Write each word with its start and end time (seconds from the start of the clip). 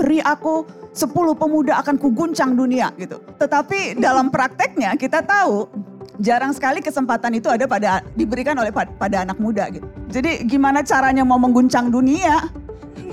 beri 0.00 0.24
aku 0.24 0.64
10 0.96 1.12
pemuda 1.36 1.76
akan 1.84 2.00
kuguncang 2.00 2.56
dunia 2.56 2.88
gitu. 2.96 3.20
Tetapi 3.36 4.00
dalam 4.00 4.32
prakteknya 4.32 4.96
kita 4.96 5.20
tahu 5.20 5.68
jarang 6.16 6.56
sekali 6.56 6.80
kesempatan 6.80 7.36
itu 7.36 7.52
ada 7.52 7.68
pada 7.68 8.00
diberikan 8.16 8.56
oleh 8.56 8.72
pada 8.72 9.16
anak 9.20 9.36
muda 9.36 9.68
gitu. 9.68 9.84
Jadi 10.08 10.48
gimana 10.48 10.80
caranya 10.80 11.20
mau 11.20 11.36
mengguncang 11.36 11.92
dunia? 11.92 12.48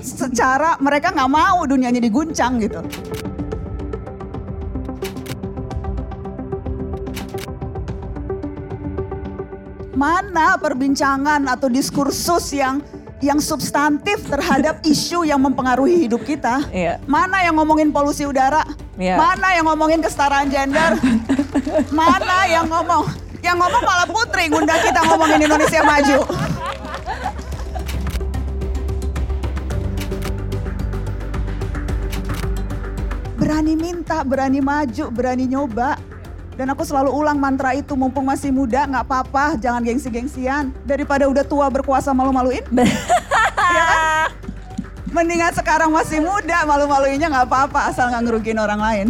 Secara 0.00 0.80
mereka 0.80 1.12
nggak 1.12 1.28
mau 1.28 1.68
dunianya 1.68 2.00
diguncang 2.00 2.56
gitu. 2.64 2.80
Mana 9.98 10.54
perbincangan 10.62 11.42
atau 11.50 11.66
diskursus 11.66 12.54
yang 12.54 12.78
yang 13.18 13.42
substantif 13.42 14.22
terhadap 14.26 14.82
isu 14.92 15.26
yang 15.26 15.42
mempengaruhi 15.42 16.06
hidup 16.06 16.22
kita. 16.22 16.62
Iya. 16.70 17.02
Mana 17.06 17.42
yang 17.42 17.58
ngomongin 17.58 17.90
polusi 17.90 18.24
udara? 18.26 18.62
Iya. 18.98 19.18
Mana 19.18 19.48
yang 19.54 19.66
ngomongin 19.66 20.00
kesetaraan 20.02 20.46
gender? 20.50 20.98
Mana 21.98 22.46
yang 22.46 22.66
ngomong? 22.66 23.06
Yang 23.38 23.56
ngomong 23.62 23.82
malah 23.86 24.08
Putri 24.10 24.50
ngundang 24.50 24.82
kita 24.82 25.00
ngomongin 25.06 25.40
Indonesia 25.46 25.82
maju. 25.86 26.18
Berani 33.38 33.74
minta, 33.78 34.26
berani 34.26 34.58
maju, 34.58 35.04
berani 35.14 35.46
nyoba. 35.46 36.07
Dan 36.58 36.74
aku 36.74 36.82
selalu 36.82 37.14
ulang 37.14 37.38
mantra 37.38 37.70
itu, 37.70 37.94
mumpung 37.94 38.26
masih 38.26 38.50
muda 38.50 38.82
nggak 38.82 39.06
apa-apa, 39.06 39.54
jangan 39.62 39.78
gengsi-gengsian. 39.78 40.74
Daripada 40.82 41.30
udah 41.30 41.46
tua 41.46 41.70
berkuasa 41.70 42.10
malu-maluin. 42.10 42.66
ya 43.78 43.84
kan? 43.86 44.34
Mendingan 45.14 45.54
sekarang 45.54 45.94
masih 45.94 46.18
muda, 46.18 46.66
malu-maluinnya 46.66 47.30
nggak 47.30 47.46
apa-apa, 47.46 47.94
asal 47.94 48.10
nggak 48.10 48.26
ngerugiin 48.26 48.58
orang 48.58 48.82
lain. 48.82 49.06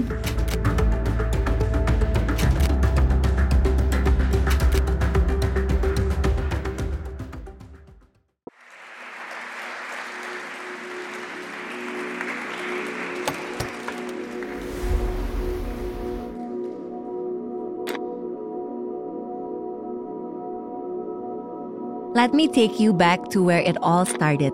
Let 22.19 22.35
me 22.35 22.51
take 22.51 22.83
you 22.83 22.91
back 22.91 23.31
to 23.31 23.47
where 23.47 23.63
it 23.63 23.79
all 23.79 24.03
started. 24.03 24.51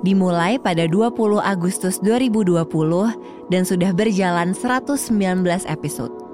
Dimulai 0.00 0.56
pada 0.56 0.88
20 0.88 1.36
Agustus 1.36 2.00
2020 2.00 2.64
dan 3.52 3.68
sudah 3.68 3.92
berjalan 3.92 4.56
119 4.56 5.68
episode. 5.68 6.25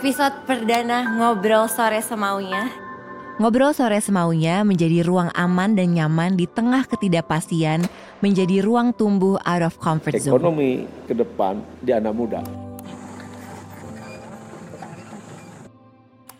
Episode 0.00 0.32
perdana 0.48 1.12
Ngobrol 1.12 1.68
Sore 1.68 2.00
Semaunya. 2.00 2.72
Ngobrol 3.36 3.76
Sore 3.76 4.00
Semaunya 4.00 4.64
menjadi 4.64 5.04
ruang 5.04 5.28
aman 5.36 5.76
dan 5.76 5.92
nyaman 5.92 6.40
di 6.40 6.48
tengah 6.48 6.88
ketidakpastian 6.88 7.84
Menjadi 8.24 8.64
ruang 8.64 8.96
tumbuh 8.96 9.36
out 9.44 9.60
of 9.60 9.76
comfort 9.76 10.16
zone. 10.16 10.40
Ekonomi 10.40 10.88
ke 11.04 11.12
depan 11.12 11.60
di 11.84 11.92
anak 11.92 12.16
muda. 12.16 12.40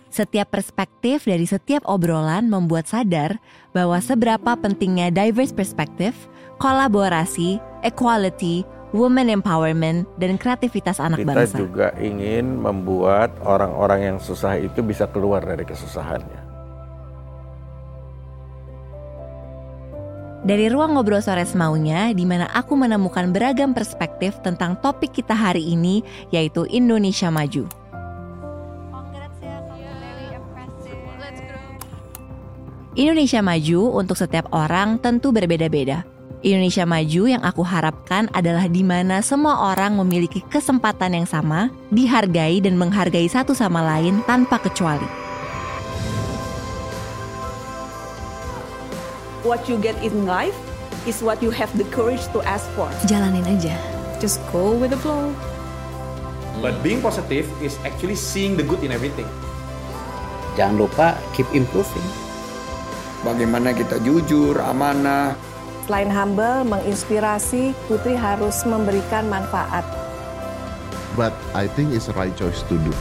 Setiap 0.08 0.56
perspektif 0.56 1.28
dari 1.28 1.44
setiap 1.44 1.84
obrolan 1.84 2.48
membuat 2.48 2.88
sadar 2.88 3.36
bahwa 3.76 4.00
seberapa 4.00 4.56
pentingnya 4.56 5.12
diverse 5.12 5.52
perspektif, 5.52 6.16
kolaborasi, 6.56 7.60
equality, 7.84 8.64
women 8.90 9.30
empowerment, 9.30 10.06
dan 10.18 10.34
kreativitas 10.38 10.98
anak 10.98 11.22
Kita 11.22 11.28
bangsa. 11.30 11.56
Kita 11.56 11.62
juga 11.62 11.88
ingin 11.98 12.58
membuat 12.58 13.34
orang-orang 13.42 14.14
yang 14.14 14.18
susah 14.18 14.58
itu 14.58 14.82
bisa 14.82 15.06
keluar 15.10 15.42
dari 15.42 15.62
kesusahannya. 15.62 16.50
Dari 20.40 20.72
ruang 20.72 20.96
ngobrol 20.96 21.20
sore 21.20 21.44
semaunya, 21.44 22.16
di 22.16 22.24
mana 22.24 22.48
aku 22.48 22.72
menemukan 22.72 23.28
beragam 23.28 23.76
perspektif 23.76 24.40
tentang 24.40 24.72
topik 24.80 25.12
kita 25.12 25.36
hari 25.36 25.60
ini, 25.60 26.00
yaitu 26.32 26.64
Indonesia 26.72 27.28
Maju. 27.28 27.68
Indonesia 32.96 33.38
Maju 33.44 33.80
untuk 34.00 34.16
setiap 34.18 34.50
orang 34.50 34.98
tentu 34.98 35.30
berbeda-beda. 35.30 36.19
Indonesia 36.40 36.88
Maju 36.88 37.22
yang 37.28 37.44
aku 37.44 37.60
harapkan 37.60 38.24
adalah 38.32 38.64
di 38.64 38.80
mana 38.80 39.20
semua 39.20 39.76
orang 39.76 40.00
memiliki 40.00 40.40
kesempatan 40.48 41.12
yang 41.12 41.28
sama, 41.28 41.68
dihargai 41.92 42.64
dan 42.64 42.80
menghargai 42.80 43.28
satu 43.28 43.52
sama 43.52 43.84
lain 43.84 44.24
tanpa 44.24 44.56
kecuali. 44.56 45.04
What 49.44 49.68
you 49.68 49.76
get 49.76 49.96
in 50.00 50.24
life 50.24 50.56
is 51.04 51.20
what 51.20 51.44
you 51.44 51.52
have 51.52 51.68
the 51.76 51.84
courage 51.92 52.24
to 52.32 52.40
ask 52.48 52.64
for. 52.72 52.88
Jalanin 53.04 53.44
aja. 53.44 53.76
Just 54.20 54.40
go 54.48 54.72
with 54.72 54.96
the 54.96 55.00
flow. 55.00 55.32
But 56.64 56.80
being 56.80 57.04
positive 57.04 57.48
is 57.60 57.76
actually 57.84 58.16
seeing 58.16 58.56
the 58.56 58.64
good 58.64 58.80
in 58.80 58.92
everything. 58.92 59.28
Jangan 60.56 60.76
lupa 60.76 61.16
keep 61.36 61.48
improving. 61.52 62.04
Bagaimana 63.24 63.76
kita 63.76 64.00
jujur, 64.00 64.60
amanah, 64.60 65.36
Selain 65.88 66.10
humble, 66.10 66.66
menginspirasi, 66.66 67.76
Putri 67.88 68.18
harus 68.18 68.64
memberikan 68.68 69.26
manfaat. 69.30 69.82
But 71.18 71.34
I 71.52 71.66
think 71.66 71.92
it's 71.92 72.06
the 72.06 72.14
right 72.14 72.34
choice 72.36 72.62
to 72.70 72.76
do. 72.78 72.92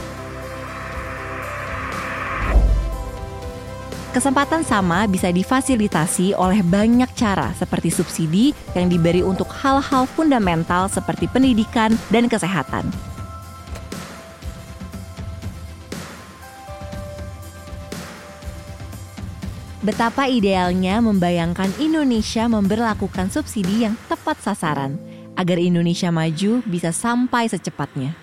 Kesempatan 4.10 4.66
sama 4.66 5.06
bisa 5.06 5.30
difasilitasi 5.30 6.34
oleh 6.34 6.66
banyak 6.66 7.06
cara 7.14 7.54
seperti 7.54 7.94
subsidi 7.94 8.50
yang 8.74 8.90
diberi 8.90 9.22
untuk 9.22 9.46
hal-hal 9.54 10.02
fundamental 10.02 10.90
seperti 10.90 11.30
pendidikan 11.30 11.94
dan 12.10 12.26
kesehatan. 12.26 13.09
Betapa 19.90 20.30
idealnya 20.30 21.02
membayangkan 21.02 21.82
Indonesia 21.82 22.46
memberlakukan 22.46 23.26
subsidi 23.26 23.82
yang 23.82 23.98
tepat 24.06 24.38
sasaran 24.38 24.94
agar 25.34 25.58
Indonesia 25.58 26.14
maju 26.14 26.62
bisa 26.62 26.94
sampai 26.94 27.50
secepatnya. 27.50 28.14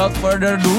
Without 0.00 0.16
further 0.24 0.56
ado, 0.56 0.78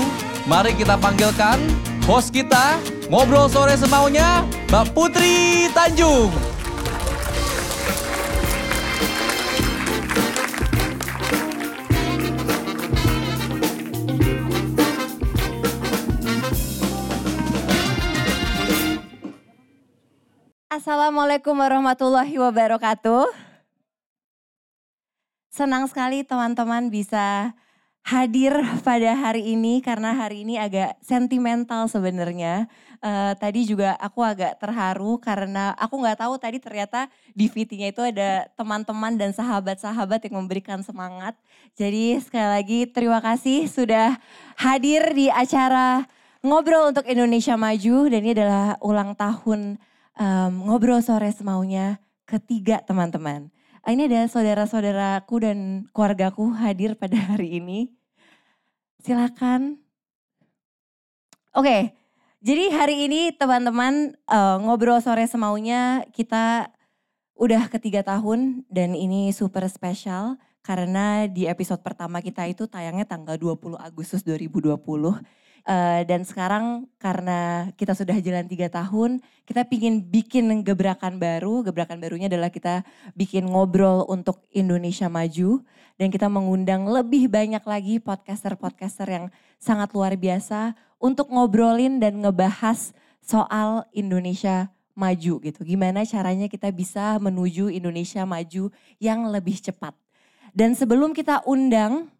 mari 0.49 0.73
kita 0.73 0.97
panggilkan 0.97 1.61
host 2.09 2.33
kita 2.33 2.81
ngobrol 3.05 3.45
sore 3.45 3.77
semaunya, 3.77 4.41
Mbak 4.73 4.97
Putri 4.97 5.69
Tanjung. 5.77 6.33
Assalamualaikum 20.73 21.53
warahmatullahi 21.53 22.41
wabarakatuh. 22.41 23.29
Senang 25.53 25.85
sekali 25.85 26.25
teman-teman 26.25 26.89
bisa 26.89 27.53
hadir 28.01 28.51
pada 28.81 29.13
hari 29.13 29.53
ini 29.53 29.79
karena 29.79 30.11
hari 30.17 30.41
ini 30.41 30.57
agak 30.57 30.97
sentimental 31.05 31.85
sebenarnya. 31.85 32.65
Uh, 33.01 33.33
tadi 33.41 33.65
juga 33.65 33.97
aku 33.97 34.21
agak 34.21 34.61
terharu 34.61 35.17
karena 35.17 35.73
aku 35.73 35.97
nggak 35.97 36.21
tahu 36.21 36.37
tadi 36.37 36.61
ternyata 36.61 37.09
di 37.33 37.49
VT-nya 37.49 37.89
itu 37.89 38.01
ada 38.05 38.45
teman-teman 38.53 39.17
dan 39.17 39.33
sahabat-sahabat 39.33 40.21
yang 40.29 40.37
memberikan 40.37 40.85
semangat. 40.85 41.33
Jadi 41.73 42.21
sekali 42.21 42.45
lagi 42.45 42.79
terima 42.85 43.17
kasih 43.17 43.65
sudah 43.65 44.21
hadir 44.53 45.01
di 45.17 45.33
acara 45.33 46.05
Ngobrol 46.41 46.89
untuk 46.93 47.05
Indonesia 47.05 47.53
Maju 47.53 48.09
dan 48.09 48.19
ini 48.25 48.33
adalah 48.33 48.77
ulang 48.81 49.13
tahun 49.13 49.77
um, 50.17 50.51
Ngobrol 50.69 51.01
Sore 51.05 51.29
Semaunya 51.33 52.01
ketiga 52.25 52.81
teman-teman. 52.81 53.53
Ah, 53.81 53.97
ini 53.97 54.05
ada 54.05 54.29
saudara-saudaraku 54.29 55.35
dan 55.41 55.57
keluargaku 55.89 56.53
hadir 56.53 56.93
pada 56.93 57.17
hari 57.17 57.57
ini. 57.57 57.89
Silakan. 59.01 59.81
Oke, 61.57 61.89
jadi 62.45 62.69
hari 62.77 63.09
ini 63.09 63.33
teman-teman 63.33 64.13
uh, 64.29 64.61
ngobrol 64.61 65.01
sore 65.01 65.25
semaunya 65.25 66.05
kita 66.13 66.69
udah 67.33 67.73
ketiga 67.73 68.05
tahun 68.05 68.69
dan 68.69 68.93
ini 68.93 69.33
super 69.33 69.65
spesial 69.65 70.37
karena 70.61 71.25
di 71.25 71.49
episode 71.49 71.81
pertama 71.81 72.21
kita 72.21 72.45
itu 72.45 72.69
tayangnya 72.69 73.09
tanggal 73.09 73.33
20 73.33 73.81
Agustus 73.81 74.21
2020 74.21 74.77
Uh, 75.61 76.01
dan 76.09 76.25
sekarang 76.25 76.89
karena 76.97 77.69
kita 77.77 77.93
sudah 77.93 78.17
jalan 78.17 78.49
tiga 78.49 78.65
tahun, 78.69 79.21
kita 79.45 79.65
pingin 79.69 80.01
bikin 80.01 80.49
gebrakan 80.65 81.21
baru. 81.21 81.61
Gebrakan 81.65 82.01
barunya 82.01 82.25
adalah 82.25 82.49
kita 82.49 82.81
bikin 83.13 83.45
ngobrol 83.45 84.05
untuk 84.09 84.41
Indonesia 84.53 85.05
maju. 85.05 85.61
Dan 86.01 86.09
kita 86.09 86.25
mengundang 86.33 86.89
lebih 86.89 87.29
banyak 87.29 87.61
lagi 87.61 88.01
podcaster-podcaster 88.01 89.05
yang 89.05 89.25
sangat 89.61 89.93
luar 89.93 90.17
biasa 90.17 90.73
untuk 90.97 91.29
ngobrolin 91.29 92.01
dan 92.01 92.17
ngebahas 92.25 92.89
soal 93.21 93.85
Indonesia 93.93 94.73
maju 94.97 95.39
gitu. 95.41 95.61
Gimana 95.61 96.03
caranya 96.03 96.49
kita 96.49 96.69
bisa 96.73 97.17
menuju 97.21 97.69
Indonesia 97.69 98.25
maju 98.25 98.73
yang 98.97 99.29
lebih 99.29 99.61
cepat. 99.61 99.93
Dan 100.51 100.75
sebelum 100.75 101.15
kita 101.15 101.45
undang 101.47 102.11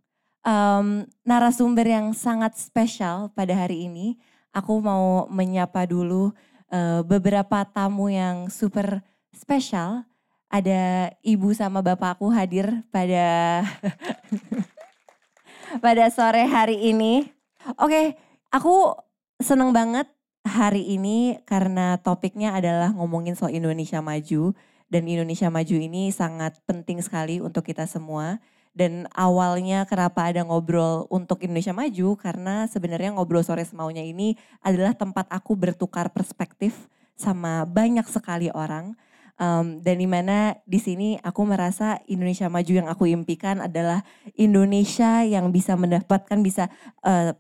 um, 0.46 1.06
narasumber 1.26 1.86
yang 1.86 2.14
sangat 2.14 2.58
spesial 2.58 3.30
pada 3.34 3.54
hari 3.54 3.90
ini. 3.90 4.18
Aku 4.52 4.84
mau 4.84 5.26
menyapa 5.32 5.88
dulu 5.88 6.36
uh, 6.70 7.02
beberapa 7.08 7.64
tamu 7.64 8.12
yang 8.12 8.52
super 8.52 9.00
spesial. 9.32 10.04
Ada 10.52 11.16
ibu 11.24 11.56
sama 11.56 11.80
bapakku 11.80 12.28
hadir 12.28 12.84
pada 12.92 13.64
pada 15.84 16.12
sore 16.12 16.44
hari 16.44 16.92
ini. 16.92 17.24
Oke, 17.80 18.20
aku 18.52 18.92
seneng 19.40 19.72
banget 19.72 20.12
hari 20.44 20.84
ini 20.98 21.40
karena 21.48 21.96
topiknya 22.02 22.58
adalah 22.58 22.92
ngomongin 22.92 23.38
soal 23.38 23.56
Indonesia 23.56 24.04
maju 24.04 24.52
dan 24.92 25.08
Indonesia 25.08 25.48
maju 25.48 25.76
ini 25.80 26.12
sangat 26.12 26.60
penting 26.68 27.00
sekali 27.00 27.40
untuk 27.40 27.64
kita 27.64 27.88
semua 27.88 28.44
dan 28.72 29.04
awalnya 29.12 29.84
kenapa 29.84 30.32
ada 30.32 30.48
ngobrol 30.48 31.04
untuk 31.12 31.44
Indonesia 31.44 31.76
Maju? 31.76 32.16
Karena 32.16 32.66
sebenarnya 32.72 33.12
ngobrol 33.12 33.44
sore 33.44 33.68
semaunya 33.68 34.00
ini 34.00 34.40
adalah 34.64 34.96
tempat 34.96 35.28
aku 35.28 35.60
bertukar 35.60 36.08
perspektif 36.16 36.88
sama 37.20 37.68
banyak 37.68 38.08
sekali 38.08 38.48
orang. 38.56 38.96
Um, 39.42 39.82
dan 39.82 39.98
di 39.98 40.06
mana 40.06 40.56
di 40.70 40.78
sini 40.78 41.18
aku 41.20 41.44
merasa 41.44 42.00
Indonesia 42.08 42.48
Maju 42.48 42.72
yang 42.72 42.88
aku 42.88 43.10
impikan 43.12 43.60
adalah 43.60 44.08
Indonesia 44.40 45.26
yang 45.26 45.50
bisa 45.50 45.74
mendapatkan 45.76 46.40
bisa 46.40 46.70
eh, 47.02 47.34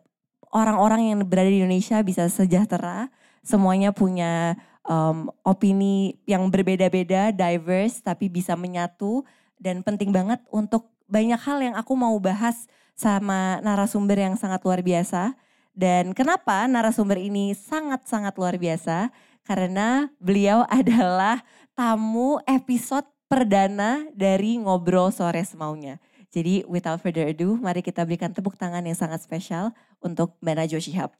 orang-orang 0.51 1.15
yang 1.15 1.19
berada 1.23 1.47
di 1.47 1.63
Indonesia 1.63 2.03
bisa 2.03 2.27
sejahtera, 2.27 3.07
semuanya 3.39 3.95
punya 3.95 4.59
um, 4.83 5.31
opini 5.47 6.19
yang 6.27 6.51
berbeda-beda, 6.51 7.31
diverse, 7.31 8.03
tapi 8.03 8.27
bisa 8.27 8.59
menyatu. 8.59 9.23
Dan 9.61 9.85
penting 9.85 10.09
banget 10.09 10.41
untuk 10.49 10.90
banyak 11.11 11.41
hal 11.43 11.59
yang 11.59 11.75
aku 11.75 11.93
mau 11.99 12.15
bahas 12.23 12.71
sama 12.95 13.59
narasumber 13.59 14.15
yang 14.15 14.39
sangat 14.39 14.63
luar 14.63 14.79
biasa. 14.79 15.35
Dan 15.75 16.15
kenapa 16.15 16.63
narasumber 16.71 17.19
ini 17.19 17.51
sangat-sangat 17.51 18.31
luar 18.39 18.55
biasa? 18.55 19.11
Karena 19.43 20.07
beliau 20.23 20.63
adalah 20.71 21.43
tamu 21.75 22.39
episode 22.47 23.03
perdana 23.27 24.07
dari 24.15 24.55
Ngobrol 24.59 25.11
Sore 25.11 25.43
Semaunya. 25.43 25.99
Jadi 26.31 26.63
without 26.63 27.03
further 27.03 27.27
ado, 27.27 27.59
mari 27.59 27.83
kita 27.83 28.07
berikan 28.07 28.31
tepuk 28.31 28.55
tangan 28.55 28.87
yang 28.87 28.95
sangat 28.95 29.19
spesial 29.19 29.75
untuk 29.99 30.39
Mbak 30.39 30.55
Najwa 30.63 30.79
Shihab. 30.79 31.11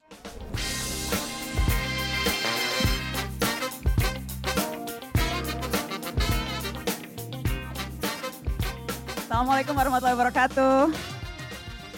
Assalamualaikum 9.42 9.74
warahmatullahi 9.74 10.18
wabarakatuh. 10.22 10.78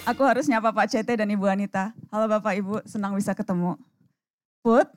Aku 0.07 0.21
harus 0.23 0.47
nyapa 0.47 0.71
Pak 0.71 0.87
CT 0.95 1.19
dan 1.19 1.27
Ibu 1.27 1.43
Anita. 1.43 1.91
Halo 2.07 2.31
Bapak 2.31 2.55
Ibu, 2.55 2.87
senang 2.87 3.19
bisa 3.19 3.35
ketemu. 3.35 3.75
Put, 4.63 4.87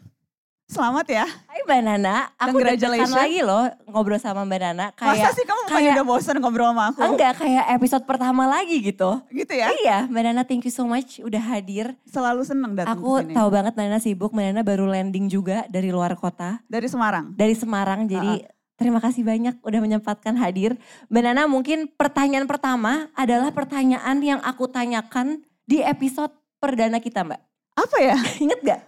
selamat 0.70 1.10
ya. 1.10 1.26
Hai 1.26 1.66
Mbak 1.66 1.80
Nana, 1.82 2.30
aku 2.38 2.62
udah 2.62 2.78
lagi 3.18 3.42
loh 3.42 3.66
ngobrol 3.90 4.22
sama 4.22 4.46
Mbak 4.46 4.60
Nana. 4.62 4.86
Kayak, 4.94 5.26
Masa 5.26 5.28
sih 5.34 5.42
kamu 5.42 5.60
kayak, 5.74 5.94
udah 5.98 6.06
bosan 6.06 6.38
ngobrol 6.38 6.70
sama 6.70 6.94
aku? 6.94 7.02
Enggak, 7.02 7.32
kayak 7.34 7.64
episode 7.82 8.04
pertama 8.06 8.46
lagi 8.46 8.78
gitu. 8.78 9.10
Gitu 9.34 9.50
ya? 9.50 9.66
Iya, 9.82 9.98
Mbak 10.06 10.22
Nana 10.22 10.42
thank 10.46 10.62
you 10.62 10.70
so 10.70 10.86
much 10.86 11.18
udah 11.18 11.42
hadir. 11.42 11.98
Selalu 12.06 12.46
seneng 12.46 12.78
datang 12.78 12.94
Aku 12.94 13.26
tahu 13.26 13.48
banget 13.50 13.74
Mbak 13.74 13.86
Nana 13.90 13.98
sibuk, 13.98 14.30
Mbak 14.30 14.54
Nana 14.54 14.62
baru 14.62 14.86
landing 14.86 15.26
juga 15.26 15.66
dari 15.66 15.90
luar 15.90 16.14
kota. 16.14 16.62
Dari 16.70 16.86
Semarang? 16.86 17.34
Dari 17.34 17.58
Semarang, 17.58 18.06
jadi 18.06 18.38
uh 18.38 18.46
-uh 18.46 18.54
Terima 18.76 19.00
kasih 19.00 19.24
banyak 19.24 19.64
udah 19.64 19.80
menyempatkan 19.80 20.36
hadir. 20.36 20.76
Mbak 21.08 21.22
Nana 21.24 21.48
mungkin 21.48 21.88
pertanyaan 21.88 22.44
pertama 22.44 23.08
adalah 23.16 23.48
pertanyaan 23.48 24.20
yang 24.20 24.40
aku 24.44 24.68
tanyakan 24.68 25.40
di 25.64 25.80
episode 25.80 26.28
perdana 26.60 27.00
kita 27.00 27.24
Mbak. 27.24 27.40
Apa 27.72 27.96
ya? 28.04 28.16
Ingat 28.44 28.60
gak? 28.60 28.80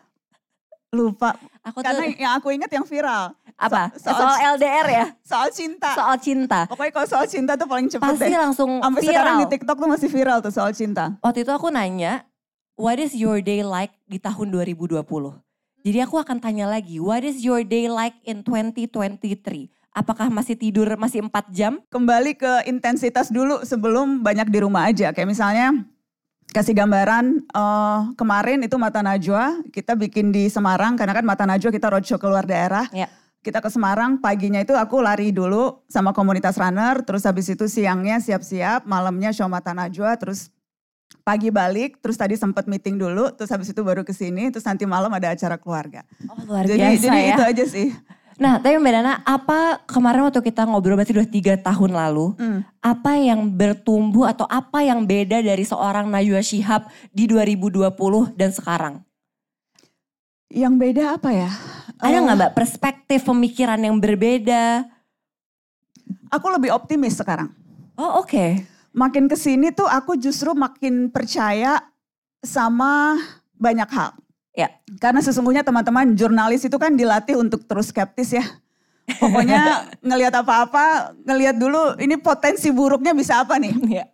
Lupa. 0.92 1.36
Aku 1.64 1.80
Karena 1.84 2.00
tuh, 2.00 2.16
yang 2.16 2.32
aku 2.32 2.48
ingat 2.48 2.72
yang 2.72 2.84
viral. 2.88 3.36
Apa? 3.60 3.92
So, 4.00 4.08
soal, 4.08 4.24
soal 4.24 4.56
LDR 4.56 4.86
ya? 4.88 5.06
Soal 5.28 5.48
cinta. 5.52 5.92
Soal 5.92 6.16
cinta. 6.16 6.64
Pokoknya 6.64 6.92
kalau 6.96 7.08
soal 7.10 7.26
cinta 7.28 7.52
tuh 7.60 7.68
paling 7.68 7.92
cepet 7.92 8.08
Pasti 8.08 8.32
deh. 8.32 8.40
langsung 8.40 8.80
Sampai 8.80 9.02
viral. 9.04 9.12
sekarang 9.12 9.34
di 9.36 9.46
TikTok 9.52 9.76
tuh 9.76 9.88
masih 9.90 10.08
viral 10.08 10.38
tuh 10.40 10.52
soal 10.54 10.72
cinta. 10.72 11.12
Waktu 11.20 11.44
itu 11.44 11.52
aku 11.52 11.68
nanya, 11.68 12.24
what 12.80 12.96
is 12.96 13.12
your 13.12 13.44
day 13.44 13.60
like 13.60 13.92
di 14.08 14.16
tahun 14.16 14.48
2020? 14.48 14.96
Jadi 15.84 15.98
aku 16.00 16.16
akan 16.16 16.40
tanya 16.40 16.64
lagi, 16.72 16.96
what 17.04 17.20
is 17.20 17.44
your 17.44 17.60
day 17.60 17.92
like 17.92 18.16
in 18.24 18.40
2023? 18.40 19.68
Apakah 19.98 20.30
masih 20.30 20.54
tidur 20.54 20.86
masih 20.94 21.26
4 21.26 21.50
jam? 21.50 21.82
Kembali 21.90 22.38
ke 22.38 22.70
intensitas 22.70 23.34
dulu 23.34 23.66
sebelum 23.66 24.22
banyak 24.22 24.46
di 24.46 24.62
rumah 24.62 24.86
aja. 24.86 25.10
Kayak 25.10 25.34
misalnya 25.34 25.74
kasih 26.54 26.70
gambaran 26.70 27.42
uh, 27.50 28.14
kemarin 28.14 28.62
itu 28.62 28.78
Mata 28.78 29.02
Najwa 29.02 29.58
kita 29.74 29.98
bikin 29.98 30.30
di 30.30 30.46
Semarang 30.46 30.94
karena 30.94 31.18
kan 31.18 31.26
Mata 31.26 31.42
Najwa 31.50 31.74
kita 31.74 31.90
roadshow 31.90 32.22
keluar 32.22 32.46
daerah. 32.46 32.86
Ya. 32.94 33.10
Kita 33.42 33.58
ke 33.58 33.70
Semarang, 33.70 34.22
paginya 34.22 34.62
itu 34.62 34.74
aku 34.74 35.02
lari 35.02 35.34
dulu 35.34 35.82
sama 35.86 36.10
komunitas 36.10 36.58
runner, 36.58 37.02
terus 37.06 37.22
habis 37.22 37.46
itu 37.46 37.70
siangnya 37.70 38.18
siap-siap, 38.18 38.82
malamnya 38.82 39.30
show 39.30 39.46
Mata 39.46 39.70
Najwa, 39.74 40.14
terus 40.18 40.50
pagi 41.22 41.48
balik, 41.50 42.02
terus 42.02 42.18
tadi 42.18 42.34
sempat 42.34 42.66
meeting 42.66 42.98
dulu, 42.98 43.30
terus 43.34 43.48
habis 43.54 43.70
itu 43.70 43.78
baru 43.86 44.02
ke 44.02 44.10
sini, 44.10 44.50
terus 44.50 44.66
nanti 44.66 44.86
malam 44.90 45.10
ada 45.14 45.32
acara 45.32 45.54
keluarga. 45.54 46.02
Oh 46.26 46.38
luar 46.50 46.66
jadi, 46.66 46.98
biasa 46.98 47.02
jadi 47.02 47.18
ya. 47.18 47.34
itu 47.34 47.42
aja 47.46 47.64
sih. 47.66 47.88
Nah, 48.38 48.62
tapi 48.62 48.78
Mbak 48.78 48.92
Nana, 48.94 49.18
apa 49.26 49.82
kemarin 49.90 50.30
waktu 50.30 50.38
kita 50.38 50.62
ngobrol 50.62 50.94
berarti 50.94 51.10
udah 51.10 51.26
tiga 51.26 51.58
tahun 51.58 51.90
lalu, 51.90 52.38
hmm. 52.38 52.60
apa 52.78 53.18
yang 53.18 53.50
bertumbuh 53.50 54.30
atau 54.30 54.46
apa 54.46 54.86
yang 54.86 55.02
beda 55.02 55.42
dari 55.42 55.66
seorang 55.66 56.06
Najwa 56.06 56.38
Shihab 56.38 56.86
di 57.10 57.26
2020 57.26 57.90
dan 58.38 58.54
sekarang? 58.54 58.94
Yang 60.54 60.74
beda 60.78 61.04
apa 61.18 61.30
ya? 61.34 61.50
Ada 61.98 62.16
nggak 62.22 62.36
uh, 62.38 62.40
Mbak 62.46 62.54
perspektif 62.54 63.26
pemikiran 63.26 63.82
yang 63.82 63.98
berbeda? 63.98 64.86
Aku 66.30 66.46
lebih 66.54 66.70
optimis 66.70 67.18
sekarang. 67.18 67.50
Oh 67.98 68.22
oke. 68.22 68.30
Okay. 68.30 68.50
Makin 68.94 69.26
ke 69.26 69.34
sini 69.34 69.74
tuh 69.74 69.90
aku 69.90 70.14
justru 70.14 70.54
makin 70.54 71.10
percaya 71.10 71.82
sama 72.38 73.18
banyak 73.58 73.90
hal. 73.90 74.14
Ya. 74.58 74.74
Karena 74.98 75.22
sesungguhnya 75.22 75.62
teman-teman 75.62 76.18
jurnalis 76.18 76.66
itu 76.66 76.74
kan 76.82 76.98
dilatih 76.98 77.38
untuk 77.38 77.62
terus 77.62 77.94
skeptis 77.94 78.34
ya. 78.34 78.42
Pokoknya 79.22 79.86
ngelihat 80.06 80.34
apa-apa, 80.42 81.14
ngelihat 81.22 81.54
dulu 81.54 81.94
ini 82.02 82.18
potensi 82.18 82.74
buruknya 82.74 83.14
bisa 83.14 83.38
apa 83.38 83.54
nih. 83.62 83.74
Ya. 83.86 84.04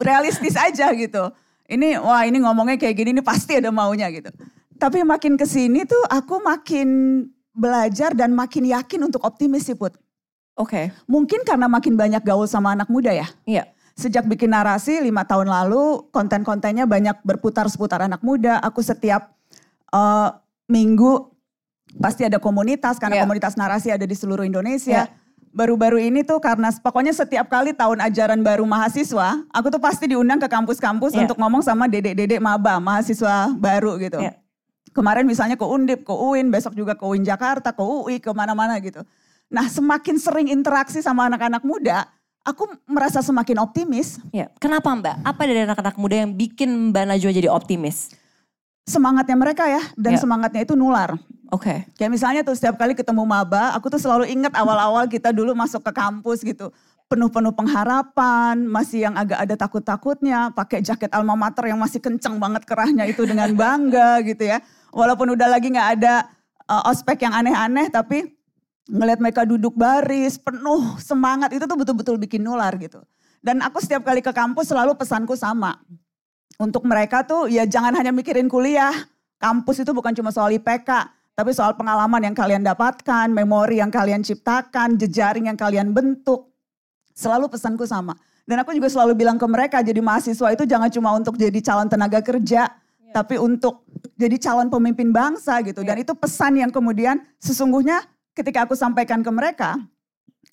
Realistis 0.00 0.56
aja 0.56 0.88
gitu. 0.96 1.28
Ini 1.68 2.00
wah 2.00 2.24
ini 2.24 2.40
ngomongnya 2.40 2.80
kayak 2.80 2.96
gini 2.96 3.12
ini 3.12 3.20
pasti 3.20 3.60
ada 3.60 3.68
maunya 3.68 4.08
gitu. 4.08 4.32
Tapi 4.80 5.04
makin 5.04 5.36
ke 5.36 5.44
sini 5.44 5.84
tuh 5.84 6.00
aku 6.08 6.40
makin 6.40 6.88
belajar 7.52 8.16
dan 8.16 8.32
makin 8.32 8.64
yakin 8.64 9.04
untuk 9.04 9.20
optimis 9.20 9.68
sih 9.68 9.76
Put. 9.76 10.00
Oke. 10.56 10.90
Mungkin 11.04 11.44
karena 11.44 11.68
makin 11.68 11.92
banyak 11.94 12.24
gaul 12.24 12.48
sama 12.48 12.72
anak 12.72 12.88
muda 12.88 13.12
ya. 13.12 13.28
Iya. 13.44 13.68
Sejak 13.94 14.26
bikin 14.26 14.50
narasi 14.50 14.98
lima 14.98 15.22
tahun 15.22 15.46
lalu, 15.46 16.10
konten-kontennya 16.10 16.82
banyak 16.82 17.22
berputar 17.22 17.70
seputar 17.70 18.02
anak 18.02 18.26
muda. 18.26 18.58
Aku 18.58 18.82
setiap 18.82 19.34
eh, 19.94 20.28
minggu 20.66 21.30
pasti 21.94 22.26
ada 22.26 22.42
komunitas, 22.42 22.98
karena 22.98 23.22
Iya. 23.22 23.24
komunitas 23.24 23.54
narasi 23.54 23.94
ada 23.94 24.02
di 24.02 24.16
seluruh 24.18 24.42
Indonesia. 24.42 25.06
Iya. 25.06 25.22
Baru-baru 25.54 26.02
ini 26.02 26.26
tuh 26.26 26.42
karena 26.42 26.74
pokoknya 26.74 27.14
setiap 27.14 27.46
kali 27.46 27.70
tahun 27.70 28.02
ajaran 28.02 28.42
baru 28.42 28.66
mahasiswa, 28.66 29.38
aku 29.54 29.70
tuh 29.70 29.78
pasti 29.78 30.10
diundang 30.10 30.42
ke 30.42 30.50
kampus-kampus 30.50 31.14
Iya. 31.14 31.22
untuk 31.30 31.38
ngomong 31.38 31.62
sama 31.62 31.86
dedek-dedek 31.86 32.42
maba, 32.42 32.82
mahasiswa 32.82 33.54
baru 33.54 33.94
gitu. 34.02 34.18
Iya. 34.18 34.34
Kemarin 34.90 35.26
misalnya 35.26 35.54
ke 35.54 35.62
Undip, 35.62 36.02
ke 36.02 36.14
UIN, 36.14 36.50
besok 36.50 36.74
juga 36.74 36.98
ke 36.98 37.02
UIN 37.06 37.22
Jakarta, 37.22 37.70
ke 37.70 37.82
UI, 37.82 38.18
ke 38.18 38.30
mana-mana 38.34 38.78
gitu. 38.82 39.02
Nah 39.50 39.70
semakin 39.70 40.18
sering 40.18 40.50
interaksi 40.50 40.98
sama 40.98 41.30
anak-anak 41.30 41.62
muda, 41.62 42.10
aku 42.42 42.66
merasa 42.90 43.22
semakin 43.22 43.62
optimis. 43.62 44.18
Ya, 44.34 44.50
kenapa 44.58 44.90
Mbak? 44.90 45.16
Apa 45.22 45.42
dari 45.46 45.62
anak-anak 45.62 45.94
muda 45.98 46.14
yang 46.26 46.34
bikin 46.34 46.90
Mbak 46.90 47.04
Najwa 47.10 47.30
jadi 47.30 47.46
optimis? 47.50 48.10
Semangatnya 48.84 49.36
mereka 49.36 49.64
ya, 49.64 49.80
dan 49.96 50.16
Ya. 50.16 50.20
semangatnya 50.20 50.60
itu 50.60 50.76
nular. 50.76 51.16
Oke. 51.48 51.88
Kayak 51.96 52.12
misalnya 52.12 52.40
tuh 52.44 52.52
setiap 52.52 52.76
kali 52.76 52.92
ketemu 52.92 53.24
maba, 53.24 53.72
aku 53.72 53.88
tuh 53.88 53.96
selalu 53.96 54.28
ingat 54.28 54.52
awal-awal 54.52 55.08
kita 55.08 55.32
dulu 55.32 55.56
masuk 55.56 55.80
ke 55.80 55.92
kampus 55.96 56.44
gitu. 56.44 56.68
Penuh-penuh 57.08 57.52
pengharapan, 57.56 58.60
masih 58.64 59.08
yang 59.08 59.14
agak 59.16 59.40
ada 59.40 59.54
takut-takutnya, 59.56 60.52
pakai 60.52 60.84
jaket 60.84 61.08
alma 61.16 61.32
mater 61.32 61.68
yang 61.72 61.80
masih 61.80 62.00
kenceng 62.00 62.36
banget 62.36 62.64
kerahnya 62.68 63.08
itu 63.08 63.24
dengan 63.24 63.52
bangga 63.60 64.20
gitu 64.24 64.44
ya. 64.52 64.60
Walaupun 64.92 65.32
udah 65.32 65.48
lagi 65.48 65.72
nggak 65.72 65.90
ada 66.00 66.28
uh, 66.68 66.90
ospek 66.92 67.24
yang 67.24 67.32
aneh-aneh, 67.32 67.88
tapi 67.88 68.36
ngelihat 68.84 69.20
mereka 69.20 69.48
duduk 69.48 69.72
baris, 69.72 70.36
penuh 70.36 71.00
semangat, 71.00 71.56
itu 71.56 71.64
tuh 71.64 71.76
betul-betul 71.76 72.16
bikin 72.20 72.44
nular 72.44 72.72
gitu. 72.76 73.00
Dan 73.40 73.60
aku 73.64 73.80
setiap 73.80 74.04
kali 74.04 74.20
ke 74.20 74.32
kampus 74.32 74.72
selalu 74.72 74.96
pesanku 74.96 75.36
sama. 75.36 75.76
Untuk 76.58 76.86
mereka 76.86 77.26
tuh 77.26 77.50
ya 77.50 77.66
jangan 77.66 77.98
hanya 77.98 78.14
mikirin 78.14 78.46
kuliah, 78.46 78.94
kampus 79.42 79.82
itu 79.82 79.90
bukan 79.90 80.14
cuma 80.14 80.30
soal 80.30 80.54
IPK, 80.54 81.10
tapi 81.34 81.50
soal 81.50 81.74
pengalaman 81.74 82.30
yang 82.30 82.36
kalian 82.36 82.62
dapatkan, 82.62 83.26
memori 83.34 83.82
yang 83.82 83.90
kalian 83.90 84.22
ciptakan, 84.22 84.94
jejaring 84.94 85.50
yang 85.50 85.58
kalian 85.58 85.90
bentuk. 85.90 86.46
Selalu 87.14 87.50
pesanku 87.50 87.82
sama. 87.86 88.14
Dan 88.44 88.60
aku 88.62 88.76
juga 88.76 88.86
selalu 88.86 89.18
bilang 89.18 89.40
ke 89.40 89.46
mereka, 89.48 89.82
jadi 89.82 89.98
mahasiswa 89.98 90.52
itu 90.54 90.62
jangan 90.68 90.92
cuma 90.92 91.10
untuk 91.16 91.34
jadi 91.34 91.58
calon 91.64 91.88
tenaga 91.90 92.20
kerja, 92.22 92.70
tapi 93.10 93.40
untuk 93.40 93.82
jadi 94.14 94.36
calon 94.38 94.70
pemimpin 94.70 95.10
bangsa 95.10 95.58
gitu. 95.64 95.82
Dan 95.82 96.02
itu 96.02 96.12
pesan 96.14 96.60
yang 96.60 96.70
kemudian 96.70 97.18
sesungguhnya 97.42 98.04
ketika 98.36 98.68
aku 98.68 98.78
sampaikan 98.78 99.24
ke 99.24 99.30
mereka, 99.32 99.80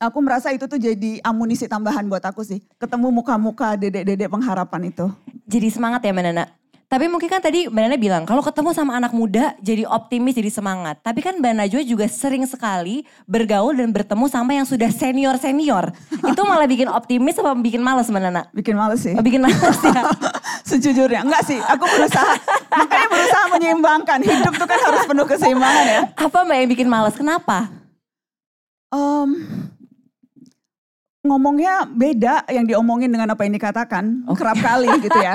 aku 0.01 0.17
merasa 0.23 0.49
itu 0.49 0.65
tuh 0.65 0.81
jadi 0.81 1.21
amunisi 1.21 1.69
tambahan 1.69 2.09
buat 2.09 2.23
aku 2.25 2.41
sih. 2.41 2.63
Ketemu 2.81 3.11
muka-muka 3.11 3.77
dedek-dedek 3.77 4.29
pengharapan 4.31 4.89
itu. 4.89 5.05
Jadi 5.51 5.67
semangat 5.67 5.99
ya 6.07 6.15
Mbak 6.15 6.25
Nana? 6.31 6.45
Tapi 6.87 7.07
mungkin 7.07 7.27
kan 7.27 7.43
tadi 7.43 7.67
Mbak 7.67 7.83
Nana 7.87 7.95
bilang 7.99 8.23
kalau 8.23 8.39
ketemu 8.39 8.71
sama 8.71 8.95
anak 8.95 9.11
muda 9.11 9.55
jadi 9.59 9.83
optimis, 9.83 10.35
jadi 10.35 10.47
semangat. 10.47 11.03
Tapi 11.03 11.19
kan 11.19 11.35
Mbak 11.39 11.53
Najwa 11.59 11.81
juga 11.83 12.07
sering 12.07 12.47
sekali 12.47 13.03
bergaul 13.27 13.75
dan 13.75 13.91
bertemu 13.91 14.31
sama 14.31 14.55
yang 14.55 14.63
sudah 14.63 14.87
senior-senior. 14.91 15.91
Itu 16.31 16.41
malah 16.47 16.67
bikin 16.67 16.87
optimis 16.87 17.35
apa 17.39 17.51
bikin 17.59 17.83
males 17.83 18.07
Mbak 18.07 18.21
Nana? 18.23 18.47
Bikin 18.55 18.75
males 18.79 19.03
sih. 19.03 19.11
Oh, 19.11 19.23
bikin 19.23 19.43
males 19.43 19.79
ya? 19.83 20.03
Sejujurnya 20.71 21.27
enggak 21.27 21.43
sih, 21.43 21.59
aku 21.59 21.83
berusaha 21.83 22.31
makanya 22.71 23.07
berusaha 23.11 23.43
menyeimbangkan. 23.59 24.19
Hidup 24.23 24.53
tuh 24.55 24.67
kan 24.71 24.79
harus 24.79 25.03
penuh 25.03 25.27
keseimbangan 25.27 25.85
ya. 25.87 26.01
Apa 26.15 26.47
Mbak 26.47 26.57
yang 26.63 26.69
bikin 26.71 26.87
males? 26.87 27.15
Kenapa? 27.15 27.71
Em, 28.91 29.29
ngomongnya 31.21 31.85
beda 31.85 32.49
yang 32.49 32.65
diomongin 32.65 33.13
dengan 33.13 33.29
apa 33.33 33.45
yang 33.45 33.53
dikatakan. 33.53 34.25
Kerap 34.33 34.57
kali 34.57 34.89
gitu 35.05 35.19
ya. 35.21 35.33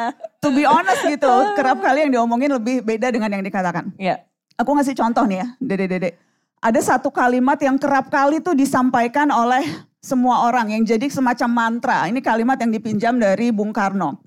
To 0.42 0.54
be 0.54 0.62
honest 0.62 1.02
gitu, 1.06 1.30
kerap 1.58 1.82
kali 1.82 2.06
yang 2.06 2.12
diomongin 2.14 2.54
lebih 2.54 2.82
beda 2.82 3.10
dengan 3.10 3.30
yang 3.34 3.42
dikatakan. 3.42 3.90
Iya. 3.98 4.22
Aku 4.58 4.74
ngasih 4.74 4.94
contoh 4.94 5.22
nih 5.26 5.42
ya, 5.42 5.46
dede-dede. 5.58 6.18
Ada 6.58 6.94
satu 6.94 7.14
kalimat 7.14 7.58
yang 7.62 7.78
kerap 7.78 8.10
kali 8.10 8.42
tuh 8.42 8.54
disampaikan 8.54 9.30
oleh 9.30 9.62
semua 10.02 10.46
orang 10.46 10.74
yang 10.74 10.82
jadi 10.82 11.06
semacam 11.10 11.50
mantra. 11.50 12.06
Ini 12.10 12.18
kalimat 12.18 12.58
yang 12.58 12.70
dipinjam 12.74 13.14
dari 13.18 13.54
Bung 13.54 13.70
Karno. 13.70 14.18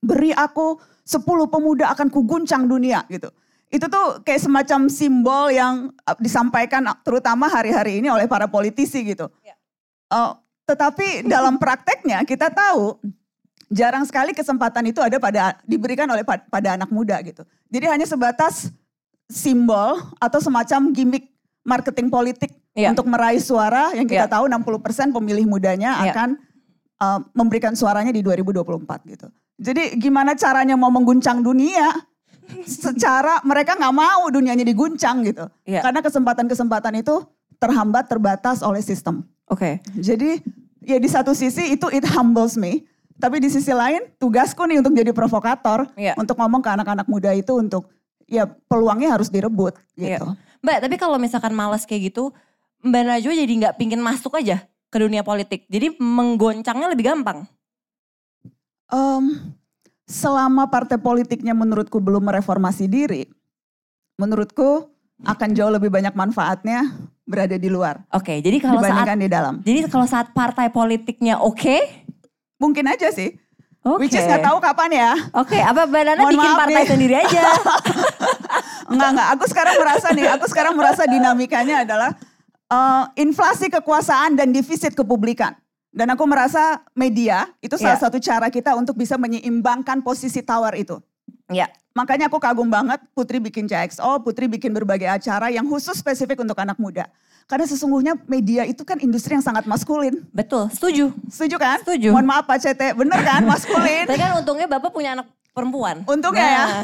Beri 0.00 0.32
aku 0.36 0.76
10 1.04 1.24
pemuda 1.48 1.92
akan 1.92 2.08
kuguncang 2.12 2.68
dunia 2.68 3.04
gitu. 3.08 3.32
Itu 3.72 3.88
tuh 3.88 4.20
kayak 4.20 4.44
semacam 4.44 4.80
simbol 4.92 5.48
yang 5.48 5.88
uh, 6.04 6.16
disampaikan 6.20 6.84
uh, 6.84 6.96
terutama 7.00 7.48
hari-hari 7.48 8.04
ini 8.04 8.12
oleh 8.12 8.28
para 8.28 8.44
politisi 8.44 9.00
gitu. 9.00 9.32
Uh, 10.12 10.36
tetapi 10.72 11.28
dalam 11.28 11.60
prakteknya 11.60 12.24
kita 12.24 12.48
tahu 12.48 12.96
jarang 13.68 14.04
sekali 14.04 14.32
kesempatan 14.32 14.88
itu 14.88 15.00
ada 15.00 15.16
pada 15.16 15.56
diberikan 15.64 16.08
oleh 16.08 16.24
pa- 16.24 16.40
pada 16.42 16.76
anak 16.76 16.88
muda 16.88 17.20
gitu. 17.20 17.44
Jadi 17.68 17.84
hanya 17.88 18.04
sebatas 18.04 18.68
simbol 19.28 19.96
atau 20.16 20.40
semacam 20.40 20.92
gimmick 20.92 21.28
marketing 21.64 22.08
politik 22.08 22.52
Iya. 22.72 22.96
untuk 22.96 23.04
meraih 23.04 23.36
suara 23.36 23.92
yang 23.92 24.08
kita 24.08 24.24
Iya. 24.24 24.32
tahu 24.32 24.48
60% 24.48 25.12
pemilih 25.12 25.44
mudanya 25.44 26.00
Iya. 26.00 26.12
akan 26.12 26.28
uh, 27.00 27.20
memberikan 27.32 27.76
suaranya 27.76 28.08
di 28.08 28.24
2024 28.24 29.04
gitu. 29.04 29.28
Jadi 29.60 30.00
gimana 30.00 30.32
caranya 30.32 30.72
mau 30.74 30.88
mengguncang 30.88 31.44
dunia 31.44 31.92
secara 32.64 33.40
mereka 33.42 33.76
nggak 33.76 33.94
mau 33.94 34.28
dunianya 34.28 34.64
diguncang 34.64 35.20
gitu. 35.22 35.44
Iya. 35.64 35.80
Karena 35.80 36.00
kesempatan-kesempatan 36.00 36.96
itu 36.98 37.24
terhambat 37.56 38.08
terbatas 38.08 38.60
oleh 38.60 38.80
sistem. 38.80 39.22
Oke. 39.46 39.78
Jadi 39.94 40.40
ya 40.82 40.98
di 40.98 41.08
satu 41.08 41.32
sisi 41.32 41.74
itu 41.74 41.86
it 41.90 42.04
humbles 42.06 42.58
me. 42.58 42.86
Tapi 43.16 43.38
di 43.38 43.46
sisi 43.46 43.70
lain 43.70 44.10
tugasku 44.18 44.58
nih 44.66 44.82
untuk 44.82 44.98
jadi 44.98 45.14
provokator. 45.14 45.86
Iya. 45.94 46.18
Untuk 46.18 46.34
ngomong 46.34 46.58
ke 46.58 46.70
anak-anak 46.74 47.06
muda 47.06 47.30
itu 47.30 47.54
untuk 47.54 47.86
ya 48.26 48.50
peluangnya 48.66 49.14
harus 49.14 49.30
direbut 49.30 49.78
Iya. 49.94 50.18
gitu. 50.18 50.26
Mbak, 50.62 50.78
tapi 50.88 50.96
kalau 50.98 51.18
misalkan 51.18 51.54
males 51.54 51.86
kayak 51.86 52.14
gitu, 52.14 52.30
Mbak 52.82 53.02
Najwa 53.02 53.32
jadi 53.34 53.52
nggak 53.62 53.74
pingin 53.78 54.02
masuk 54.02 54.38
aja 54.38 54.66
ke 54.90 54.96
dunia 54.98 55.22
politik. 55.22 55.66
Jadi 55.70 55.94
menggoncangnya 55.98 56.90
lebih 56.90 57.14
gampang. 57.14 57.46
Em, 58.92 59.24
selama 60.04 60.68
partai 60.68 60.98
politiknya 61.00 61.56
menurutku 61.56 61.96
belum 62.02 62.22
mereformasi 62.26 62.90
diri, 62.90 63.24
menurutku 64.20 64.90
akan 65.24 65.48
jauh 65.52 65.70
lebih 65.70 65.88
banyak 65.88 66.12
manfaatnya 66.12 66.90
berada 67.22 67.54
di 67.54 67.66
luar 67.66 68.02
Oke, 68.10 68.38
jadi 68.38 68.58
kalau 68.58 68.78
saat 68.78 69.06
di 69.14 69.28
dalam. 69.30 69.54
jadi 69.62 69.86
kalau 69.86 70.04
saat 70.04 70.30
partai 70.30 70.68
politiknya 70.68 71.38
oke, 71.38 71.78
Mungkin 72.58 72.86
aja 72.86 73.10
sih. 73.10 73.34
oke. 73.82 73.98
Which 73.98 74.14
is 74.14 74.22
nggak 74.22 74.46
tahu 74.46 74.62
kapan 74.62 74.90
ya. 74.94 75.10
Oke, 75.34 75.58
apa 75.58 75.82
Mbak 75.82 76.02
Nana 76.06 76.20
Mohon 76.20 76.30
bikin 76.30 76.46
maaf 76.46 76.58
partai 76.62 76.78
nih. 76.78 76.90
sendiri 76.94 77.14
aja? 77.18 77.42
Enggak, 78.92 79.08
enggak. 79.10 79.28
Aku 79.34 79.44
sekarang 79.50 79.74
merasa 79.78 80.06
nih, 80.12 80.26
aku 80.30 80.46
sekarang 80.46 80.74
merasa 80.76 81.02
dinamikanya 81.06 81.82
adalah 81.82 82.10
eh, 82.68 83.04
inflasi 83.18 83.66
kekuasaan 83.66 84.38
dan 84.38 84.50
defisit 84.50 84.94
kepublikan. 84.94 85.58
Dan 85.90 86.08
aku 86.08 86.24
merasa 86.24 86.80
media 86.92 87.50
itu 87.58 87.74
salah 87.74 87.98
Iya. 87.98 88.04
satu 88.06 88.16
cara 88.16 88.48
kita 88.48 88.72
untuk 88.72 88.94
bisa 88.94 89.18
menyeimbangkan 89.18 90.00
posisi 90.00 90.40
tawar 90.40 90.72
itu. 90.72 90.96
ya, 91.48 91.68
Makanya 91.92 92.32
aku 92.32 92.40
kagum 92.40 92.68
banget 92.68 93.00
Putri 93.12 93.36
bikin 93.36 93.68
CXO, 93.68 94.24
Putri 94.24 94.48
bikin 94.48 94.72
berbagai 94.72 95.08
acara 95.08 95.52
yang 95.52 95.68
khusus 95.68 96.00
spesifik 96.00 96.40
untuk 96.40 96.56
anak 96.56 96.80
muda. 96.80 97.04
Karena 97.44 97.68
sesungguhnya 97.68 98.16
media 98.24 98.64
itu 98.64 98.80
kan 98.80 98.96
industri 99.02 99.36
yang 99.36 99.44
sangat 99.44 99.68
maskulin. 99.68 100.24
betul. 100.32 100.72
Setuju. 100.72 101.12
Setuju 101.28 101.56
kan? 101.60 101.84
Setuju. 101.84 102.16
Mohon 102.16 102.26
maaf 102.32 102.44
Pak 102.48 102.58
CT, 102.64 102.82
bener 102.96 103.20
kan 103.20 103.44
maskulin? 103.52 104.08
Tapi 104.08 104.18
kan 104.18 104.40
untungnya 104.40 104.66
Bapak 104.70 104.88
punya 104.88 105.20
anak 105.20 105.26
perempuan. 105.52 106.00
Untungnya 106.08 106.48
ya. 106.48 106.64
Nah, 106.64 106.82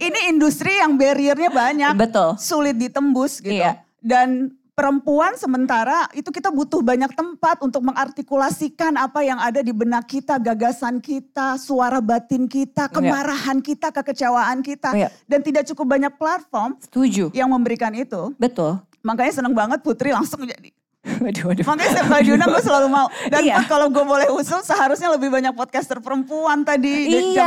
Ini 0.00 0.32
industri 0.32 0.80
yang 0.80 0.96
barriernya 0.96 1.52
banyak. 1.52 1.92
Betul. 2.00 2.40
Sulit 2.40 2.80
ditembus 2.80 3.44
gitu. 3.44 3.60
Iya. 3.60 3.84
Dan 4.00 4.56
perempuan 4.76 5.32
sementara 5.40 6.04
itu 6.12 6.28
kita 6.28 6.52
butuh 6.52 6.84
banyak 6.84 7.08
tempat 7.16 7.64
untuk 7.64 7.80
mengartikulasikan 7.80 9.00
apa 9.00 9.24
yang 9.24 9.40
ada 9.40 9.64
di 9.64 9.72
benak 9.72 10.04
kita, 10.04 10.36
gagasan 10.36 11.00
kita, 11.00 11.56
suara 11.56 12.04
batin 12.04 12.44
kita, 12.44 12.92
kemarahan 12.92 13.64
kita, 13.64 13.88
kekecewaan 13.88 14.60
kita. 14.60 14.92
Iya. 14.92 15.08
Dan 15.24 15.40
tidak 15.40 15.64
cukup 15.72 15.96
banyak 15.96 16.12
platform 16.20 16.76
Setuju. 16.84 17.32
yang 17.32 17.48
memberikan 17.48 17.90
itu. 17.96 18.36
Betul. 18.36 18.76
Makanya 19.00 19.32
seneng 19.40 19.56
banget 19.56 19.80
Putri 19.80 20.12
langsung 20.12 20.44
jadi. 20.44 20.68
Waduh, 21.22 21.54
waduh. 21.54 21.64
Makanya 21.70 21.90
setiap 21.94 22.08
kali 22.10 22.22
diundang 22.26 22.50
gue 22.50 22.62
selalu 22.66 22.86
mau. 22.90 23.06
Dan 23.30 23.46
Iya. 23.46 23.62
Kalau 23.70 23.86
gue 23.94 24.02
boleh 24.02 24.26
usul 24.34 24.58
seharusnya 24.66 25.14
lebih 25.14 25.30
banyak 25.30 25.54
podcaster 25.54 26.02
perempuan 26.02 26.66
tadi. 26.66 27.14
Iya, 27.14 27.46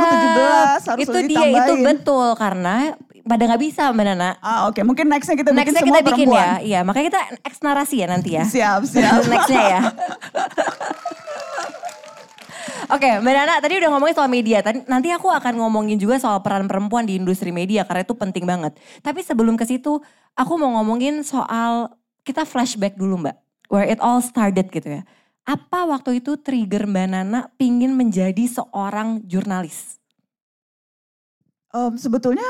17 0.80 0.90
harus 0.96 1.04
itu 1.04 1.12
lebih 1.12 1.36
dia 1.36 1.60
itu 1.68 1.72
betul 1.84 2.28
karena 2.40 2.96
pada 3.24 3.42
nggak 3.48 3.62
bisa 3.62 3.92
Mbak 3.92 4.04
Nana. 4.04 4.30
Ah 4.40 4.68
oke, 4.70 4.80
mungkin 4.84 5.06
nextnya 5.08 5.36
kita 5.36 5.50
bikin 5.52 5.60
Nextnya 5.60 5.82
semua 5.82 5.98
kita 6.00 6.10
bikin 6.12 6.28
perempuan. 6.28 6.44
ya, 6.44 6.50
iya 6.60 6.80
makanya 6.86 7.06
kita 7.12 7.20
X 7.46 7.54
narasi 7.60 7.96
ya 8.02 8.06
nanti 8.08 8.30
ya. 8.36 8.44
Siap, 8.44 8.80
siap. 8.86 9.20
Nextnya 9.32 9.62
ya. 9.62 9.80
Oke, 12.90 13.06
Mbak 13.22 13.34
Nana 13.38 13.54
tadi 13.62 13.78
udah 13.78 13.90
ngomongin 13.94 14.14
soal 14.18 14.26
media. 14.26 14.58
Tadi, 14.66 14.82
nanti 14.90 15.14
aku 15.14 15.30
akan 15.30 15.62
ngomongin 15.62 15.94
juga 15.94 16.18
soal 16.18 16.42
peran 16.42 16.66
perempuan 16.66 17.06
di 17.06 17.14
industri 17.14 17.54
media 17.54 17.86
karena 17.86 18.02
itu 18.02 18.18
penting 18.18 18.42
banget. 18.42 18.74
Tapi 18.98 19.22
sebelum 19.22 19.54
ke 19.54 19.62
situ, 19.62 20.02
aku 20.34 20.52
mau 20.58 20.74
ngomongin 20.80 21.22
soal 21.22 21.94
kita 22.26 22.42
flashback 22.42 22.98
dulu 22.98 23.22
Mbak. 23.22 23.36
Where 23.70 23.86
it 23.86 24.02
all 24.02 24.18
started 24.18 24.74
gitu 24.74 24.98
ya. 24.98 25.02
Apa 25.46 25.86
waktu 25.86 26.18
itu 26.18 26.34
trigger 26.42 26.90
Mbak 26.90 27.06
Nana 27.14 27.40
pingin 27.54 27.94
menjadi 27.94 28.42
seorang 28.50 29.22
jurnalis? 29.22 30.02
Um, 31.70 31.94
sebetulnya 31.94 32.42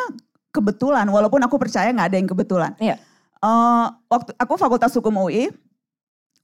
kebetulan, 0.50 1.06
walaupun 1.06 1.40
aku 1.42 1.56
percaya 1.56 1.90
nggak 1.90 2.08
ada 2.14 2.16
yang 2.18 2.28
kebetulan. 2.30 2.72
Iya. 2.78 2.96
Uh, 3.40 3.88
waktu 4.12 4.36
aku 4.36 4.54
Fakultas 4.60 4.92
Hukum 4.92 5.16
UI, 5.26 5.48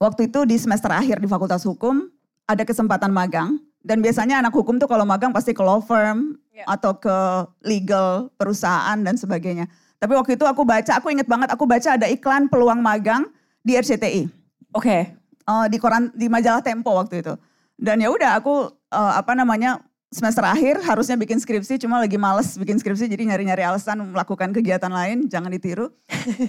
waktu 0.01 0.33
itu 0.33 0.49
di 0.49 0.57
semester 0.57 0.89
akhir 0.89 1.21
di 1.21 1.29
Fakultas 1.29 1.63
Hukum 1.67 2.09
ada 2.49 2.63
kesempatan 2.65 3.13
magang 3.13 3.61
dan 3.87 4.03
biasanya 4.03 4.43
anak 4.43 4.51
hukum 4.51 4.83
tuh 4.83 4.91
kalau 4.91 5.07
magang 5.07 5.31
pasti 5.31 5.55
ke 5.55 5.63
law 5.63 5.79
firm 5.79 6.35
atau 6.67 6.99
ke 6.99 7.17
legal 7.63 8.35
perusahaan 8.35 8.99
dan 8.99 9.15
sebagainya. 9.15 9.71
Tapi 10.03 10.13
waktu 10.19 10.35
itu 10.35 10.43
aku 10.43 10.67
baca, 10.67 10.99
aku 10.99 11.15
inget 11.15 11.31
banget 11.31 11.55
aku 11.55 11.71
baca 11.71 11.95
ada 11.95 12.11
iklan 12.11 12.51
peluang 12.51 12.83
magang 12.83 13.31
di 13.63 13.79
RCTI. 13.79 14.27
Oke. 14.75 15.15
Uh, 15.47 15.71
di 15.71 15.79
koran 15.79 16.11
di 16.19 16.27
majalah 16.27 16.67
Tempo 16.67 16.99
waktu 16.99 17.23
itu. 17.23 17.39
Dan 17.79 18.03
ya 18.03 18.11
udah 18.11 18.43
aku 18.43 18.75
uh, 18.91 19.13
apa 19.15 19.39
namanya 19.39 19.79
semester 20.17 20.41
akhir 20.49 20.81
harusnya 20.81 21.21
bikin 21.21 21.37
skripsi 21.37 21.77
cuma 21.77 22.01
lagi 22.01 22.17
males 22.17 22.57
bikin 22.57 22.81
skripsi 22.81 23.05
jadi 23.05 23.29
nyari-nyari 23.29 23.61
alasan 23.69 24.01
melakukan 24.01 24.57
kegiatan 24.57 24.89
lain 24.89 25.29
jangan 25.29 25.53
ditiru. 25.53 25.93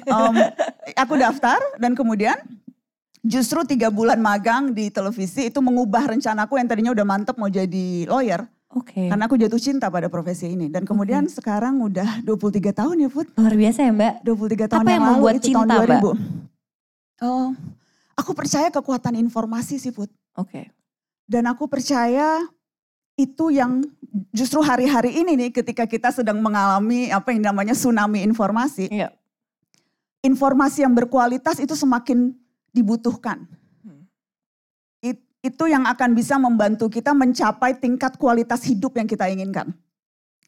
Um, 0.09 0.33
aku 0.97 1.19
daftar 1.21 1.62
dan 1.77 1.93
kemudian 1.93 2.33
justru 3.21 3.62
tiga 3.67 3.93
bulan 3.93 4.17
magang 4.17 4.74
di 4.74 4.89
televisi 4.89 5.51
itu 5.51 5.59
mengubah 5.62 6.17
rencanaku 6.17 6.57
yang 6.57 6.65
tadinya 6.65 6.91
udah 6.95 7.05
mantep 7.05 7.36
mau 7.38 7.51
jadi 7.51 8.09
lawyer. 8.09 8.47
Oke. 8.74 9.07
Karena 9.07 9.29
aku 9.29 9.39
jatuh 9.39 9.62
cinta 9.62 9.88
pada 9.88 10.12
profesi 10.12 10.51
ini. 10.51 10.67
Dan 10.67 10.83
kemudian 10.83 11.29
sekarang 11.29 11.79
udah 11.79 12.25
23 12.25 12.74
tahun 12.75 12.95
ya 13.05 13.09
Put. 13.13 13.31
Luar 13.39 13.55
biasa 13.55 13.79
ya 13.86 13.91
Mbak. 13.95 14.13
23 14.25 14.71
tahun 14.71 14.83
Apa 14.83 14.91
yang 14.91 15.03
lalu 15.03 15.12
membuat 15.15 15.36
itu 15.38 15.45
cinta, 15.47 15.59
tahun 15.62 15.88
2000. 15.88 15.88
Mbak? 15.88 16.15
Oh, 17.17 17.47
aku 18.17 18.31
percaya 18.36 18.67
kekuatan 18.74 19.13
informasi 19.15 19.75
sih 19.79 19.93
Put. 19.95 20.12
Oke. 20.36 20.67
Dan 21.27 21.47
aku 21.47 21.67
percaya 21.71 22.43
itu 23.17 23.50
yang 23.50 23.81
justru 24.29 24.62
hari-hari 24.62 25.17
ini 25.17 25.33
nih 25.33 25.50
ketika 25.50 25.89
kita 25.89 26.13
sedang 26.13 26.38
mengalami 26.38 27.09
apa 27.09 27.33
yang 27.33 27.50
namanya 27.50 27.74
tsunami 27.74 28.21
informasi. 28.21 28.93
Iya. 28.93 29.09
Informasi 30.21 30.86
yang 30.86 30.93
berkualitas 30.93 31.57
itu 31.57 31.74
semakin 31.74 32.38
dibutuhkan. 32.69 33.50
It- 35.01 35.25
itu 35.41 35.63
yang 35.65 35.89
akan 35.89 36.13
bisa 36.13 36.38
membantu 36.38 36.93
kita 36.93 37.17
mencapai 37.17 37.74
tingkat 37.81 38.21
kualitas 38.21 38.62
hidup 38.69 38.93
yang 39.01 39.09
kita 39.09 39.25
inginkan. 39.33 39.74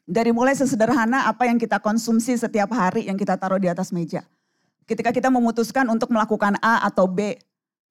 Dari 0.06 0.30
mulai 0.30 0.54
sesederhana 0.54 1.26
apa 1.26 1.50
yang 1.50 1.58
kita 1.58 1.82
konsumsi 1.82 2.38
setiap 2.38 2.70
hari 2.70 3.10
yang 3.10 3.18
kita 3.18 3.34
taruh 3.34 3.58
di 3.58 3.66
atas 3.66 3.90
meja. 3.90 4.22
Ketika 4.86 5.14
kita 5.14 5.30
memutuskan 5.30 5.86
untuk 5.86 6.10
melakukan 6.10 6.58
A 6.58 6.82
atau 6.82 7.06
B, 7.06 7.38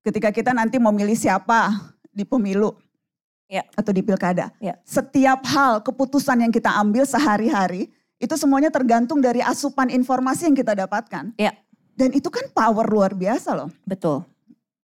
ketika 0.03 0.31
kita 0.31 0.51
nanti 0.51 0.79
memilih 0.79 1.15
siapa 1.15 1.95
di 2.11 2.27
pemilu 2.27 2.75
Ya. 3.49 3.65
atau 3.73 3.89
di 3.89 4.05
pilkada. 4.05 4.53
Ya. 4.61 4.77
Setiap 4.85 5.41
hal 5.49 5.81
keputusan 5.81 6.37
yang 6.45 6.53
kita 6.53 6.69
ambil 6.77 7.01
sehari-hari 7.01 7.89
itu 8.21 8.35
semuanya 8.37 8.69
tergantung 8.69 9.17
dari 9.17 9.41
asupan 9.41 9.89
informasi 9.89 10.45
yang 10.45 10.53
kita 10.53 10.77
dapatkan. 10.77 11.33
Ya. 11.33 11.57
Dan 11.97 12.13
itu 12.13 12.29
kan 12.29 12.45
power 12.53 12.85
luar 12.85 13.17
biasa 13.17 13.57
loh. 13.57 13.73
Betul. 13.89 14.21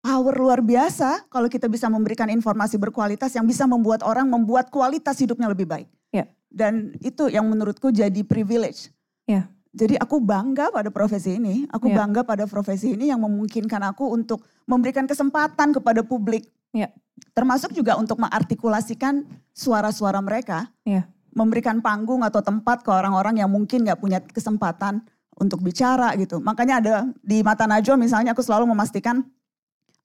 Power 0.01 0.33
luar 0.33 0.59
biasa 0.65 1.29
kalau 1.29 1.45
kita 1.45 1.69
bisa 1.69 1.85
memberikan 1.93 2.25
informasi 2.29 2.81
berkualitas 2.81 3.33
yang 3.37 3.45
bisa 3.45 3.69
membuat 3.69 4.01
orang 4.01 4.25
membuat 4.25 4.73
kualitas 4.73 5.17
hidupnya 5.21 5.45
lebih 5.45 5.69
baik. 5.69 5.85
Ya. 6.09 6.25
Dan 6.49 6.97
itu 7.05 7.29
yang 7.29 7.45
menurutku 7.45 7.93
jadi 7.93 8.21
privilege. 8.25 8.89
Ya. 9.29 9.45
Jadi 9.75 9.99
aku 9.99 10.23
bangga 10.23 10.71
pada 10.71 10.87
profesi 10.87 11.35
ini. 11.35 11.67
Aku 11.69 11.91
Ya. 11.91 11.99
bangga 11.99 12.23
pada 12.23 12.47
profesi 12.47 12.95
ini 12.95 13.11
yang 13.11 13.19
memungkinkan 13.19 13.83
aku 13.91 14.07
untuk 14.09 14.41
memberikan 14.63 15.03
kesempatan 15.03 15.75
kepada 15.75 16.01
publik. 16.01 16.47
Ya. 16.71 16.89
Termasuk 17.35 17.75
juga 17.75 17.99
untuk 17.99 18.19
mengartikulasikan 18.19 19.27
suara-suara 19.51 20.19
mereka. 20.23 20.71
Ya. 20.87 21.07
Memberikan 21.35 21.83
panggung 21.83 22.23
atau 22.23 22.39
tempat 22.39 22.83
ke 22.83 22.91
orang-orang 22.91 23.43
yang 23.43 23.51
mungkin 23.51 23.83
nggak 23.83 23.99
punya 23.99 24.23
kesempatan 24.23 25.03
untuk 25.35 25.59
bicara 25.59 26.15
gitu. 26.15 26.39
Makanya 26.39 26.75
ada 26.79 26.95
di 27.19 27.43
Mata 27.43 27.67
Najwa 27.67 27.99
misalnya 27.99 28.31
aku 28.31 28.39
selalu 28.39 28.71
memastikan 28.71 29.19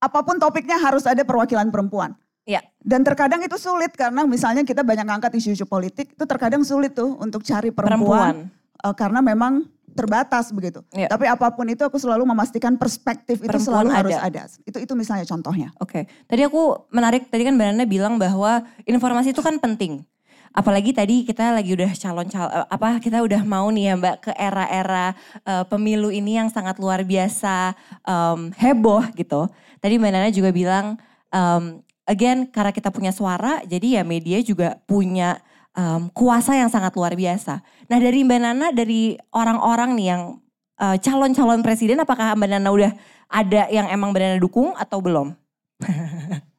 apa 0.00 0.24
pun 0.24 0.40
topiknya 0.40 0.80
harus 0.80 1.06
ada 1.06 1.22
perwakilan 1.22 1.70
perempuan. 1.70 2.18
Ya. 2.48 2.64
Dan 2.82 3.06
terkadang 3.06 3.44
itu 3.44 3.54
sulit 3.60 3.94
karena 3.94 4.26
misalnya 4.26 4.66
kita 4.66 4.82
banyak 4.82 5.06
ngangkat 5.06 5.38
isu-isu 5.38 5.68
politik, 5.68 6.16
itu 6.16 6.24
terkadang 6.26 6.66
sulit 6.66 6.96
tuh 6.96 7.14
untuk 7.20 7.46
cari 7.46 7.70
perempuan. 7.70 8.50
eh, 8.80 8.94
karena 8.96 9.20
memang 9.20 9.68
terbatas 9.94 10.54
begitu. 10.54 10.80
Ya. 10.94 11.10
Tapi 11.10 11.26
apa 11.26 11.50
pun 11.52 11.66
itu 11.68 11.82
aku 11.82 11.98
selalu 11.98 12.26
memastikan 12.26 12.78
perspektif 12.78 13.42
itu 13.42 13.48
Perempuan 13.50 13.86
selalu 13.86 13.88
harus 13.90 14.16
ada. 14.16 14.46
ada. 14.48 14.62
Itu 14.66 14.78
itu 14.80 14.92
misalnya 14.96 15.26
contohnya. 15.26 15.68
Oke, 15.82 16.06
tadi 16.26 16.42
aku 16.46 16.88
menarik, 16.94 17.28
tadi 17.28 17.42
kan 17.46 17.54
Mbak 17.54 17.66
Nana 17.74 17.84
bilang 17.86 18.14
bahwa 18.16 18.64
informasi 18.86 19.34
itu 19.34 19.42
kan 19.42 19.58
penting. 19.58 20.02
Apalagi 20.50 20.90
tadi 20.90 21.22
kita 21.22 21.54
lagi 21.54 21.78
udah 21.78 21.94
calon 21.94 22.26
calon 22.26 22.50
apa 22.66 22.98
kita 22.98 23.22
udah 23.22 23.46
mau 23.46 23.70
nih 23.70 23.90
ya 23.90 23.94
Mbak 23.94 24.16
ke 24.18 24.32
era-era 24.34 25.14
eh, 25.46 25.62
pemilu 25.70 26.10
ini 26.10 26.42
yang 26.42 26.50
sangat 26.50 26.82
luar 26.82 27.06
biasa 27.06 27.78
em, 28.02 28.50
heboh 28.58 29.06
gitu. 29.14 29.46
Tadi 29.78 29.94
Mbak 30.02 30.10
Nana 30.10 30.28
juga 30.34 30.50
bilang 30.50 30.98
em, 31.30 31.78
again 32.02 32.50
karena 32.50 32.74
kita 32.74 32.90
punya 32.90 33.14
suara 33.14 33.62
jadi 33.62 34.00
ya 34.00 34.02
media 34.02 34.42
juga 34.42 34.74
punya 34.90 35.38
em, 35.72 36.10
kuasa 36.10 36.54
yang 36.54 36.68
sangat 36.68 36.92
luar 36.92 37.12
biasa. 37.12 37.62
Nah 37.86 37.98
dari 37.98 38.22
Mbak 38.22 38.40
Nana 38.40 38.66
dari 38.70 39.14
orang-orang 39.30 39.94
nih 39.94 40.06
yang 40.08 40.22
eh, 40.76 40.96
calon-calon 40.98 41.60
presiden 41.60 41.98
apakah 41.98 42.34
Mbak 42.34 42.48
Nana 42.50 42.70
udah 42.70 42.92
ada 43.26 43.68
yang 43.68 43.86
emang 43.86 44.10
Mbak 44.10 44.20
Nana 44.20 44.38
dukung 44.38 44.74
atau 44.74 44.98
belum? 44.98 45.34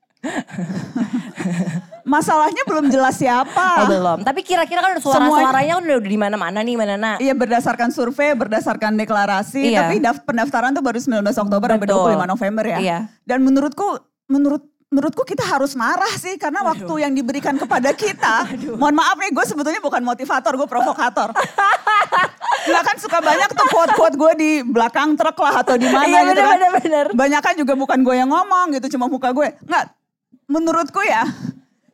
Masalahnya 2.01 2.63
belum 2.65 2.89
jelas 2.89 3.15
siapa. 3.15 3.85
Oh 3.85 3.87
belum. 3.87 4.17
Tapi 4.25 4.41
kira-kira 4.41 4.81
kan 4.81 4.97
suara-suaranya 4.97 5.77
kan 5.77 5.83
udah 5.85 6.01
di 6.01 6.17
mana-mana 6.17 6.59
nih 6.61 6.73
Mbak 6.75 6.87
Nana. 6.87 7.11
Iya 7.21 7.33
berdasarkan 7.33 7.93
survei, 7.93 8.33
berdasarkan 8.33 8.97
deklarasi, 8.97 9.69
Iya. 9.69 9.85
tapi 9.85 10.01
daf- 10.01 10.25
pendaftaran 10.25 10.73
tuh 10.73 10.81
baru 10.81 10.97
19 10.97 11.21
Oktober 11.37 11.67
sampai 11.69 11.87
Betul. 11.87 12.17
25 12.17 12.25
November 12.27 12.63
ya. 12.65 12.77
Iya. 12.81 12.97
Dan 13.23 13.45
menurutku 13.45 13.85
menurut 14.27 14.65
menurutku 14.91 15.23
kita 15.23 15.47
harus 15.47 15.71
marah 15.71 16.11
sih 16.19 16.35
karena 16.35 16.67
waktu 16.67 16.93
yang 16.99 17.15
diberikan 17.15 17.55
kepada 17.55 17.95
kita. 17.95 18.43
Mohon 18.75 18.99
maaf 18.99 19.15
nih 19.23 19.31
gue 19.31 19.45
sebetulnya 19.47 19.79
bukan 19.79 20.03
motivator, 20.03 20.51
gue 20.59 20.67
provokator. 20.67 21.31
Nggak 22.67 22.83
kan 22.83 22.95
suka 22.99 23.23
banyak 23.23 23.49
tuh 23.55 23.67
quote-quote 23.71 24.15
gue 24.19 24.31
di 24.35 24.51
belakang 24.67 25.15
truk 25.15 25.39
lah 25.39 25.63
atau 25.63 25.79
di 25.79 25.87
mana 25.87 26.05
Iya, 26.11 26.19
gitu 26.27 26.31
bener, 26.35 26.43
kan. 26.43 26.55
bener, 26.59 26.71
bener. 26.83 27.05
Banyak 27.15 27.41
kan 27.41 27.53
juga 27.55 27.73
bukan 27.79 28.03
gue 28.03 28.15
yang 28.19 28.29
ngomong 28.29 28.75
gitu, 28.75 28.99
cuma 28.99 29.07
muka 29.07 29.31
gue. 29.31 29.55
Nggak, 29.63 29.85
menurutku 30.51 31.01
ya 31.07 31.23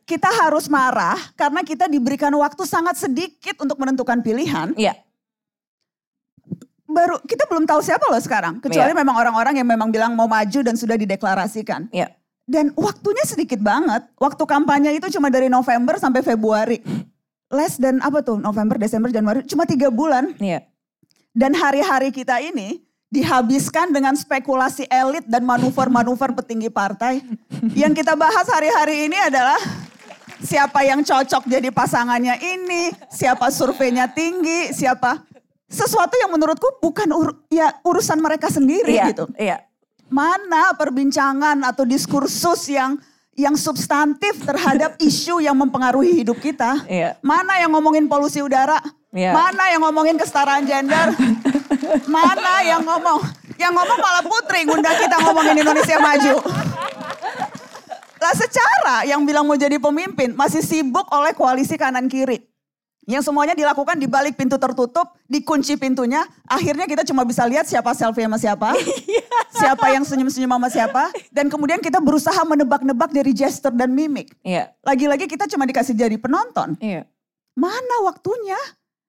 kita 0.02 0.26
harus 0.34 0.66
marah 0.66 1.16
karena 1.38 1.62
kita 1.62 1.86
diberikan 1.86 2.34
waktu 2.34 2.66
sangat 2.66 2.98
sedikit 2.98 3.62
untuk 3.62 3.78
menentukan 3.78 4.18
pilihan 4.24 4.74
Iya. 4.74 4.96
baru 6.88 7.20
kita 7.22 7.44
belum 7.44 7.68
tahu 7.68 7.84
siapa 7.84 8.08
loh 8.08 8.16
sekarang 8.16 8.56
kecuali 8.58 8.90
Iya. 8.90 8.96
memang 8.96 9.20
orang-orang 9.20 9.60
yang 9.60 9.68
memang 9.68 9.92
bilang 9.92 10.16
mau 10.16 10.24
maju 10.24 10.64
dan 10.64 10.72
sudah 10.74 10.96
dideklarasikan 10.96 11.92
Iya. 11.92 12.08
Dan 12.48 12.72
waktunya 12.72 13.22
sedikit 13.22 13.60
banget 13.60 14.08
waktu 14.16 14.40
kampanye 14.42 14.96
itu 14.96 15.06
cuma 15.10 15.28
dari 15.28 15.46
November 15.46 15.94
sampai 15.94 16.24
Februari 16.24 16.80
less 17.48 17.76
dan 17.76 18.00
apa 18.00 18.18
tuh 18.18 18.36
November 18.36 18.74
Desember 18.74 19.08
Januari 19.08 19.44
cuma 19.44 19.62
tiga 19.62 19.88
bulan 19.88 20.32
Iya. 20.34 20.64
dan 21.30 21.52
hari-hari 21.52 22.08
kita 22.08 22.40
ini 22.40 22.80
dihabiskan 23.08 23.88
dengan 23.88 24.12
spekulasi 24.12 24.84
elit 24.86 25.24
dan 25.24 25.40
manuver-manuver 25.42 26.32
petinggi 26.34 26.68
partai 26.68 27.20
yang 27.72 27.92
kita 27.92 28.12
bahas 28.12 28.44
hari-hari 28.46 29.04
ini 29.04 29.16
adalah 29.18 29.56
siapa 30.38 30.80
yang 30.82 31.00
cocok 31.00 31.44
jadi 31.44 31.68
pasangannya 31.68 32.36
ini 32.38 32.92
siapa 33.06 33.48
surveinya 33.48 34.08
tinggi 34.08 34.72
siapa 34.72 35.24
sesuatu 35.64 36.16
yang 36.16 36.30
menurutku 36.30 36.80
bukan 36.80 37.08
ur- 37.10 37.44
ya 37.48 37.76
urusan 37.82 38.16
mereka 38.18 38.48
sendiri 38.48 38.88
Iya. 38.90 39.04
gitu. 39.06 39.24
Iya. 39.36 39.67
Mana 40.08 40.72
perbincangan 40.72 41.60
atau 41.68 41.84
diskursus 41.84 42.72
yang 42.72 42.96
yang 43.38 43.54
substantif 43.54 44.40
terhadap 44.42 44.98
isu 45.08 45.38
yang 45.44 45.54
mempengaruhi 45.54 46.24
hidup 46.24 46.40
kita? 46.42 46.82
Iya. 46.88 47.20
Mana 47.22 47.60
yang 47.60 47.70
ngomongin 47.76 48.10
polusi 48.10 48.42
udara? 48.42 48.80
Iya. 49.14 49.32
Mana 49.32 49.64
yang 49.72 49.84
ngomongin 49.84 50.16
kesetaraan 50.18 50.64
gender? 50.66 51.14
Mana 52.14 52.66
yang 52.66 52.82
ngomong? 52.82 53.20
Yang 53.56 53.72
ngomong 53.74 53.98
malah 53.98 54.24
Putri 54.24 54.66
ngundang 54.66 54.96
kita 54.96 55.16
ngomongin 55.22 55.56
Indonesia 55.60 55.96
maju. 55.96 56.34
Lah 58.18 58.34
secara 58.34 58.96
yang 59.06 59.22
bilang 59.22 59.46
mau 59.46 59.54
jadi 59.54 59.78
pemimpin 59.78 60.34
masih 60.34 60.60
sibuk 60.60 61.06
oleh 61.14 61.32
koalisi 61.32 61.78
kanan 61.78 62.10
kiri. 62.10 62.42
Yang 63.08 63.32
semuanya 63.32 63.56
dilakukan 63.56 63.96
di 63.96 64.04
balik 64.04 64.36
pintu 64.36 64.60
tertutup, 64.60 65.16
dikunci 65.24 65.80
pintunya. 65.80 66.28
Akhirnya 66.44 66.84
kita 66.84 67.08
cuma 67.08 67.24
bisa 67.24 67.40
lihat 67.48 67.64
siapa 67.64 67.96
selfie 67.96 68.28
sama 68.28 68.36
siapa. 68.36 68.76
siapa 69.64 69.86
yang 69.96 70.04
senyum-senyum 70.04 70.52
sama 70.52 70.68
siapa. 70.68 71.08
Dan 71.32 71.48
kemudian 71.48 71.80
kita 71.80 72.04
berusaha 72.04 72.36
menebak-nebak 72.44 73.08
dari 73.08 73.32
gesture 73.32 73.72
dan 73.72 73.96
mimik. 73.96 74.36
Iya. 74.44 74.76
Lagi-lagi 74.84 75.24
kita 75.24 75.48
cuma 75.48 75.64
dikasih 75.64 75.96
jadi 75.96 76.20
penonton. 76.20 76.76
Iya. 76.84 77.08
Mana 77.56 78.04
waktunya? 78.04 78.60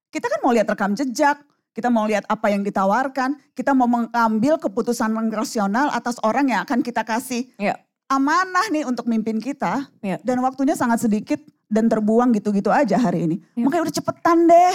Kita 0.08 0.32
kan 0.32 0.40
mau 0.48 0.56
lihat 0.56 0.72
rekam 0.72 0.96
jejak. 0.96 1.36
Kita 1.76 1.92
mau 1.92 2.08
lihat 2.08 2.24
apa 2.32 2.48
yang 2.56 2.64
ditawarkan. 2.64 3.36
Kita 3.52 3.76
mau 3.76 3.92
mengambil 3.92 4.56
keputusan 4.64 5.12
rasional 5.36 5.92
atas 5.92 6.16
orang 6.24 6.48
yang 6.48 6.64
akan 6.64 6.80
kita 6.80 7.04
kasih 7.04 7.52
Iya. 7.60 7.76
amanah 8.08 8.72
nih 8.72 8.88
untuk 8.88 9.12
mimpin 9.12 9.44
kita. 9.44 9.92
Dan 10.24 10.40
waktunya 10.40 10.80
sangat 10.80 11.04
sedikit 11.04 11.44
dan 11.70 11.86
terbuang 11.86 12.34
gitu-gitu 12.34 12.74
aja 12.74 12.98
hari 12.98 13.30
ini. 13.30 13.36
Iya. 13.54 13.64
Makanya 13.70 13.84
udah 13.86 13.96
cepetan 13.96 14.38
deh. 14.50 14.74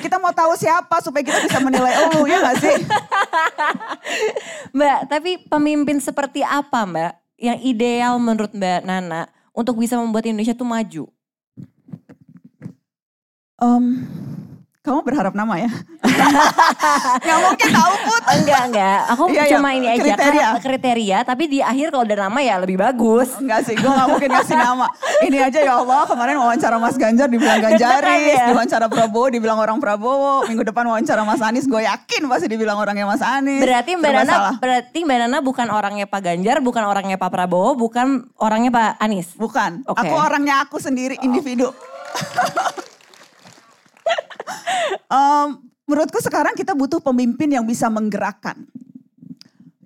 Kita 0.00 0.16
mau 0.16 0.32
tahu 0.32 0.56
siapa 0.56 1.04
supaya 1.04 1.20
kita 1.20 1.44
bisa 1.44 1.60
menilai 1.60 1.92
oh 2.08 2.24
ya 2.24 2.40
gak 2.40 2.56
sih? 2.64 2.76
Mbak, 4.76 4.98
tapi 5.12 5.30
pemimpin 5.44 6.00
seperti 6.00 6.40
apa 6.40 6.88
Mbak 6.88 7.12
yang 7.36 7.58
ideal 7.60 8.16
menurut 8.16 8.56
Mbak 8.56 8.88
Nana 8.88 9.28
untuk 9.52 9.76
bisa 9.76 10.00
membuat 10.00 10.24
Indonesia 10.24 10.56
tuh 10.56 10.64
maju? 10.64 11.04
Em, 13.60 13.84
kamu 14.80 15.04
berharap 15.04 15.36
nama 15.36 15.60
ya? 15.60 15.68
Gak 17.20 17.38
mungkin 17.38 17.68
tahu 17.68 17.92
Put. 18.00 18.22
Enggak, 18.32 18.62
enggak. 18.64 18.98
Aku 19.12 19.22
Iya, 19.28 19.44
iya. 19.44 19.52
cuma 19.52 19.68
ini 19.76 19.86
aja 19.86 20.00
Kriteria. 20.00 20.48
kan 20.48 20.56
kriteria, 20.58 21.18
tapi 21.20 21.44
di 21.46 21.58
akhir 21.60 21.92
kalau 21.92 22.04
ada 22.08 22.16
nama 22.18 22.38
ya 22.40 22.56
lebih 22.56 22.80
bagus. 22.80 23.28
Enggak 23.36 23.68
sih, 23.68 23.76
gue 23.76 23.84
gak 23.86 24.08
mungkin 24.08 24.32
ngasih 24.32 24.56
nama. 24.56 24.88
Ini 25.20 25.36
aja 25.36 25.60
ya 25.60 25.74
Allah, 25.76 26.08
kemarin 26.08 26.40
wawancara 26.40 26.80
Mas 26.80 26.96
Ganjar 26.96 27.28
dibilang 27.28 27.60
Ganjaris, 27.60 28.24
ya? 28.32 28.48
diwawancara 28.48 28.88
Prabowo 28.88 29.28
dibilang 29.28 29.60
orang 29.60 29.76
Prabowo, 29.76 30.48
minggu 30.48 30.64
depan 30.64 30.88
wawancara 30.88 31.28
Mas 31.28 31.44
Anies, 31.44 31.68
gue 31.68 31.84
yakin 31.84 32.24
pasti 32.24 32.48
dibilang 32.48 32.80
orangnya 32.80 33.04
Mas 33.04 33.20
Anies. 33.20 33.60
Berarti 33.60 34.00
Mbak 34.00 34.12
Nana, 34.16 34.36
berarti 34.56 34.98
Mbak 35.04 35.18
Nana 35.20 35.38
bukan 35.40 35.68
orangnya 35.68 36.08
Pak 36.08 36.20
Ganjar, 36.24 36.64
bukan 36.64 36.88
orangnya 36.88 37.20
Pak 37.20 37.28
Prabowo, 37.28 37.76
bukan 37.76 38.32
orangnya 38.40 38.72
Pak 38.72 38.88
Anies. 38.96 39.36
Bukan, 39.36 39.84
Oke. 39.84 40.00
aku 40.00 40.14
orangnya 40.16 40.64
aku 40.64 40.80
sendiri, 40.80 41.20
individu. 41.20 41.68
Em, 45.10 45.48
menurutku 45.86 46.18
sekarang 46.22 46.54
kita 46.54 46.74
butuh 46.74 47.02
pemimpin 47.02 47.50
yang 47.50 47.66
bisa 47.66 47.90
menggerakkan. 47.90 48.62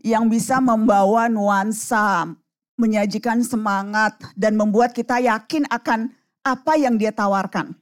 Yang 0.05 0.25
bisa 0.41 0.61
membawa 0.61 1.33
nuansa, 1.33 2.29
menyajikan 2.77 3.41
semangat, 3.41 4.19
dan 4.37 4.59
membuat 4.59 4.93
kita 4.93 5.21
yakin 5.23 5.65
akan 5.71 6.13
apa 6.45 6.73
yang 6.77 7.01
dia 7.01 7.09
tawarkan. 7.09 7.73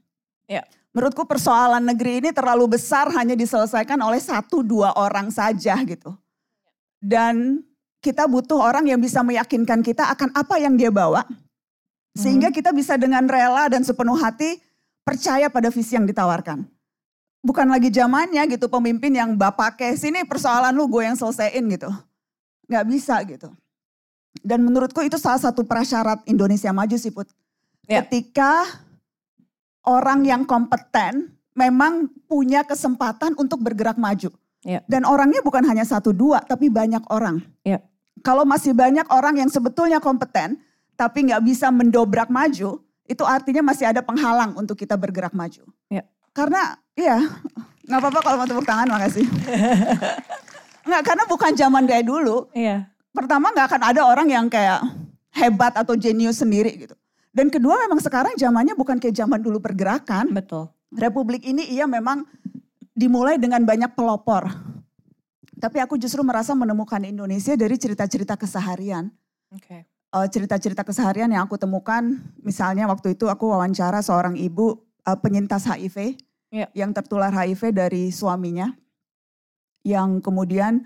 Ya. 0.47 0.63
Menurutku 0.93 1.25
persoalan 1.25 1.83
negeri 1.83 2.21
ini 2.21 2.31
terlalu 2.31 2.77
besar 2.77 3.09
hanya 3.17 3.33
diselesaikan 3.33 3.97
oleh 4.05 4.21
satu 4.21 4.61
dua 4.61 4.93
orang 4.95 5.33
saja 5.33 5.75
gitu. 5.83 6.13
Dan 7.01 7.65
kita 8.05 8.29
butuh 8.29 8.61
orang 8.61 8.87
yang 8.87 9.01
bisa 9.01 9.25
meyakinkan 9.25 9.81
kita 9.81 10.07
akan 10.13 10.31
apa 10.37 10.61
yang 10.61 10.77
dia 10.77 10.93
bawa. 10.93 11.25
Sehingga 12.13 12.53
kita 12.53 12.77
bisa 12.77 13.01
dengan 13.01 13.25
rela 13.25 13.73
dan 13.73 13.81
sepenuh 13.81 14.21
hati 14.21 14.61
percaya 15.03 15.51
pada 15.51 15.69
visi 15.69 15.95
yang 15.99 16.07
ditawarkan. 16.07 16.67
Bukan 17.43 17.67
lagi 17.67 17.91
zamannya 17.91 18.47
gitu 18.55 18.71
pemimpin 18.71 19.11
yang 19.19 19.35
bapak 19.35 19.83
ke 19.83 19.87
sini 19.99 20.23
persoalan 20.23 20.71
lu 20.71 20.87
gue 20.87 21.03
yang 21.03 21.19
selesaiin 21.19 21.67
gitu. 21.75 21.91
Nggak 22.71 22.85
bisa 22.87 23.19
gitu. 23.27 23.51
Dan 24.41 24.63
menurutku 24.63 25.03
itu 25.03 25.19
salah 25.19 25.43
satu 25.43 25.67
prasyarat 25.67 26.23
Indonesia 26.25 26.71
maju 26.71 26.97
sih 26.97 27.11
Put. 27.11 27.29
Ya. 27.91 28.07
Ketika 28.07 28.63
orang 29.83 30.23
yang 30.23 30.47
kompeten 30.47 31.35
memang 31.53 32.09
punya 32.31 32.63
kesempatan 32.63 33.35
untuk 33.35 33.61
bergerak 33.61 33.99
maju. 33.99 34.31
Ya. 34.63 34.81
Dan 34.87 35.03
orangnya 35.03 35.43
bukan 35.43 35.67
hanya 35.67 35.83
satu 35.83 36.15
dua 36.15 36.41
tapi 36.47 36.71
banyak 36.71 37.03
orang. 37.11 37.43
Ya. 37.67 37.83
Kalau 38.23 38.47
masih 38.47 38.71
banyak 38.71 39.11
orang 39.11 39.43
yang 39.43 39.51
sebetulnya 39.51 39.99
kompeten 39.99 40.63
tapi 40.95 41.27
nggak 41.27 41.43
bisa 41.43 41.75
mendobrak 41.75 42.31
maju, 42.31 42.79
itu 43.07 43.23
artinya 43.27 43.63
masih 43.67 43.91
ada 43.91 44.01
penghalang 44.01 44.55
untuk 44.55 44.79
kita 44.79 44.95
bergerak 44.95 45.35
maju. 45.35 45.67
Ya. 45.91 46.07
Karena 46.33 46.79
ya 46.95 47.19
nggak 47.87 47.99
apa-apa 47.99 48.21
kalau 48.23 48.37
mau 48.41 48.49
tepuk 48.49 48.67
tangan 48.67 48.89
makasih. 48.89 49.27
Nggak 50.83 51.03
karena 51.07 51.25
bukan 51.31 51.53
zaman 51.55 51.87
kayak 51.87 52.11
dulu. 52.11 52.51
Iya. 52.51 52.91
Pertama 53.15 53.55
nggak 53.55 53.67
akan 53.71 53.83
ada 53.87 54.03
orang 54.03 54.27
yang 54.27 54.51
kayak 54.51 54.83
hebat 55.31 55.79
atau 55.79 55.95
jenius 55.95 56.43
sendiri 56.43 56.75
gitu. 56.75 56.99
Dan 57.31 57.49
kedua 57.49 57.81
memang 57.87 58.03
sekarang 58.03 58.35
zamannya 58.35 58.75
bukan 58.75 58.99
kayak 58.99 59.15
zaman 59.15 59.41
dulu 59.41 59.63
pergerakan. 59.63 60.35
Betul. 60.35 60.69
Republik 60.93 61.47
ini 61.47 61.71
iya 61.71 61.87
memang 61.87 62.27
dimulai 62.93 63.39
dengan 63.39 63.65
banyak 63.65 63.95
pelopor. 63.95 64.51
Tapi 65.57 65.79
aku 65.79 65.95
justru 65.97 66.21
merasa 66.27 66.53
menemukan 66.53 67.01
Indonesia 67.07 67.55
dari 67.55 67.79
cerita-cerita 67.79 68.35
keseharian. 68.35 69.09
Oke. 69.55 69.87
Eh, 70.13 70.29
cerita-cerita 70.29 70.85
keseharian 70.85 71.33
yang 71.33 71.49
aku 71.49 71.57
temukan, 71.57 72.05
misalnya 72.45 72.85
waktu 72.85 73.17
itu 73.17 73.33
aku 73.33 73.49
wawancara 73.49 74.05
seorang 74.05 74.37
ibu 74.37 74.77
eh, 75.09 75.17
penyintas 75.17 75.65
HIV 75.65 76.21
Iya. 76.53 76.69
yang 76.77 76.93
tertular 76.93 77.33
HIV 77.33 77.73
dari 77.73 78.13
suaminya, 78.13 78.77
yang 79.89 80.21
kemudian 80.21 80.85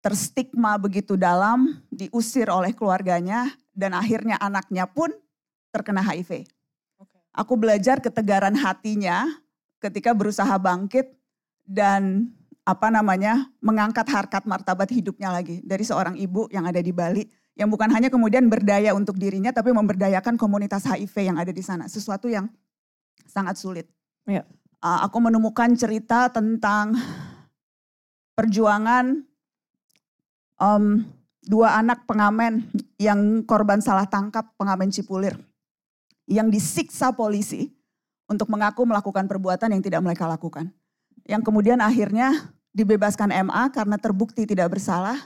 terstigma 0.00 0.80
begitu 0.80 1.20
dalam, 1.20 1.84
diusir 1.92 2.48
oleh 2.48 2.72
keluarganya, 2.72 3.52
dan 3.76 3.92
akhirnya 3.92 4.40
anaknya 4.40 4.88
pun 4.88 5.12
terkena 5.68 6.00
HIV. 6.00 6.48
Aku 7.36 7.60
belajar 7.60 8.00
ketegaran 8.00 8.56
hatinya 8.56 9.28
ketika 9.84 10.16
berusaha 10.16 10.56
bangkit 10.56 11.12
dan 11.68 12.32
apa 12.64 12.88
namanya 12.88 13.52
mengangkat 13.60 14.08
harkat 14.08 14.48
martabat 14.48 14.88
hidupnya 14.88 15.28
lagi 15.28 15.60
dari 15.60 15.84
seorang 15.84 16.16
ibu 16.16 16.48
yang 16.48 16.64
ada 16.64 16.80
di 16.80 16.92
Bali 16.92 17.28
yang 17.52 17.68
bukan 17.68 17.92
hanya 17.92 18.08
kemudian 18.08 18.48
berdaya 18.48 18.96
untuk 18.96 19.20
dirinya 19.20 19.52
tapi 19.52 19.70
memberdayakan 19.76 20.40
komunitas 20.40 20.88
HIV 20.88 21.32
yang 21.32 21.36
ada 21.36 21.52
di 21.52 21.60
sana 21.60 21.84
sesuatu 21.84 22.28
yang 22.28 22.48
sangat 23.28 23.60
sulit. 23.60 23.86
Iya. 24.24 24.44
Uh, 24.82 24.98
aku 25.06 25.22
menemukan 25.22 25.70
cerita 25.78 26.26
tentang 26.32 26.96
perjuangan 28.34 29.22
um, 30.58 31.06
dua 31.42 31.78
anak 31.78 32.06
pengamen 32.06 32.66
yang 32.98 33.42
korban 33.46 33.82
salah 33.82 34.06
tangkap 34.06 34.54
pengamen 34.58 34.90
Cipulir 34.90 35.34
yang 36.30 36.48
disiksa 36.48 37.10
polisi 37.12 37.70
untuk 38.30 38.48
mengaku 38.48 38.86
melakukan 38.86 39.26
perbuatan 39.26 39.74
yang 39.74 39.82
tidak 39.82 40.00
mereka 40.00 40.24
lakukan. 40.30 40.70
Yang 41.26 41.42
kemudian 41.44 41.78
akhirnya 41.82 42.54
dibebaskan 42.72 43.30
MA 43.46 43.68
karena 43.74 43.98
terbukti 43.98 44.48
tidak 44.48 44.72
bersalah. 44.72 45.18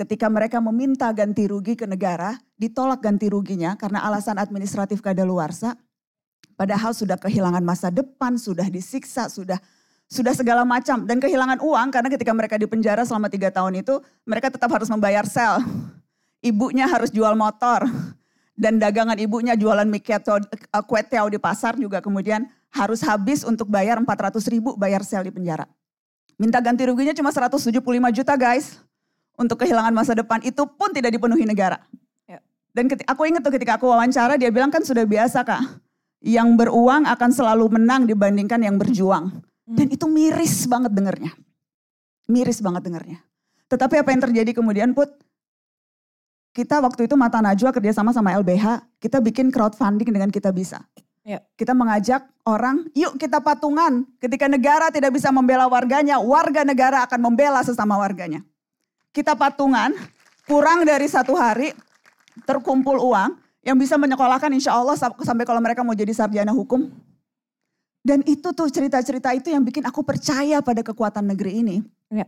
Ketika 0.00 0.32
mereka 0.32 0.64
meminta 0.64 1.12
ganti 1.12 1.44
rugi 1.44 1.76
ke 1.76 1.84
negara, 1.84 2.32
ditolak 2.56 3.04
ganti 3.04 3.28
ruginya 3.28 3.76
karena 3.76 4.00
alasan 4.00 4.40
administratif 4.40 5.04
kadaluarsa. 5.04 5.76
Padahal 6.56 6.96
sudah 6.96 7.20
kehilangan 7.20 7.60
masa 7.60 7.92
depan, 7.92 8.40
sudah 8.40 8.64
disiksa, 8.72 9.28
sudah 9.28 9.60
sudah 10.08 10.32
segala 10.32 10.64
macam 10.64 11.04
dan 11.04 11.20
kehilangan 11.20 11.60
uang 11.60 11.92
karena 11.92 12.08
ketika 12.16 12.32
mereka 12.32 12.56
di 12.56 12.64
penjara 12.64 13.04
selama 13.04 13.28
tiga 13.28 13.52
tahun 13.52 13.84
itu 13.84 14.00
mereka 14.24 14.48
tetap 14.48 14.72
harus 14.72 14.88
membayar 14.88 15.28
sel. 15.28 15.60
Ibunya 16.40 16.88
harus 16.88 17.12
jual 17.12 17.36
motor 17.36 17.84
dan 18.56 18.80
dagangan 18.80 19.20
ibunya 19.20 19.52
jualan 19.52 19.84
mie 19.84 20.00
keto, 20.00 20.40
eh, 20.40 20.84
kue 20.88 21.04
tiao 21.04 21.28
di 21.28 21.36
pasar 21.36 21.76
juga 21.76 22.00
kemudian 22.00 22.48
harus 22.72 23.04
habis 23.04 23.44
untuk 23.44 23.68
bayar 23.68 24.00
400 24.00 24.48
ribu 24.48 24.80
bayar 24.80 25.04
sel 25.04 25.28
di 25.28 25.32
penjara. 25.32 25.68
Minta 26.40 26.56
ganti 26.64 26.88
ruginya 26.88 27.12
cuma 27.12 27.28
175 27.28 27.84
juta 28.08 28.32
guys 28.32 28.80
untuk 29.40 29.56
kehilangan 29.64 29.96
masa 29.96 30.12
depan 30.12 30.44
itu 30.44 30.60
pun 30.68 30.92
tidak 30.92 31.16
dipenuhi 31.16 31.48
negara. 31.48 31.80
Ya. 32.28 32.44
Dan 32.76 32.92
keti- 32.92 33.08
aku 33.08 33.24
ingat 33.24 33.40
tuh 33.40 33.56
ketika 33.56 33.80
aku 33.80 33.88
wawancara 33.88 34.36
dia 34.36 34.52
bilang 34.52 34.68
kan 34.68 34.84
sudah 34.84 35.08
biasa 35.08 35.40
kak. 35.40 35.80
Yang 36.20 36.48
beruang 36.60 37.08
akan 37.08 37.30
selalu 37.32 37.80
menang 37.80 38.04
dibandingkan 38.04 38.60
yang 38.60 38.76
berjuang. 38.76 39.40
Dan 39.64 39.88
itu 39.88 40.04
miris 40.04 40.68
banget 40.68 40.92
dengernya. 40.92 41.32
Miris 42.28 42.60
banget 42.60 42.84
dengernya. 42.84 43.24
Tetapi 43.72 44.04
apa 44.04 44.12
yang 44.12 44.20
terjadi 44.28 44.52
kemudian 44.52 44.92
Put? 44.92 45.08
Kita 46.50 46.82
waktu 46.82 47.06
itu 47.06 47.14
Mata 47.14 47.38
Najwa 47.38 47.70
kerjasama 47.70 48.10
sama 48.10 48.34
LBH, 48.34 48.82
kita 48.98 49.22
bikin 49.22 49.54
crowdfunding 49.54 50.10
dengan 50.10 50.28
kita 50.34 50.50
bisa. 50.50 50.82
Ya. 51.22 51.38
Kita 51.54 51.78
mengajak 51.78 52.26
orang, 52.42 52.90
yuk 52.90 53.14
kita 53.14 53.38
patungan. 53.38 54.02
Ketika 54.18 54.50
negara 54.50 54.90
tidak 54.90 55.14
bisa 55.14 55.30
membela 55.30 55.70
warganya, 55.70 56.18
warga 56.18 56.66
negara 56.66 57.06
akan 57.06 57.30
membela 57.30 57.62
sesama 57.62 57.94
warganya. 57.94 58.42
Kita 59.10 59.34
patungan, 59.34 59.90
kurang 60.46 60.86
dari 60.86 61.10
satu 61.10 61.34
hari, 61.34 61.74
terkumpul 62.46 62.94
uang 62.96 63.34
yang 63.60 63.74
bisa 63.74 63.98
menyekolahkan 63.98 64.48
insya 64.50 64.72
Allah 64.72 64.94
sam- 64.94 65.18
sampai 65.18 65.42
kalau 65.42 65.58
mereka 65.58 65.82
mau 65.82 65.92
jadi 65.92 66.14
sarjana 66.14 66.54
hukum. 66.54 66.86
Dan 68.00 68.24
itu 68.24 68.48
tuh 68.50 68.64
cerita-cerita 68.66 69.28
itu 69.34 69.52
yang 69.52 69.60
bikin 69.60 69.84
aku 69.84 70.00
percaya 70.00 70.62
pada 70.62 70.80
kekuatan 70.80 71.26
negeri 71.26 71.60
ini. 71.60 71.76
Ya. 72.08 72.24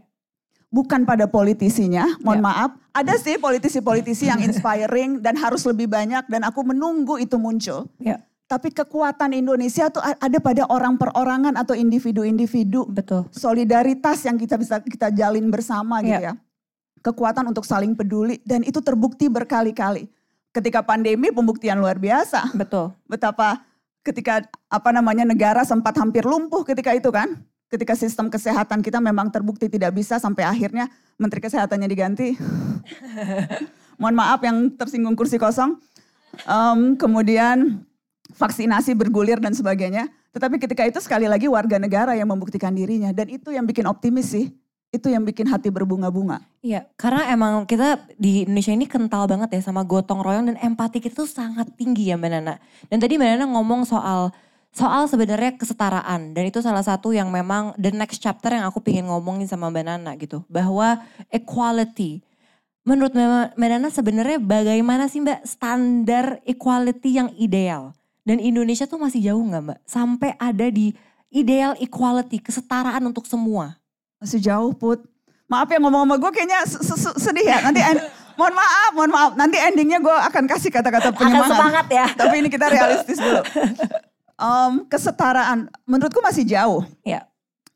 Bukan 0.68 1.05
pada 1.05 1.25
politisinya, 1.25 2.16
mohon 2.21 2.45
maaf. 2.45 2.77
Ada 2.92 3.16
sih 3.16 3.40
politisi-politisi 3.40 4.29
yang 4.29 4.40
inspiring 4.49 5.23
dan 5.23 5.37
harus 5.37 5.64
lebih 5.64 5.88
banyak 5.88 6.29
dan 6.29 6.45
aku 6.45 6.61
menunggu 6.61 7.16
itu 7.16 7.40
muncul. 7.40 7.88
Ya. 7.97 8.21
Tapi 8.45 8.68
kekuatan 8.68 9.33
Indonesia 9.33 9.88
tuh 9.88 10.05
ada 10.05 10.38
pada 10.42 10.68
orang 10.68 11.01
perorangan 11.01 11.57
atau 11.57 11.73
individu-individu. 11.73 12.85
Betul. 12.85 13.25
Solidaritas 13.33 14.29
yang 14.29 14.37
kita 14.37 14.61
bisa 14.61 14.77
kita 14.77 15.09
jalin 15.09 15.49
bersama 15.49 16.05
gitu 16.05 16.21
Iya. 16.21 16.37
ya. 16.37 16.51
Kekuatan 17.02 17.50
untuk 17.50 17.66
saling 17.66 17.98
peduli 17.98 18.38
dan 18.46 18.62
itu 18.62 18.78
terbukti 18.78 19.26
berkali-kali. 19.26 20.06
Ketika 20.54 20.86
pandemi 20.86 21.34
pembuktian 21.34 21.82
luar 21.82 21.98
biasa. 21.98 22.54
Betul. 22.54 22.94
Betapa 23.10 23.66
ketika 24.06 24.46
apa 24.70 24.90
namanya 24.94 25.26
negara 25.26 25.66
sempat 25.66 25.98
hampir 25.98 26.22
lumpuh 26.22 26.62
ketika 26.62 26.94
itu 26.94 27.10
kan. 27.10 27.42
Ketika 27.72 27.96
sistem 27.96 28.28
kesehatan 28.28 28.84
kita 28.84 29.00
memang 29.00 29.32
terbukti 29.32 29.64
tidak 29.66 29.96
bisa 29.96 30.20
sampai 30.20 30.44
akhirnya 30.44 30.92
menteri 31.16 31.40
kesehatannya 31.40 31.88
diganti. 31.88 32.36
Mohon 34.00 34.16
maaf 34.18 34.40
yang 34.44 34.70
tersinggung 34.76 35.16
kursi 35.16 35.40
kosong. 35.40 35.80
Em, 36.44 37.00
kemudian 37.00 37.80
vaksinasi 38.36 38.92
bergulir 38.92 39.40
dan 39.40 39.56
sebagainya. 39.56 40.08
Tetapi 40.32 40.60
ketika 40.60 40.84
itu 40.84 41.00
sekali 41.00 41.28
lagi 41.28 41.48
warga 41.48 41.80
negara 41.80 42.12
yang 42.12 42.28
membuktikan 42.28 42.72
dirinya. 42.76 43.12
Dan 43.12 43.32
itu 43.32 43.52
yang 43.52 43.64
bikin 43.64 43.88
optimis 43.88 44.32
sih. 44.32 44.52
Itu 44.92 45.09
yang 45.09 45.24
bikin 45.24 45.48
hati 45.48 45.72
berbunga-bunga. 45.72 46.44
Iya, 46.61 46.85
karena 47.00 47.33
emang 47.33 47.64
kita 47.64 48.05
di 48.20 48.44
Indonesia 48.44 48.76
ini 48.76 48.85
kental 48.85 49.24
banget 49.24 49.57
ya 49.57 49.64
sama 49.64 49.81
gotong 49.88 50.20
royong 50.20 50.52
dan 50.52 50.57
empati 50.61 51.00
kita 51.00 51.24
tuh 51.24 51.31
sangat 51.31 51.72
tinggi 51.81 52.12
ya 52.12 52.20
Mbak 52.20 52.31
Nana. 52.31 52.61
Dan 52.92 53.00
tadi 53.00 53.16
Mbak 53.16 53.28
Nana 53.33 53.44
ngomong 53.57 53.88
soal 53.88 54.28
soal 54.72 55.05
sebenarnya 55.09 55.57
kesetaraan 55.57 56.33
dan 56.33 56.44
itu 56.48 56.61
salah 56.64 56.85
satu 56.85 57.12
yang 57.12 57.28
memang 57.28 57.76
the 57.81 57.92
next 57.92 58.20
chapter 58.20 58.52
yang 58.52 58.68
aku 58.68 58.85
pingin 58.85 59.09
ngomongin 59.09 59.48
sama 59.48 59.72
Mbak 59.72 59.85
Nana 59.88 60.12
gitu. 60.20 60.44
Bahwa 60.52 61.00
equality. 61.33 62.20
Menurut 62.85 63.16
Mbak 63.16 63.57
Nana 63.57 63.88
sebenarnya 63.88 64.37
bagaimana 64.37 65.09
sih 65.09 65.24
Mbak 65.24 65.48
standar 65.48 66.44
equality 66.44 67.16
yang 67.16 67.33
ideal? 67.40 67.96
Dan 68.28 68.38
Indonesia 68.38 68.87
tuh 68.87 69.02
masih 69.02 69.24
jauh 69.24 69.42
nggak 69.42 69.62
Mbak? 69.66 69.78
Sampai 69.88 70.37
ada 70.38 70.68
di 70.70 70.94
ideal 71.33 71.74
equality, 71.81 72.38
kesetaraan 72.38 73.02
untuk 73.09 73.24
semua. 73.24 73.82
Masih 74.22 74.38
jauh 74.38 74.70
Put. 74.70 75.02
Maaf 75.50 75.66
ya 75.66 75.82
ngomong 75.82 76.06
sama 76.06 76.16
gue 76.16 76.30
kayaknya 76.30 76.62
se- 76.64 76.80
se- 76.80 77.18
sedih 77.18 77.44
ya. 77.44 77.58
Nanti 77.61 77.82
end- 77.82 78.06
mohon 78.38 78.54
maaf, 78.54 78.90
mohon 78.94 79.11
maaf. 79.11 79.30
Nanti 79.35 79.58
endingnya 79.58 79.98
gue 79.98 80.16
akan 80.32 80.46
kasih 80.46 80.70
kata-kata 80.70 81.11
penyemangat. 81.12 81.50
semangat 81.50 81.87
ya. 81.90 82.06
Tapi 82.22 82.35
ini 82.40 82.48
kita 82.48 82.70
realistis 82.70 83.18
dulu. 83.18 83.42
Em, 84.38 84.72
kesetaraan 84.88 85.66
menurutku 85.85 86.22
masih 86.22 86.46
jauh. 86.46 86.87
Ya. 87.04 87.26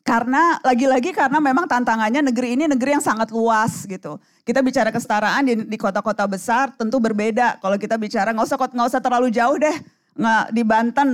Karena 0.06 0.62
lagi-lagi 0.62 1.10
karena 1.10 1.42
memang 1.42 1.66
tantangannya 1.66 2.30
negeri 2.30 2.54
ini 2.54 2.70
negeri 2.70 2.94
yang 2.94 3.02
sangat 3.02 3.34
luas 3.34 3.82
gitu. 3.84 4.22
Kita 4.46 4.62
bicara 4.62 4.94
kesetaraan 4.94 5.42
di, 5.42 5.54
di 5.66 5.74
kota-kota 5.76 6.22
besar 6.30 6.70
tentu 6.78 7.02
berbeda. 7.02 7.58
Kalau 7.58 7.74
kita 7.74 7.98
bicara 7.98 8.30
nggak 8.30 8.46
usah 8.46 8.54
nggak 8.56 8.86
usah 8.86 9.02
terlalu 9.02 9.34
jauh 9.34 9.58
deh, 9.58 9.74
nggak 10.14 10.44
di 10.54 10.62
Banten 10.62 11.08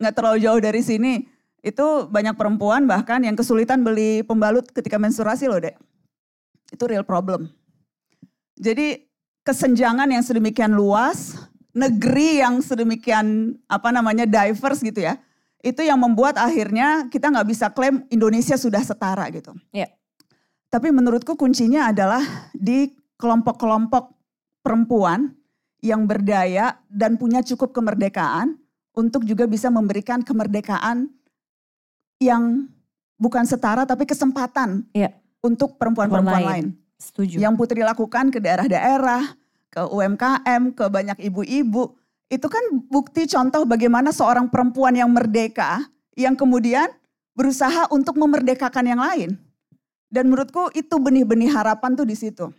nggak 0.00 0.14
terlalu 0.16 0.38
jauh 0.40 0.56
dari 0.58 0.80
sini. 0.80 1.28
Itu 1.62 2.06
banyak 2.06 2.38
perempuan 2.38 2.86
bahkan 2.86 3.22
yang 3.22 3.34
kesulitan 3.34 3.82
beli 3.82 4.22
pembalut 4.22 4.68
ketika 4.70 4.96
menstruasi 4.96 5.50
loh 5.50 5.58
dek. 5.58 5.74
Itu 6.70 6.86
real 6.86 7.02
problem. 7.02 7.50
Jadi 8.58 9.06
kesenjangan 9.42 10.10
yang 10.10 10.22
sedemikian 10.22 10.74
luas, 10.74 11.38
negeri 11.74 12.42
yang 12.42 12.60
sedemikian 12.62 13.56
apa 13.70 13.90
namanya 13.90 14.26
diverse 14.26 14.82
gitu 14.82 15.02
ya, 15.02 15.18
itu 15.62 15.82
yang 15.82 15.98
membuat 15.98 16.38
akhirnya 16.38 17.10
kita 17.10 17.30
nggak 17.30 17.48
bisa 17.48 17.66
klaim 17.74 18.06
Indonesia 18.12 18.54
sudah 18.54 18.82
setara 18.82 19.26
gitu. 19.34 19.54
Iya. 19.74 19.90
Tapi 20.68 20.92
menurutku 20.92 21.34
kuncinya 21.34 21.88
adalah 21.90 22.20
di 22.52 22.92
kelompok-kelompok 23.18 24.14
perempuan 24.62 25.32
yang 25.80 26.04
berdaya 26.04 26.78
dan 26.90 27.16
punya 27.16 27.40
cukup 27.42 27.72
kemerdekaan 27.72 28.58
untuk 28.94 29.22
juga 29.24 29.46
bisa 29.46 29.70
memberikan 29.70 30.20
kemerdekaan 30.20 31.08
yang 32.18 32.66
bukan 33.18 33.46
setara 33.46 33.86
tapi 33.86 34.06
kesempatan 34.06 34.86
Iya. 34.94 35.14
untuk 35.42 35.78
perempuan-perempuan 35.78 36.34
Perempuan 36.34 36.54
lain. 36.54 36.66
lain. 36.74 36.98
Setuju. 36.98 37.38
Yang 37.38 37.54
Putri 37.54 37.80
lakukan 37.86 38.34
ke 38.34 38.42
daerah-daerah, 38.42 39.22
ke 39.70 39.82
UMKM, 39.86 40.74
ke 40.74 40.84
banyak 40.90 41.18
ibu-ibu. 41.22 41.94
Itu 42.26 42.50
kan 42.50 42.60
bukti 42.90 43.24
contoh 43.30 43.62
bagaimana 43.64 44.10
seorang 44.10 44.50
perempuan 44.50 44.98
yang 44.98 45.08
merdeka, 45.14 45.86
yang 46.18 46.34
kemudian 46.34 46.90
berusaha 47.38 47.86
untuk 47.94 48.18
memerdekakan 48.18 48.84
yang 48.84 48.98
lain. 48.98 49.38
Dan 50.10 50.26
menurutku 50.26 50.74
itu 50.74 50.98
benih-benih 50.98 51.54
harapan 51.54 51.94
tuh 51.94 52.02
di 52.02 52.18
situ. 52.18 52.50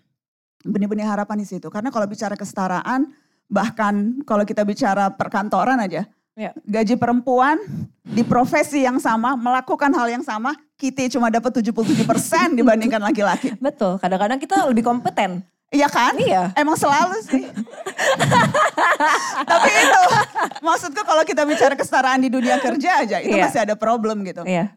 Benih-benih 0.63 1.03
harapan 1.03 1.43
di 1.43 1.47
situ. 1.49 1.67
Karena 1.67 1.91
kalau 1.91 2.07
bicara 2.07 2.39
kesetaraan, 2.39 3.11
bahkan 3.51 4.23
kalau 4.23 4.47
kita 4.47 4.63
bicara 4.63 5.11
perkantoran 5.11 5.83
aja, 5.83 6.07
Ya. 6.39 6.55
gaji 6.63 6.95
perempuan 6.95 7.59
di 8.01 8.23
profesi 8.23 8.81
yang 8.81 8.95
sama, 8.95 9.35
melakukan 9.35 9.91
hal 9.91 10.07
yang 10.07 10.23
sama, 10.23 10.55
kita 10.79 11.11
cuma 11.11 11.27
dapat 11.27 11.51
77% 11.51 12.55
dibandingkan 12.55 13.03
laki-laki. 13.03 13.51
Betul, 13.59 13.99
kadang-kadang 13.99 14.39
kita 14.39 14.63
lebih 14.63 14.81
kompeten. 14.81 15.43
Iya 15.67 15.85
kan? 15.85 16.15
Iya. 16.15 16.49
Emang 16.55 16.73
selalu 16.73 17.13
sih. 17.27 17.43
Tapi 19.51 19.69
itu, 19.69 20.01
maksudku 20.59 21.01
kalau 21.03 21.21
kita 21.21 21.43
bicara 21.43 21.75
kesetaraan 21.75 22.17
di 22.17 22.31
dunia 22.31 22.55
kerja 22.57 23.03
aja, 23.03 23.17
itu 23.19 23.35
Iya. 23.35 23.43
masih 23.45 23.59
ada 23.67 23.75
problem 23.75 24.23
gitu. 24.23 24.41
Iya. 24.47 24.73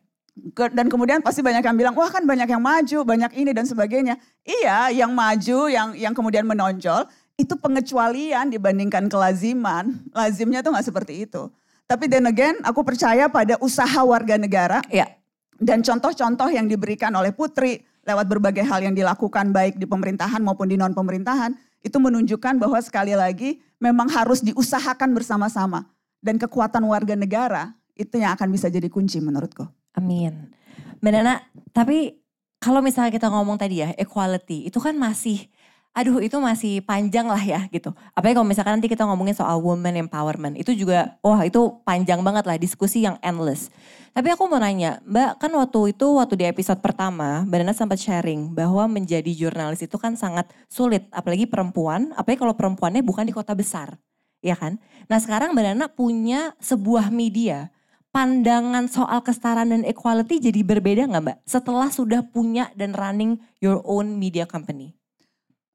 Ke- 0.52 0.68
Dan 0.68 0.88
kemudian 0.88 1.20
pasti 1.20 1.40
banyak 1.40 1.60
yang 1.60 1.76
bilang, 1.76 1.94
wah 1.94 2.08
kan 2.08 2.24
banyak 2.24 2.44
yang 2.44 2.60
maju, 2.60 2.98
banyak 3.04 3.30
ini 3.32 3.52
dan 3.52 3.64
sebagainya. 3.64 4.16
Iya, 4.42 4.92
yang 4.92 5.12
maju, 5.12 5.68
yang 5.68 5.88
yang 5.94 6.12
kemudian 6.12 6.42
menonjol, 6.42 7.06
itu 7.42 7.58
pengecualian 7.58 8.54
dibandingkan 8.54 9.10
kelaziman. 9.10 9.98
Lazimnya 10.14 10.62
tuh 10.62 10.70
nggak 10.70 10.86
seperti 10.86 11.26
itu. 11.26 11.50
Tapi 11.90 12.06
then 12.06 12.30
again, 12.30 12.56
aku 12.62 12.86
percaya 12.86 13.26
pada 13.26 13.58
usaha 13.58 14.00
warga 14.06 14.38
negara 14.38 14.80
Iya. 14.88 15.18
dan 15.58 15.82
contoh-contoh 15.82 16.48
yang 16.48 16.70
diberikan 16.70 17.12
oleh 17.12 17.34
Putri 17.34 17.82
lewat 18.06 18.26
berbagai 18.30 18.64
hal 18.64 18.82
yang 18.82 18.94
dilakukan 18.96 19.50
baik 19.52 19.76
di 19.76 19.86
pemerintahan 19.86 20.40
maupun 20.40 20.70
di 20.70 20.78
non 20.78 20.94
pemerintahan 20.94 21.52
itu 21.82 21.98
menunjukkan 21.98 22.62
bahwa 22.62 22.78
sekali 22.80 23.12
lagi 23.12 23.60
memang 23.82 24.08
harus 24.10 24.40
diusahakan 24.40 25.10
bersama-sama 25.12 25.86
dan 26.22 26.38
kekuatan 26.38 26.86
warga 26.86 27.18
negara 27.18 27.74
itu 27.98 28.16
yang 28.16 28.32
akan 28.38 28.48
bisa 28.54 28.70
jadi 28.70 28.86
kunci 28.88 29.18
menurutku. 29.20 29.66
Amin. 29.98 30.54
Mbak 31.02 31.12
Nana, 31.12 31.42
tapi 31.74 32.22
kalau 32.62 32.78
misalnya 32.78 33.10
kita 33.10 33.26
ngomong 33.26 33.58
tadi 33.58 33.82
ya, 33.82 33.90
equality, 33.98 34.70
itu 34.70 34.78
kan 34.78 34.94
masih, 34.94 35.50
aduh 35.92 36.24
itu 36.24 36.40
masih 36.40 36.80
panjang 36.80 37.28
lah 37.28 37.40
ya 37.40 37.68
gitu. 37.68 37.92
Apalagi 38.16 38.40
kalau 38.40 38.48
misalkan 38.48 38.80
nanti 38.80 38.88
kita 38.88 39.04
ngomongin 39.04 39.36
soal 39.36 39.60
women 39.60 40.08
empowerment, 40.08 40.56
itu 40.56 40.72
juga, 40.72 41.20
wah 41.20 41.44
itu 41.44 41.60
panjang 41.84 42.24
banget 42.24 42.44
lah, 42.48 42.56
diskusi 42.56 43.04
yang 43.04 43.20
endless. 43.20 43.68
Tapi 44.12 44.32
aku 44.32 44.48
mau 44.48 44.60
nanya, 44.60 45.00
Mbak 45.04 45.40
kan 45.40 45.52
waktu 45.52 45.96
itu, 45.96 46.06
waktu 46.16 46.34
di 46.36 46.44
episode 46.48 46.80
pertama, 46.80 47.44
Mbak 47.44 47.58
Nana 47.60 47.74
sempat 47.76 48.00
sharing 48.00 48.52
bahwa 48.52 48.88
menjadi 48.88 49.32
jurnalis 49.32 49.84
itu 49.84 49.96
kan 50.00 50.16
sangat 50.16 50.48
sulit, 50.68 51.08
apalagi 51.12 51.44
perempuan, 51.44 52.12
apalagi 52.16 52.40
kalau 52.40 52.56
perempuannya 52.56 53.04
bukan 53.04 53.28
di 53.28 53.32
kota 53.36 53.52
besar. 53.52 53.96
Ya 54.42 54.58
kan? 54.58 54.80
Nah 55.06 55.20
sekarang 55.20 55.52
Mbak 55.52 55.64
Nana 55.64 55.86
punya 55.92 56.56
sebuah 56.58 57.12
media 57.12 57.70
pandangan 58.12 58.90
soal 58.92 59.24
kesetaraan 59.24 59.72
dan 59.72 59.82
equality 59.88 60.40
jadi 60.40 60.60
berbeda 60.60 61.08
nggak 61.08 61.24
Mbak? 61.24 61.38
Setelah 61.48 61.88
sudah 61.88 62.20
punya 62.24 62.68
dan 62.76 62.92
running 62.92 63.40
your 63.60 63.80
own 63.84 64.20
media 64.20 64.44
company. 64.44 65.01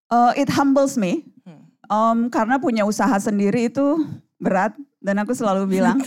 Uh, 0.07 0.31
it 0.39 0.47
humbles 0.51 0.95
me. 0.95 1.27
Um, 1.87 2.27
karena 2.27 2.59
punya 2.59 2.83
usaha 2.83 3.15
sendiri 3.15 3.71
itu 3.71 4.03
berat. 4.39 4.75
Dan 4.97 5.23
aku 5.23 5.31
selalu 5.31 5.79
bilang 5.79 6.03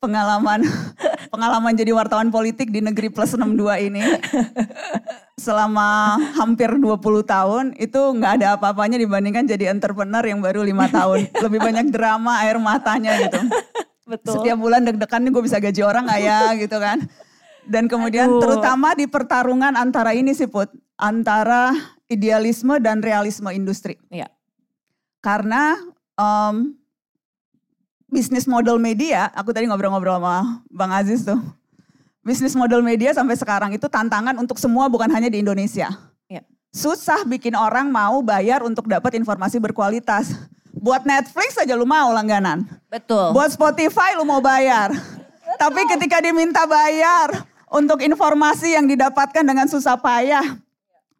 pengalaman 0.00 0.64
pengalaman 1.32 1.76
jadi 1.76 1.92
wartawan 1.92 2.32
politik 2.32 2.72
di 2.72 2.80
negeri 2.80 3.12
plus 3.12 3.36
62 3.36 3.92
ini 3.92 4.00
selama 5.36 6.16
hampir 6.40 6.72
20 6.72 6.96
tahun 7.24 7.64
itu 7.76 8.00
nggak 8.00 8.32
ada 8.40 8.46
apa-apanya 8.56 8.96
dibandingkan 8.96 9.44
jadi 9.44 9.68
entrepreneur 9.72 10.24
yang 10.24 10.40
baru 10.40 10.64
lima 10.64 10.88
tahun. 10.88 11.28
Lebih 11.44 11.60
banyak 11.60 11.86
drama 11.92 12.40
air 12.44 12.56
matanya 12.56 13.16
gitu. 13.28 13.40
Betul. 14.10 14.42
setiap 14.42 14.58
bulan 14.58 14.82
deg-degan 14.82 15.22
nih 15.22 15.30
gue 15.30 15.42
bisa 15.46 15.62
gaji 15.62 15.80
orang 15.86 16.08
nggak 16.08 16.20
ya 16.24 16.40
gitu 16.58 16.76
kan. 16.80 16.98
Dan 17.68 17.86
kemudian 17.86 18.26
Aduh. 18.26 18.40
terutama 18.42 18.96
di 18.98 19.06
pertarungan 19.06 19.76
antara 19.78 20.16
ini 20.16 20.34
sih 20.34 20.48
Put. 20.50 20.72
Antara 21.00 21.72
idealisme 22.10 22.82
dan 22.82 22.98
realisme 22.98 23.46
industri 23.54 23.94
Iya. 24.10 24.26
karena 25.22 25.78
em, 26.18 26.74
bisnis 28.10 28.44
model 28.44 28.82
media, 28.82 29.30
aku 29.32 29.54
tadi 29.54 29.70
ngobrol-ngobrol 29.70 30.18
sama 30.18 30.66
Bang 30.66 30.90
Aziz 30.90 31.22
tuh. 31.22 31.38
Bisnis 32.20 32.52
model 32.52 32.82
media 32.82 33.14
sampai 33.14 33.38
sekarang 33.38 33.70
itu 33.72 33.86
tantangan 33.86 34.36
untuk 34.36 34.58
semua 34.58 34.90
bukan 34.90 35.08
hanya 35.08 35.30
di 35.30 35.40
Indonesia. 35.40 35.88
Iya. 36.26 36.42
Susah 36.68 37.24
bikin 37.24 37.54
orang 37.56 37.88
mau 37.88 38.20
bayar 38.20 38.60
untuk 38.60 38.90
dapat 38.90 39.16
informasi 39.16 39.56
berkualitas. 39.56 40.34
Buat 40.70 41.08
Netflix 41.08 41.56
aja 41.56 41.72
lu 41.72 41.88
mau 41.88 42.12
langganan. 42.12 42.66
Betul. 42.92 43.32
Buat 43.32 43.54
Spotify 43.54 44.18
lu 44.18 44.26
mau 44.26 44.42
bayar. 44.42 44.92
Tapi 45.56 45.82
ketika 45.96 46.20
diminta 46.20 46.62
bayar 46.68 47.46
untuk 47.70 48.02
informasi 48.02 48.74
yang 48.76 48.86
didapatkan 48.86 49.42
dengan 49.42 49.66
susah 49.66 49.96
payah, 49.98 50.60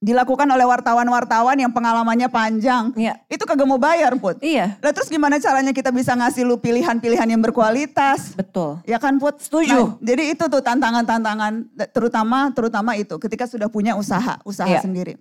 dilakukan 0.01 0.49
oleh 0.49 0.65
wartawan-wartawan 0.65 1.61
yang 1.61 1.69
pengalamannya 1.69 2.33
panjang. 2.33 2.89
Iya. 2.97 3.21
Itu 3.29 3.45
kagak 3.45 3.69
mau 3.69 3.77
bayar, 3.77 4.17
Put. 4.17 4.41
Iya. 4.41 4.81
Lah 4.81 4.93
terus 4.97 5.13
gimana 5.13 5.37
caranya 5.37 5.77
kita 5.77 5.93
bisa 5.93 6.17
ngasih 6.17 6.49
lu 6.49 6.57
pilihan-pilihan 6.57 7.29
yang 7.29 7.39
berkualitas? 7.45 8.33
Betul. 8.33 8.81
Ya 8.89 8.97
kan 8.97 9.21
Put? 9.21 9.45
Setuju. 9.45 9.77
Nah, 9.77 9.89
jadi 10.01 10.33
itu 10.33 10.45
tuh 10.49 10.65
tantangan-tantangan 10.65 11.53
terutama 11.93 12.49
terutama 12.57 12.97
itu 12.97 13.21
ketika 13.21 13.45
sudah 13.45 13.69
punya 13.69 13.93
usaha, 13.93 14.41
usaha 14.49 14.67
Iya. 14.67 14.81
sendiri. 14.81 15.21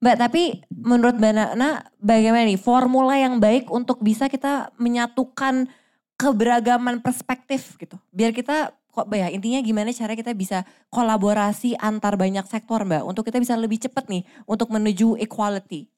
Mbak, 0.00 0.16
tapi 0.16 0.64
menurut 0.72 1.16
Mbak 1.20 1.32
Nana 1.32 1.84
bagaimana 2.00 2.48
nih 2.48 2.60
formula 2.60 3.20
yang 3.20 3.36
baik 3.36 3.68
untuk 3.68 4.00
bisa 4.00 4.32
kita 4.32 4.72
menyatukan 4.80 5.68
keberagaman 6.16 7.04
perspektif 7.04 7.76
gitu. 7.76 8.00
Biar 8.08 8.32
kita 8.32 8.72
kok 8.94 9.10
ya 9.10 9.26
intinya 9.26 9.58
gimana 9.58 9.90
cara 9.90 10.14
kita 10.14 10.30
bisa 10.38 10.62
kolaborasi 10.94 11.74
antar 11.82 12.14
banyak 12.14 12.46
sektor 12.46 12.86
Mbak 12.86 13.02
untuk 13.02 13.26
kita 13.26 13.42
bisa 13.42 13.58
lebih 13.58 13.82
cepat 13.82 14.06
nih 14.06 14.22
untuk 14.46 14.70
menuju 14.70 15.18
equality. 15.18 15.90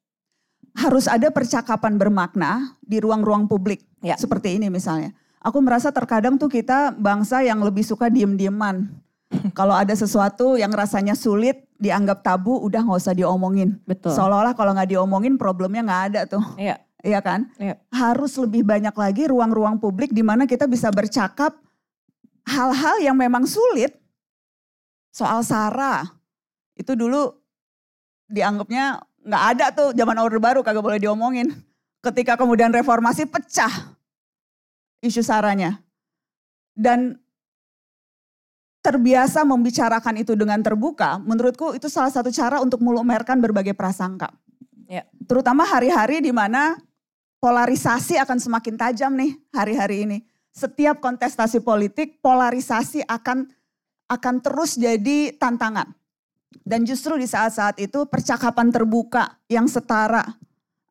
Harus 0.76 1.08
ada 1.08 1.28
percakapan 1.28 2.00
bermakna 2.00 2.76
di 2.80 3.00
ruang-ruang 3.00 3.48
publik. 3.48 3.84
Ya. 4.00 4.16
Seperti 4.16 4.56
ini 4.56 4.68
misalnya. 4.68 5.12
Aku 5.40 5.62
merasa 5.62 5.92
terkadang 5.92 6.36
tuh 6.36 6.50
kita 6.50 6.92
bangsa 6.96 7.40
yang 7.44 7.62
lebih 7.62 7.84
suka 7.84 8.12
diem-dieman. 8.12 8.88
Kalau 9.58 9.72
ada 9.72 9.92
sesuatu 9.92 10.56
yang 10.60 10.72
rasanya 10.72 11.16
sulit, 11.16 11.64
dianggap 11.80 12.24
tabu, 12.24 12.60
udah 12.60 12.82
nggak 12.82 12.98
usah 12.98 13.16
diomongin. 13.16 13.76
Betul. 13.84 14.16
Seolah-olah 14.16 14.56
kalau 14.56 14.72
nggak 14.72 14.96
diomongin 14.96 15.36
problemnya 15.36 15.84
nggak 15.84 16.02
ada 16.12 16.20
tuh. 16.24 16.44
Iya. 16.56 16.80
Iya 17.06 17.20
kan? 17.22 17.46
Iya. 17.60 17.78
Harus 17.94 18.34
lebih 18.40 18.66
banyak 18.66 18.94
lagi 18.96 19.30
ruang-ruang 19.30 19.78
publik 19.78 20.10
di 20.10 20.26
mana 20.26 20.48
kita 20.48 20.66
bisa 20.66 20.90
bercakap 20.90 21.54
hal-hal 22.46 22.96
yang 23.02 23.18
memang 23.18 23.44
sulit. 23.44 23.92
Soal 25.10 25.42
Sarah, 25.42 26.04
itu 26.76 26.92
dulu 26.92 27.32
dianggapnya 28.30 29.00
nggak 29.26 29.44
ada 29.56 29.66
tuh 29.72 29.88
zaman 29.96 30.16
Orde 30.22 30.38
Baru 30.38 30.60
kagak 30.62 30.84
boleh 30.84 31.00
diomongin. 31.02 31.50
Ketika 32.04 32.38
kemudian 32.38 32.70
reformasi 32.70 33.26
pecah 33.26 33.96
isu 35.02 35.22
Saranya. 35.24 35.82
Dan 36.76 37.16
terbiasa 38.84 39.42
membicarakan 39.42 40.20
itu 40.20 40.36
dengan 40.36 40.60
terbuka, 40.62 41.18
menurutku 41.18 41.74
itu 41.74 41.88
salah 41.90 42.12
satu 42.12 42.30
cara 42.30 42.60
untuk 42.62 42.84
melumerkan 42.84 43.40
berbagai 43.40 43.74
prasangka. 43.74 44.30
Ya. 44.86 45.02
Terutama 45.26 45.66
hari-hari 45.66 46.22
di 46.22 46.30
mana 46.30 46.78
polarisasi 47.42 48.20
akan 48.22 48.38
semakin 48.38 48.74
tajam 48.78 49.12
nih 49.16 49.34
hari-hari 49.50 50.06
ini. 50.06 50.18
Setiap 50.56 51.04
kontestasi 51.04 51.60
politik 51.60 52.24
polarisasi 52.24 53.04
akan 53.04 53.52
akan 54.08 54.34
terus 54.40 54.80
jadi 54.80 55.36
tantangan. 55.36 55.92
Dan 56.64 56.88
justru 56.88 57.20
di 57.20 57.28
saat-saat 57.28 57.76
itu 57.76 58.08
percakapan 58.08 58.72
terbuka 58.72 59.36
yang 59.52 59.68
setara 59.68 60.24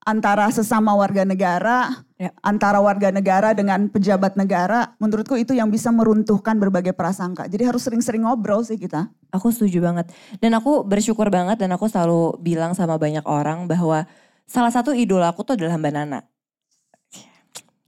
antara 0.06 0.46
sesama 0.54 0.94
warga 0.94 1.26
negara, 1.26 2.06
Ya. 2.16 2.32
antara 2.46 2.80
warga 2.80 3.12
negara 3.12 3.52
dengan 3.52 3.92
pejabat 3.92 4.40
negara, 4.40 4.96
menurutku 5.04 5.36
itu 5.36 5.52
yang 5.52 5.68
bisa 5.68 5.92
meruntuhkan 5.92 6.56
berbagai 6.56 6.96
prasangka. 6.96 7.50
Jadi 7.50 7.68
harus 7.68 7.84
sering-sering 7.84 8.24
ngobrol 8.24 8.64
sih 8.64 8.80
kita. 8.80 9.12
Aku 9.36 9.52
setuju 9.52 9.84
banget. 9.84 10.14
Dan 10.40 10.56
aku 10.56 10.88
bersyukur 10.88 11.28
banget 11.28 11.60
dan 11.60 11.76
aku 11.76 11.92
selalu 11.92 12.40
bilang 12.40 12.72
sama 12.72 12.96
banyak 12.96 13.26
orang 13.28 13.68
bahwa 13.68 14.08
salah 14.48 14.72
satu 14.72 14.96
idola 14.96 15.34
aku 15.34 15.44
tuh 15.44 15.60
adalah 15.60 15.76
Mbak 15.76 15.92
Nana. 15.92 16.24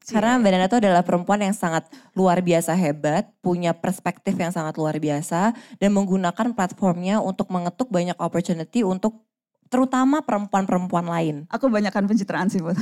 Karena 0.08 0.40
Mbak 0.40 0.52
Nana 0.56 0.66
itu 0.72 0.78
adalah 0.80 1.04
perempuan 1.04 1.40
yang 1.44 1.52
sangat 1.52 1.84
luar 2.16 2.40
biasa 2.40 2.72
hebat, 2.80 3.28
punya 3.44 3.76
perspektif 3.76 4.40
yang 4.40 4.56
sangat 4.56 4.80
luar 4.80 4.96
biasa, 5.04 5.52
dan 5.84 5.90
menggunakan 5.92 6.56
platformnya 6.56 7.20
untuk 7.20 7.52
mengetuk 7.52 7.92
banyak 7.92 8.16
opportunity 8.16 8.88
untuk 8.88 9.28
terutama 9.68 10.24
perempuan-perempuan 10.24 11.04
lain. 11.12 11.36
Aku 11.52 11.68
banyakkan 11.68 12.08
pencitraan 12.08 12.48
sih, 12.48 12.64
Bud. 12.64 12.80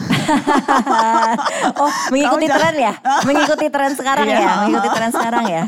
oh, 1.82 1.92
mengikuti 2.14 2.46
tren 2.46 2.76
ya? 2.78 2.94
Mengikuti 3.26 3.66
tren 3.74 3.92
sekarang 3.98 4.26
Iya. 4.30 4.38
ya? 4.38 4.54
Mengikuti 4.70 4.90
tren 4.94 5.10
sekarang 5.10 5.46
ya? 5.50 5.64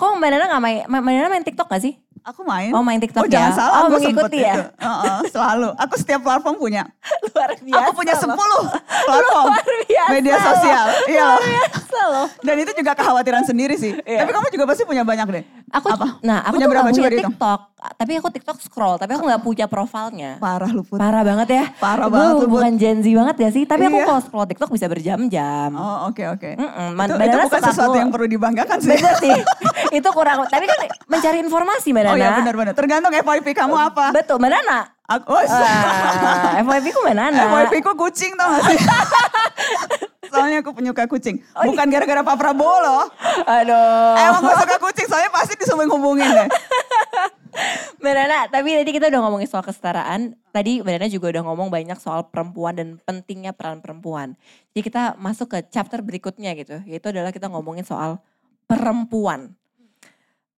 Kok 0.00 0.16
Mbak 0.16 0.28
Nana 0.32 0.44
gak 0.48 0.62
main, 0.64 0.78
Mbak 0.88 1.12
Nana 1.12 1.28
main 1.28 1.44
TikTok 1.44 1.68
gak 1.68 1.84
sih? 1.84 2.00
Aku 2.26 2.42
main. 2.42 2.74
Oh 2.74 2.82
main 2.82 2.98
TikTok 2.98 3.22
Oh 3.22 3.30
ya? 3.30 3.38
jangan 3.38 3.52
salah, 3.54 3.74
oh 3.78 3.86
gue 3.86 4.02
mengikuti 4.02 4.42
ya? 4.42 4.54
itu. 4.58 4.62
Heeh, 4.82 5.16
selalu. 5.30 5.68
Aku 5.78 5.94
setiap 5.94 6.20
platform 6.20 6.58
punya. 6.58 6.82
Luar 7.30 7.54
biasa 7.54 7.78
Aku 7.86 7.90
punya 7.94 8.14
loh. 8.18 8.34
10 8.34 8.74
platform 9.06 9.46
Luar 9.46 9.62
biasa 9.86 10.10
media 10.10 10.34
loh. 10.34 10.42
sosial. 10.42 10.86
Iya. 11.06 11.22
Luar 11.22 11.46
biasa 11.46 12.00
loh. 12.10 12.26
Dan 12.42 12.56
itu 12.58 12.72
juga 12.74 12.92
kekhawatiran 12.92 13.42
sendiri 13.46 13.78
sih. 13.78 13.94
Iya. 14.02 14.26
Tapi 14.26 14.30
kamu 14.34 14.46
juga 14.50 14.64
pasti 14.66 14.82
punya 14.82 15.06
banyak 15.06 15.26
deh. 15.30 15.44
Aku, 15.68 15.90
Apa? 15.90 16.22
nah 16.22 16.40
aku 16.40 16.56
Punya 16.56 16.62
tuh 16.62 16.70
berapa? 16.70 16.86
gak 16.86 16.94
punya. 16.94 17.10
TikTok. 17.18 17.60
Tapi 17.76 18.12
aku 18.14 18.28
TikTok 18.30 18.58
scroll, 18.60 18.96
tapi 18.96 19.12
aku 19.12 19.24
gak 19.24 19.42
punya 19.42 19.66
profilnya. 19.66 20.38
Parah 20.38 20.66
lu 20.68 20.80
Put. 20.80 20.94
Parah 20.96 21.20
banget 21.20 21.48
ya. 21.50 21.64
Parah 21.76 22.06
Gue 22.06 22.14
banget 22.14 22.34
lu, 22.36 22.46
bukan 22.48 22.72
Gen 22.76 22.98
Z 23.00 23.06
banget 23.08 23.36
ya 23.36 23.48
sih. 23.50 23.62
Tapi 23.62 23.82
aku 23.84 23.96
Iya. 23.96 24.06
kalau 24.06 24.20
scroll 24.20 24.46
TikTok 24.46 24.70
bisa 24.70 24.86
berjam-jam. 24.86 25.70
Oh 25.72 26.06
oke 26.06 26.22
oke. 26.28 26.50
Mm-mm, 26.52 26.88
Itu, 26.88 26.96
Man- 26.96 27.10
itu 27.18 27.18
Nana 27.28 27.44
bukan 27.44 27.62
sesuatu 27.64 27.82
aku- 27.88 27.98
yang 27.98 28.10
perlu 28.10 28.26
dibanggakan 28.28 28.78
sih. 28.78 28.90
Bener 28.90 29.14
sih. 29.16 29.36
itu 29.98 30.08
kurang. 30.08 30.46
Tapi 30.46 30.64
kan 30.64 30.78
mencari 31.04 31.38
informasi 31.40 31.88
Mbak 31.90 32.02
Nana. 32.04 32.12
Oh 32.12 32.16
iya 32.16 32.30
benar-benar. 32.36 32.72
Tergantung 32.72 33.12
FYP 33.12 33.46
kamu 33.52 33.74
apa. 33.76 34.04
Betul 34.12 34.38
Mbak 34.38 34.50
Nana. 34.52 34.78
Aku, 35.08 35.30
oh, 35.32 35.42
Wah, 35.42 36.58
FYP 36.60 36.86
ku 36.90 37.00
Mbak 37.00 37.16
Nana. 37.16 37.42
FYP 37.60 37.74
ku 37.80 37.92
kucing 37.96 38.34
tau 38.34 38.50
gak 38.52 38.62
sih? 38.64 38.78
soalnya 40.32 40.58
aku 40.62 40.72
penyuka 40.76 41.04
kucing. 41.08 41.42
Bukan 41.54 41.86
gara-gara 41.90 42.20
Pak 42.22 42.36
Prabowo 42.36 42.76
loh. 42.82 43.04
Aduh. 43.44 44.14
Emang 44.18 44.40
gue 44.42 44.54
suka 44.54 44.76
kucing 44.80 45.06
soalnya 45.08 45.30
pasti 45.32 45.54
disumbang 45.58 45.90
hubungin 45.90 46.28
deh. 46.28 46.48
Mbak 48.04 48.12
Nana, 48.12 48.40
tapi 48.52 48.76
tadi 48.76 48.90
kita 48.92 49.08
udah 49.08 49.20
ngomongin 49.24 49.48
soal 49.48 49.64
kesetaraan. 49.64 50.36
Tadi 50.52 50.84
Mbak 50.84 50.92
Nana 51.00 51.08
juga 51.08 51.26
udah 51.32 51.42
ngomong 51.48 51.68
banyak 51.72 51.98
soal 51.98 52.28
perempuan 52.28 52.76
dan 52.76 52.88
pentingnya 53.00 53.56
peran 53.56 53.80
perempuan. 53.80 54.36
Jadi 54.76 54.82
kita 54.84 55.16
masuk 55.16 55.56
ke 55.56 55.58
chapter 55.72 56.04
berikutnya 56.04 56.52
gitu. 56.52 56.84
Yaitu 56.84 57.08
adalah 57.10 57.32
kita 57.32 57.48
ngomongin 57.48 57.84
soal 57.88 58.20
perempuan. 58.68 59.56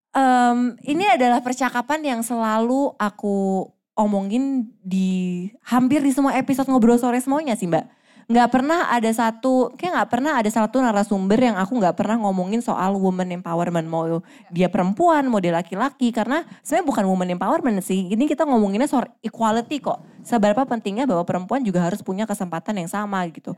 Em, 0.09 0.75
ini 0.83 1.05
adalah 1.05 1.39
percakapan 1.39 2.01
yang 2.01 2.21
selalu 2.25 2.91
aku 2.97 3.69
omongin 3.99 4.71
di 4.79 5.51
hampir 5.67 5.99
di 5.99 6.15
semua 6.15 6.33
episode 6.39 6.71
ngobrol 6.71 6.95
sore 6.95 7.19
semuanya 7.19 7.53
sih 7.59 7.67
mbak. 7.67 7.83
Nggak 8.29 8.49
pernah 8.53 8.93
ada 8.93 9.09
satu, 9.09 9.73
kayak 9.73 9.89
nggak 9.97 10.09
pernah 10.13 10.37
ada 10.37 10.45
satu 10.53 10.77
narasumber 10.85 11.49
yang 11.49 11.57
aku 11.57 11.81
nggak 11.81 11.97
pernah 11.97 12.21
ngomongin 12.21 12.61
soal 12.61 12.93
woman 12.93 13.41
empowerment. 13.41 13.89
Mau 13.89 14.21
dia 14.53 14.69
perempuan, 14.69 15.25
mau 15.25 15.41
dia 15.41 15.49
laki-laki. 15.49 16.13
Karena 16.13 16.45
sebenarnya 16.61 16.85
bukan 16.93 17.05
woman 17.09 17.33
empowerment 17.33 17.81
sih. 17.81 18.05
Ini 18.13 18.29
kita 18.29 18.45
ngomonginnya 18.45 18.85
soal 18.85 19.09
equality 19.25 19.81
kok. 19.81 20.05
Seberapa 20.21 20.61
pentingnya 20.69 21.09
bahwa 21.09 21.25
perempuan 21.25 21.65
juga 21.65 21.81
harus 21.81 22.05
punya 22.05 22.29
kesempatan 22.29 22.77
yang 22.77 22.85
sama 22.85 23.25
gitu. 23.33 23.57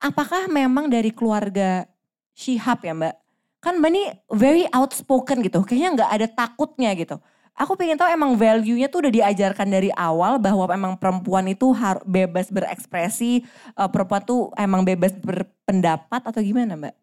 Apakah 0.00 0.48
memang 0.48 0.88
dari 0.88 1.12
keluarga 1.12 1.84
Shihab 2.32 2.80
ya 2.88 2.96
mbak? 2.96 3.12
Kan 3.60 3.76
mbak 3.84 3.92
ini 3.92 4.04
very 4.32 4.64
outspoken 4.72 5.44
gitu. 5.44 5.60
Kayaknya 5.68 5.88
nggak 6.00 6.10
ada 6.16 6.26
takutnya 6.32 6.96
gitu. 6.96 7.20
Aku 7.58 7.74
pengen 7.74 7.98
tahu 7.98 8.06
emang 8.06 8.38
value-nya 8.38 8.86
tuh 8.86 9.02
udah 9.02 9.10
diajarkan 9.10 9.66
dari 9.66 9.90
awal 9.98 10.38
bahwa 10.38 10.70
emang 10.70 10.94
perempuan 10.94 11.42
itu 11.50 11.74
harus 11.74 12.06
bebas 12.06 12.54
berekspresi, 12.54 13.42
eh, 13.74 13.88
perempuan 13.90 14.22
tuh 14.22 14.54
emang 14.54 14.86
bebas 14.86 15.10
berpendapat 15.18 16.22
atau 16.22 16.38
gimana 16.38 16.78
mbak? 16.78 16.94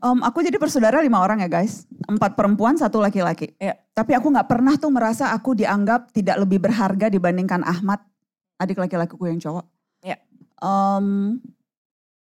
Om, 0.00 0.24
aku 0.24 0.40
jadi 0.40 0.56
bersaudara 0.56 1.04
lima 1.04 1.20
orang 1.20 1.44
ya 1.44 1.48
guys. 1.52 1.84
Empat 2.08 2.32
perempuan, 2.32 2.80
satu 2.80 3.00
laki-laki. 3.00 3.52
Iya. 3.60 3.76
Tapi 3.92 4.16
aku 4.16 4.32
nggak 4.32 4.48
pernah 4.48 4.74
tuh 4.80 4.88
merasa 4.88 5.32
aku 5.36 5.52
dianggap 5.52 6.16
tidak 6.16 6.40
lebih 6.40 6.64
berharga 6.64 7.12
dibandingkan 7.12 7.60
Ahmad, 7.60 8.00
adik 8.56 8.80
laki-lakiku 8.80 9.28
yang 9.28 9.36
cowok. 9.36 9.64
Iya. 10.00 10.16
Em, 10.64 11.40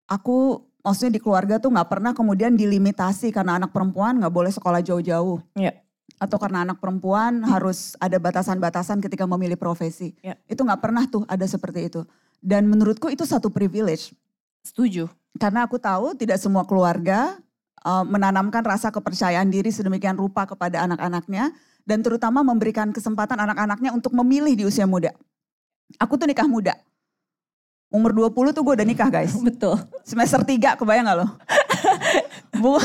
aku 0.08 0.64
maksudnya 0.80 1.16
di 1.16 1.20
keluarga 1.20 1.60
tuh 1.60 1.72
nggak 1.72 1.88
pernah 1.92 2.12
kemudian 2.16 2.56
dilimitasi 2.56 3.28
karena 3.32 3.60
anak 3.60 3.72
perempuan 3.72 4.16
nggak 4.16 4.32
boleh 4.32 4.52
sekolah 4.52 4.80
jauh-jauh. 4.80 5.44
Iya. 5.60 5.76
Atau 6.20 6.36
karena 6.36 6.68
anak 6.68 6.78
perempuan 6.84 7.40
harus 7.48 7.96
ada 7.96 8.20
batasan-batasan 8.20 9.00
ketika 9.00 9.24
memilih 9.24 9.56
profesi. 9.56 10.12
Iya. 10.20 10.36
Itu 10.44 10.68
nggak 10.68 10.80
pernah 10.84 11.08
tuh 11.08 11.24
ada 11.24 11.48
seperti 11.48 11.88
itu. 11.88 12.04
Dan 12.44 12.68
menurutku 12.68 13.08
itu 13.08 13.24
satu 13.24 13.48
privilege. 13.48 14.12
Setuju. 14.60 15.08
Karena 15.40 15.64
aku 15.64 15.80
tahu 15.80 16.12
tidak 16.12 16.36
semua 16.36 16.68
keluarga 16.68 17.40
uh, 17.84 18.04
menanamkan 18.04 18.60
rasa 18.60 18.92
kepercayaan 18.92 19.48
diri 19.48 19.72
sedemikian 19.72 20.16
rupa 20.16 20.44
kepada 20.44 20.84
anak-anaknya 20.84 21.52
dan 21.88 22.04
terutama 22.04 22.44
memberikan 22.44 22.92
kesempatan 22.92 23.40
anak-anaknya 23.40 23.90
untuk 23.96 24.12
memilih 24.12 24.52
di 24.52 24.64
usia 24.68 24.84
muda. 24.84 25.16
Aku 25.96 26.20
tuh 26.20 26.28
nikah 26.28 26.46
muda. 26.46 26.76
Umur 27.90 28.14
20 28.14 28.54
tuh 28.54 28.62
gue 28.62 28.74
udah 28.78 28.86
nikah 28.86 29.10
guys. 29.10 29.34
Betul. 29.48 29.80
Semester 30.06 30.44
3 30.44 30.78
kebayang 30.78 31.10
gak 31.10 31.18
lo? 31.18 31.26
Bu, 32.60 32.78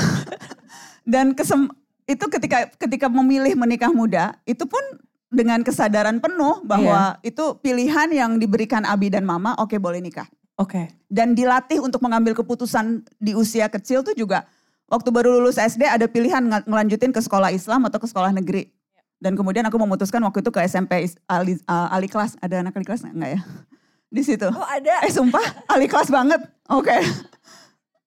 dan 1.12 1.38
kesem, 1.38 1.70
itu 2.06 2.26
ketika 2.30 2.70
ketika 2.78 3.08
memilih 3.10 3.58
menikah 3.58 3.90
muda 3.90 4.38
itu 4.46 4.66
pun 4.66 4.82
dengan 5.30 5.62
kesadaran 5.62 6.22
penuh 6.22 6.62
bahwa 6.64 7.18
itu 7.22 7.58
pilihan 7.60 8.08
yang 8.14 8.38
diberikan 8.38 8.86
Abi 8.86 9.10
dan 9.10 9.26
Mama 9.26 9.58
oke 9.58 9.76
boleh 9.76 10.00
nikah 10.00 10.30
Oke. 10.56 10.88
dan 11.12 11.36
dilatih 11.36 11.84
untuk 11.84 12.00
mengambil 12.00 12.32
keputusan 12.32 13.04
di 13.20 13.36
usia 13.36 13.68
kecil 13.68 14.06
tuh 14.06 14.16
juga 14.16 14.48
waktu 14.88 15.10
baru 15.12 15.42
lulus 15.42 15.58
SD 15.58 15.84
ada 15.84 16.06
pilihan 16.06 16.42
ng- 16.42 16.66
ngelanjutin 16.70 17.12
ke 17.12 17.20
sekolah 17.20 17.52
Islam 17.52 17.84
atau 17.90 17.98
ke 17.98 18.08
sekolah 18.08 18.32
negeri. 18.32 18.70
Dan 19.16 19.34
kemudian 19.34 19.64
aku 19.66 19.80
memutuskan 19.80 20.22
waktu 20.22 20.44
itu 20.44 20.52
ke 20.52 20.60
SMP 20.64 21.08
Ali, 21.26 21.58
uh, 21.66 21.88
Ali 21.90 22.06
kelas. 22.06 22.36
Ada 22.44 22.62
anak 22.62 22.76
Ali 22.78 22.86
kelas 22.86 23.02
nggak- 23.02 23.16
nggak 23.16 23.32
ya? 23.32 23.40
Di 24.16 24.22
situ. 24.22 24.48
Oh 24.48 24.68
ada. 24.68 25.02
Eh 25.04 25.12
sumpah, 25.12 25.44
Ali 25.72 25.90
kelas 25.90 26.12
banget. 26.12 26.40
Oke. 26.70 26.94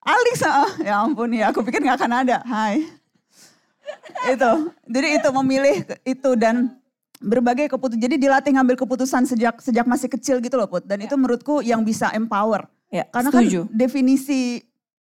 Ali, 0.08 0.32
ah, 0.40 0.70
ya 0.80 0.94
ampun 1.04 1.28
ya, 1.36 1.52
aku 1.52 1.60
pikir 1.60 1.84
nggak 1.84 2.00
akan 2.00 2.12
ada. 2.24 2.40
Hai. 2.48 2.80
Itu, 4.28 4.50
jadi 4.86 5.08
itu 5.20 5.28
memilih 5.32 5.76
itu 6.02 6.30
dan 6.34 6.76
berbagai 7.18 7.66
keputusan. 7.66 7.98
Jadi 7.98 8.16
dilatih 8.16 8.52
ngambil 8.54 8.76
keputusan 8.78 9.26
sejak 9.26 9.58
sejak 9.58 9.84
masih 9.84 10.06
kecil 10.06 10.38
gitu 10.38 10.54
loh 10.54 10.70
Put. 10.70 10.86
Dan 10.86 11.02
itu 11.02 11.14
menurutku 11.18 11.60
yang 11.60 11.82
bisa 11.82 12.10
empower. 12.14 12.70
Ya, 12.88 13.04
Karena 13.10 13.28
setuju. 13.28 13.68
kan 13.68 13.74
definisi 13.74 14.64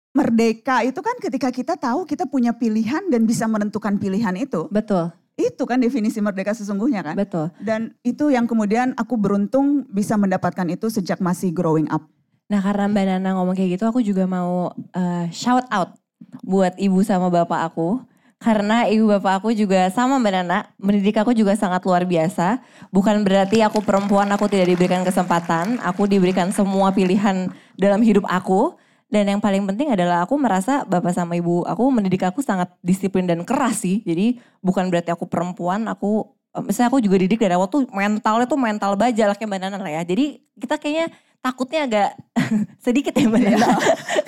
merdeka 0.09 0.81
itu 0.81 0.97
kan 0.97 1.13
ketika 1.21 1.53
kita 1.53 1.77
tahu 1.77 2.09
kita 2.09 2.25
punya 2.25 2.49
pilihan 2.49 3.05
dan 3.11 3.27
bisa 3.29 3.45
menentukan 3.45 4.01
pilihan 4.01 4.33
itu. 4.33 4.65
Betul, 4.73 5.13
Itu 5.37 5.69
kan 5.69 5.77
definisi 5.77 6.17
merdeka 6.17 6.57
sesungguhnya 6.57 7.05
kan. 7.05 7.13
betul. 7.13 7.53
Dan 7.61 7.93
itu 8.01 8.33
yang 8.33 8.49
kemudian 8.49 8.97
aku 8.97 9.13
beruntung 9.13 9.85
bisa 9.93 10.17
mendapatkan 10.17 10.65
itu 10.73 10.89
sejak 10.89 11.21
masih 11.21 11.53
growing 11.53 11.85
up. 11.93 12.01
Nah 12.49 12.63
karena 12.63 12.89
Mbak 12.89 13.05
Nana 13.05 13.29
ngomong 13.37 13.53
kayak 13.53 13.77
gitu 13.77 13.85
aku 13.85 14.01
juga 14.01 14.25
mau 14.25 14.73
eh, 14.97 15.29
shout 15.29 15.69
out 15.69 15.93
buat 16.41 16.73
ibu 16.81 16.97
sama 17.05 17.29
bapak 17.29 17.69
aku. 17.69 18.01
Karena 18.37 18.85
ibu 18.85 19.09
bapak 19.09 19.41
aku 19.41 19.49
juga 19.49 19.89
sama 19.89 20.21
Mbak 20.21 20.31
Nana, 20.31 20.69
mendidik 20.77 21.17
aku 21.17 21.33
juga 21.33 21.57
sangat 21.57 21.81
luar 21.89 22.05
biasa. 22.05 22.61
Bukan 22.93 23.25
berarti 23.25 23.65
aku 23.65 23.81
perempuan 23.81 24.29
aku 24.29 24.45
tidak 24.45 24.77
diberikan 24.77 25.01
kesempatan, 25.01 25.81
aku 25.81 26.05
diberikan 26.05 26.53
semua 26.53 26.93
pilihan 26.93 27.49
dalam 27.73 27.97
hidup 28.05 28.29
aku. 28.29 28.77
Dan 29.09 29.25
yang 29.25 29.41
paling 29.41 29.65
penting 29.65 29.89
adalah 29.89 30.21
aku 30.27 30.37
merasa 30.37 30.85
bapak 30.85 31.15
sama 31.15 31.33
ibu 31.39 31.63
aku 31.63 31.81
mendidik 31.89 32.27
aku 32.27 32.45
sangat 32.45 32.69
disiplin 32.85 33.25
dan 33.25 33.41
keras 33.41 33.81
sih. 33.81 34.05
Jadi 34.05 34.37
bukan 34.61 34.93
berarti 34.93 35.09
aku 35.09 35.25
perempuan, 35.25 35.89
aku 35.89 36.29
eh, 36.53 36.61
misalnya 36.61 36.93
aku 36.93 37.01
juga 37.01 37.17
didik 37.17 37.41
dari 37.41 37.57
awal 37.57 37.73
tuh 37.73 37.89
mentalnya 37.89 38.45
tuh 38.45 38.59
mental 38.61 38.93
baja 38.93 39.33
lah 39.33 39.35
kayak 39.39 39.49
Mbak 39.49 39.59
Nana 39.65 39.77
lah 39.81 39.91
ya. 39.97 40.01
Jadi 40.05 40.45
kita 40.61 40.77
kayaknya 40.77 41.09
takutnya 41.41 41.79
agak 41.89 42.09
sedikit 42.85 43.13
ya 43.13 43.27
Mbak 43.27 43.41
Nana. 43.41 43.67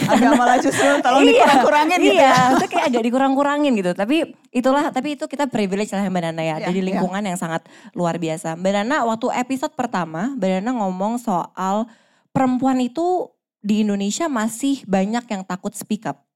Agak 0.10 0.32
malah 0.36 0.58
justru 0.60 0.86
tolong 1.00 1.24
Iya, 1.24 1.32
dikurang-kurangin 1.32 2.00
gitu 2.02 2.16
Iya, 2.16 2.32
ya. 2.32 2.44
itu 2.58 2.66
kayak 2.70 2.86
agak 2.92 3.04
dikurang-kurangin 3.06 3.72
gitu. 3.78 3.92
Tapi 3.94 4.18
itulah, 4.50 4.86
tapi 4.90 5.16
itu 5.16 5.26
kita 5.26 5.46
privilege 5.48 5.92
lah 5.92 6.06
Mbak 6.08 6.24
Nana 6.30 6.42
ya. 6.42 6.56
Iya, 6.60 6.68
Jadi 6.72 6.80
iya. 6.82 6.88
lingkungan 6.94 7.24
yang 7.24 7.38
sangat 7.38 7.66
luar 7.98 8.16
biasa. 8.18 8.58
Mbak 8.60 8.72
Nana 8.82 8.98
waktu 9.08 9.28
episode 9.36 9.74
pertama, 9.74 10.34
Mbak 10.36 10.50
Nana 10.60 10.72
ngomong 10.86 11.22
soal 11.22 11.88
perempuan 12.32 12.80
itu 12.82 13.30
di 13.60 13.84
Indonesia 13.84 14.32
masih 14.32 14.84
banyak 14.88 15.26
yang 15.28 15.44
takut 15.44 15.76
speak 15.76 16.08
up. 16.08 16.30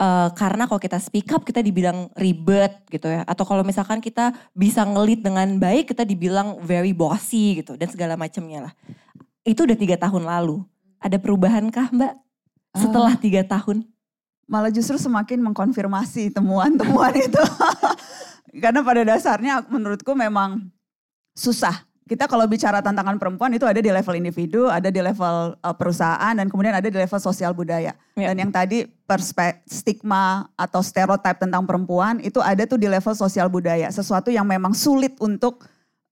Eh, 0.00 0.28
karena 0.32 0.64
kalau 0.64 0.80
kita 0.80 0.96
speak 0.96 1.28
up 1.28 1.44
kita 1.44 1.60
dibilang 1.60 2.08
ribet 2.16 2.72
gitu 2.88 3.04
ya. 3.04 3.20
Atau 3.28 3.44
kalau 3.44 3.60
misalkan 3.60 4.00
kita 4.00 4.32
bisa 4.56 4.80
ngelit 4.80 5.20
dengan 5.20 5.60
baik 5.60 5.92
kita 5.92 6.08
dibilang 6.08 6.56
very 6.64 6.96
bossy 6.96 7.60
gitu 7.60 7.76
dan 7.76 7.92
segala 7.92 8.16
macamnya 8.16 8.70
lah. 8.70 8.72
Itu 9.44 9.68
udah 9.68 9.76
tiga 9.76 10.00
tahun 10.00 10.24
lalu. 10.24 10.64
Ada 11.00 11.16
perubahankah 11.16 11.90
mbak 11.96 12.12
setelah 12.76 13.16
tiga 13.16 13.40
tahun? 13.42 13.88
Malah 14.44 14.68
justru 14.68 15.00
semakin 15.00 15.40
mengkonfirmasi 15.40 16.36
temuan-temuan 16.36 17.14
itu. 17.26 17.42
Karena 18.60 18.84
pada 18.84 19.02
dasarnya 19.06 19.64
menurutku 19.70 20.12
memang 20.12 20.68
susah. 21.32 21.86
Kita 22.10 22.26
kalau 22.26 22.42
bicara 22.50 22.82
tantangan 22.82 23.22
perempuan 23.22 23.54
itu 23.54 23.62
ada 23.62 23.78
di 23.78 23.86
level 23.86 24.18
individu, 24.18 24.66
ada 24.66 24.90
di 24.90 24.98
level 24.98 25.54
uh, 25.62 25.76
perusahaan, 25.78 26.34
dan 26.34 26.50
kemudian 26.50 26.74
ada 26.74 26.90
di 26.90 26.98
level 26.98 27.22
sosial 27.22 27.54
budaya. 27.54 27.94
Ya. 28.18 28.34
Dan 28.34 28.36
yang 28.42 28.50
tadi 28.50 28.82
perspe- 29.06 29.62
stigma 29.70 30.50
atau 30.58 30.82
stereotip 30.82 31.38
tentang 31.38 31.62
perempuan 31.62 32.18
itu 32.18 32.42
ada 32.42 32.66
tuh 32.66 32.82
di 32.82 32.90
level 32.90 33.14
sosial 33.14 33.46
budaya. 33.46 33.86
Sesuatu 33.94 34.34
yang 34.34 34.42
memang 34.42 34.74
sulit 34.74 35.14
untuk 35.22 35.62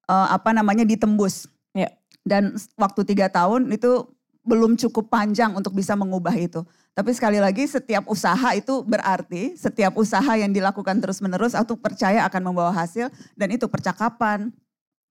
uh, 0.07 0.31
apa 0.31 0.55
namanya 0.55 0.87
ditembus. 0.87 1.51
Ya. 1.75 1.91
Dan 2.23 2.55
waktu 2.79 3.03
tiga 3.03 3.27
tahun 3.27 3.67
itu 3.75 4.07
belum 4.49 4.81
cukup 4.81 5.13
panjang 5.13 5.53
untuk 5.53 5.77
bisa 5.77 5.93
mengubah 5.93 6.33
itu. 6.33 6.65
Tapi 6.97 7.13
sekali 7.13 7.37
lagi 7.39 7.69
setiap 7.69 8.09
usaha 8.09 8.57
itu 8.57 8.83
berarti 8.83 9.55
setiap 9.55 9.95
usaha 10.01 10.35
yang 10.35 10.51
dilakukan 10.51 10.99
terus-menerus 10.99 11.53
aku 11.55 11.77
percaya 11.77 12.25
akan 12.27 12.51
membawa 12.51 12.73
hasil 12.73 13.13
dan 13.37 13.53
itu 13.53 13.69
percakapan 13.69 14.49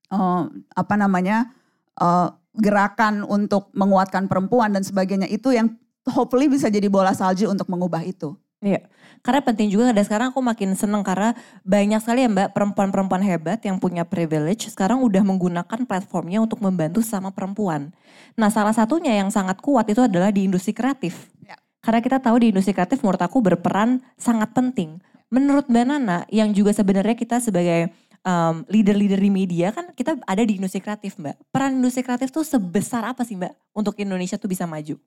eh, 0.10 0.44
apa 0.74 0.96
namanya 0.98 1.54
eh, 2.02 2.28
gerakan 2.58 3.22
untuk 3.24 3.70
menguatkan 3.78 4.26
perempuan 4.26 4.74
dan 4.74 4.82
sebagainya 4.82 5.30
itu 5.30 5.54
yang 5.54 5.78
hopefully 6.10 6.50
bisa 6.50 6.68
jadi 6.68 6.90
bola 6.90 7.14
salju 7.14 7.48
untuk 7.48 7.70
mengubah 7.70 8.02
itu. 8.02 8.34
Iya, 8.58 8.82
karena 9.22 9.46
penting 9.46 9.70
juga 9.70 9.94
dan 9.94 10.02
sekarang 10.02 10.34
aku 10.34 10.42
makin 10.42 10.74
seneng 10.74 11.06
karena 11.06 11.38
banyak 11.62 12.02
sekali 12.02 12.26
ya 12.26 12.30
mbak 12.30 12.58
perempuan-perempuan 12.58 13.22
hebat 13.22 13.62
yang 13.62 13.78
punya 13.78 14.02
privilege 14.02 14.66
sekarang 14.74 14.98
udah 15.06 15.22
menggunakan 15.22 15.86
platformnya 15.86 16.42
untuk 16.42 16.66
membantu 16.66 17.06
sama 17.06 17.30
perempuan. 17.30 17.94
Nah 18.34 18.50
salah 18.50 18.74
satunya 18.74 19.14
yang 19.14 19.30
sangat 19.30 19.62
kuat 19.62 19.86
itu 19.94 20.02
adalah 20.02 20.34
di 20.34 20.50
industri 20.50 20.74
kreatif. 20.74 21.30
Ya. 21.46 21.54
Karena 21.86 22.02
kita 22.02 22.18
tahu 22.18 22.42
di 22.42 22.50
industri 22.50 22.74
kreatif 22.74 23.06
menurut 23.06 23.22
aku 23.22 23.46
berperan 23.46 24.02
sangat 24.18 24.50
penting. 24.58 24.98
Menurut 25.30 25.70
Mbak 25.70 25.86
Nana 25.86 26.26
yang 26.34 26.50
juga 26.50 26.74
sebenarnya 26.74 27.14
kita 27.14 27.38
sebagai 27.38 27.94
um, 28.26 28.66
leader-leader 28.68 29.22
di 29.22 29.30
media 29.30 29.70
kan 29.70 29.94
kita 29.94 30.18
ada 30.26 30.42
di 30.42 30.58
industri 30.58 30.82
kreatif 30.82 31.16
mbak. 31.22 31.38
Peran 31.54 31.78
industri 31.78 32.02
kreatif 32.02 32.34
tuh 32.34 32.42
sebesar 32.42 33.06
apa 33.06 33.22
sih 33.22 33.38
mbak 33.38 33.54
untuk 33.78 33.94
Indonesia 34.02 34.36
tuh 34.36 34.50
bisa 34.50 34.66
maju? 34.66 34.98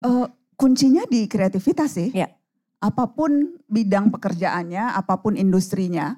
Eh, 0.00 0.26
kuncinya 0.56 1.04
di 1.04 1.28
kreativitas 1.28 1.92
sih. 1.92 2.08
Iya. 2.16 2.39
Apa 2.80 3.12
pun 3.12 3.60
bidang 3.68 4.08
pekerjaannya, 4.08 4.96
apa 4.96 5.20
pun 5.20 5.36
industrinya, 5.36 6.16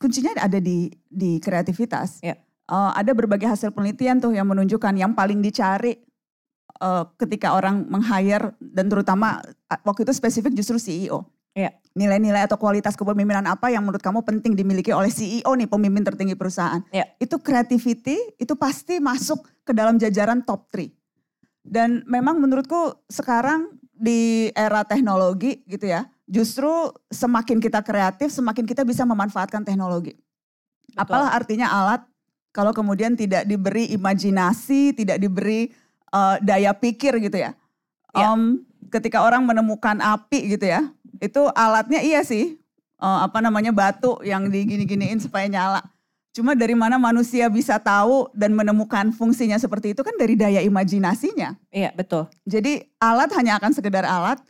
kuncinya 0.00 0.32
ada 0.40 0.56
di 0.56 0.88
di 1.08 1.36
kreativitas. 1.36 2.24
Iya. 2.24 2.40
Eh, 2.70 2.92
ada 2.96 3.10
berbagai 3.10 3.50
hasil 3.50 3.74
penelitian 3.74 4.22
tuh 4.22 4.30
yang 4.30 4.46
menunjukkan 4.46 4.94
yang 4.94 5.12
paling 5.12 5.42
dicari 5.42 5.98
eh, 6.80 7.04
ketika 7.18 7.52
orang 7.52 7.84
meng-hire 7.90 8.54
dan 8.62 8.86
terutama 8.86 9.42
eh, 9.44 9.80
waktu 9.82 10.06
itu 10.06 10.14
spesifik 10.14 10.54
justru 10.54 10.78
CEO. 10.78 11.26
Iya. 11.50 11.74
Nilai-nilai 11.98 12.46
atau 12.46 12.54
kualitas 12.54 12.94
kepemimpinan 12.94 13.42
apa 13.50 13.74
yang 13.74 13.82
menurut 13.82 13.98
kamu 13.98 14.22
penting 14.22 14.54
dimiliki 14.54 14.94
oleh 14.94 15.10
CEO 15.10 15.50
nih 15.58 15.66
pemimpin 15.66 16.06
tertinggi 16.06 16.38
perusahaan. 16.38 16.78
Iya. 16.94 17.10
Itu 17.18 17.42
creativity 17.42 18.38
itu 18.38 18.54
pasti 18.54 19.02
masuk 19.02 19.42
ke 19.66 19.74
dalam 19.74 19.98
jajaran 19.98 20.46
top 20.46 20.70
3. 20.70 20.94
Dan 21.66 22.06
memang 22.06 22.38
menurutku 22.38 23.02
sekarang 23.10 23.66
di 24.00 24.48
era 24.56 24.80
teknologi 24.82 25.60
gitu 25.68 25.84
ya, 25.84 26.08
justru 26.24 26.88
semakin 27.12 27.60
kita 27.60 27.84
kreatif, 27.84 28.32
semakin 28.32 28.64
kita 28.64 28.80
bisa 28.82 29.04
memanfaatkan 29.04 29.60
teknologi. 29.60 30.16
Apalah 30.96 31.36
artinya 31.36 31.70
alat 31.70 32.02
kalau 32.50 32.74
kemudian 32.74 33.14
tidak 33.14 33.46
diberi 33.46 33.92
imajinasi, 33.94 34.96
tidak 34.96 35.22
diberi 35.22 35.70
eh, 36.10 36.36
daya 36.42 36.72
pikir 36.74 37.20
gitu 37.22 37.38
ya. 37.38 37.54
Ya. 38.16 38.34
Em, 38.34 38.66
ketika 38.90 39.22
orang 39.22 39.46
menemukan 39.46 40.00
api 40.02 40.58
gitu 40.58 40.66
ya, 40.66 40.90
itu 41.22 41.46
alatnya 41.54 42.02
iya 42.02 42.26
sih, 42.26 42.58
eh, 42.98 43.18
apa 43.22 43.38
namanya 43.38 43.70
batu 43.70 44.18
yang 44.26 44.50
digini-giniin 44.50 45.22
supaya 45.22 45.46
nyala. 45.46 45.82
Cuma 46.40 46.56
dari 46.56 46.72
mana 46.72 46.96
manusia 46.96 47.52
bisa 47.52 47.76
tahu 47.76 48.32
dan 48.32 48.56
menemukan 48.56 49.12
fungsinya 49.12 49.60
seperti 49.60 49.92
itu 49.92 50.00
kan 50.00 50.16
dari 50.16 50.40
daya 50.40 50.64
imajinasinya. 50.64 51.52
Iya 51.68 51.92
betul. 51.92 52.32
Jadi 52.48 52.80
alat 52.96 53.28
hanya 53.36 53.60
akan 53.60 53.76
sekedar 53.76 54.08
alat 54.08 54.40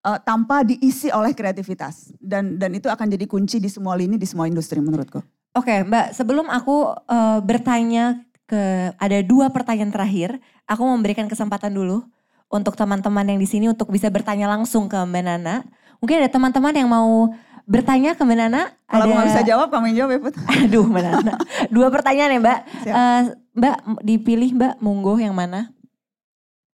eh, 0.00 0.16
tanpa 0.24 0.64
diisi 0.64 1.12
oleh 1.12 1.36
kreativitas 1.36 2.08
dan 2.16 2.56
dan 2.56 2.72
itu 2.72 2.88
akan 2.88 3.12
jadi 3.12 3.28
kunci 3.28 3.60
di 3.60 3.68
semua 3.68 3.92
lini 4.00 4.16
di 4.16 4.24
semua 4.24 4.48
industri 4.48 4.80
menurutku. 4.80 5.20
Oke, 5.52 5.84
Mbak, 5.84 6.16
sebelum 6.16 6.48
aku 6.48 6.96
eh, 7.04 7.38
bertanya 7.44 8.24
ke 8.48 8.96
ada 8.96 9.18
dua 9.20 9.52
pertanyaan 9.52 9.92
terakhir, 9.92 10.40
aku 10.64 10.88
memberikan 10.88 11.28
kesempatan 11.28 11.76
dulu 11.76 12.00
untuk 12.48 12.80
teman-teman 12.80 13.28
yang 13.28 13.36
di 13.36 13.44
sini 13.44 13.68
untuk 13.68 13.92
bisa 13.92 14.08
bertanya 14.08 14.48
langsung 14.48 14.88
ke 14.88 14.96
Mbak 14.96 15.20
Nana. 15.20 15.68
Mungkin 16.00 16.16
ada 16.16 16.32
teman-teman 16.32 16.72
yang 16.72 16.88
mau 16.88 17.28
bertanya 17.66 18.14
ke 18.14 18.22
Mbak 18.22 18.38
Nana. 18.38 18.62
Kalau 18.86 19.04
ada... 19.04 19.12
nggak 19.12 19.28
bisa 19.34 19.42
jawab, 19.42 19.68
kamu 19.74 19.84
yang 19.92 19.96
jawab 20.06 20.10
ya 20.14 20.20
Put. 20.22 20.34
Aduh, 20.64 20.86
Mbak 20.86 21.02
Nana. 21.02 21.34
Dua 21.74 21.88
pertanyaan 21.90 22.30
ya, 22.32 22.40
Mbak. 22.40 22.60
Siap. 22.86 22.94
Eh, 22.94 23.22
Mbak, 23.58 23.76
dipilih 24.06 24.50
Mbak 24.54 24.74
Munggo 24.80 25.18
yang 25.18 25.34
mana? 25.34 25.74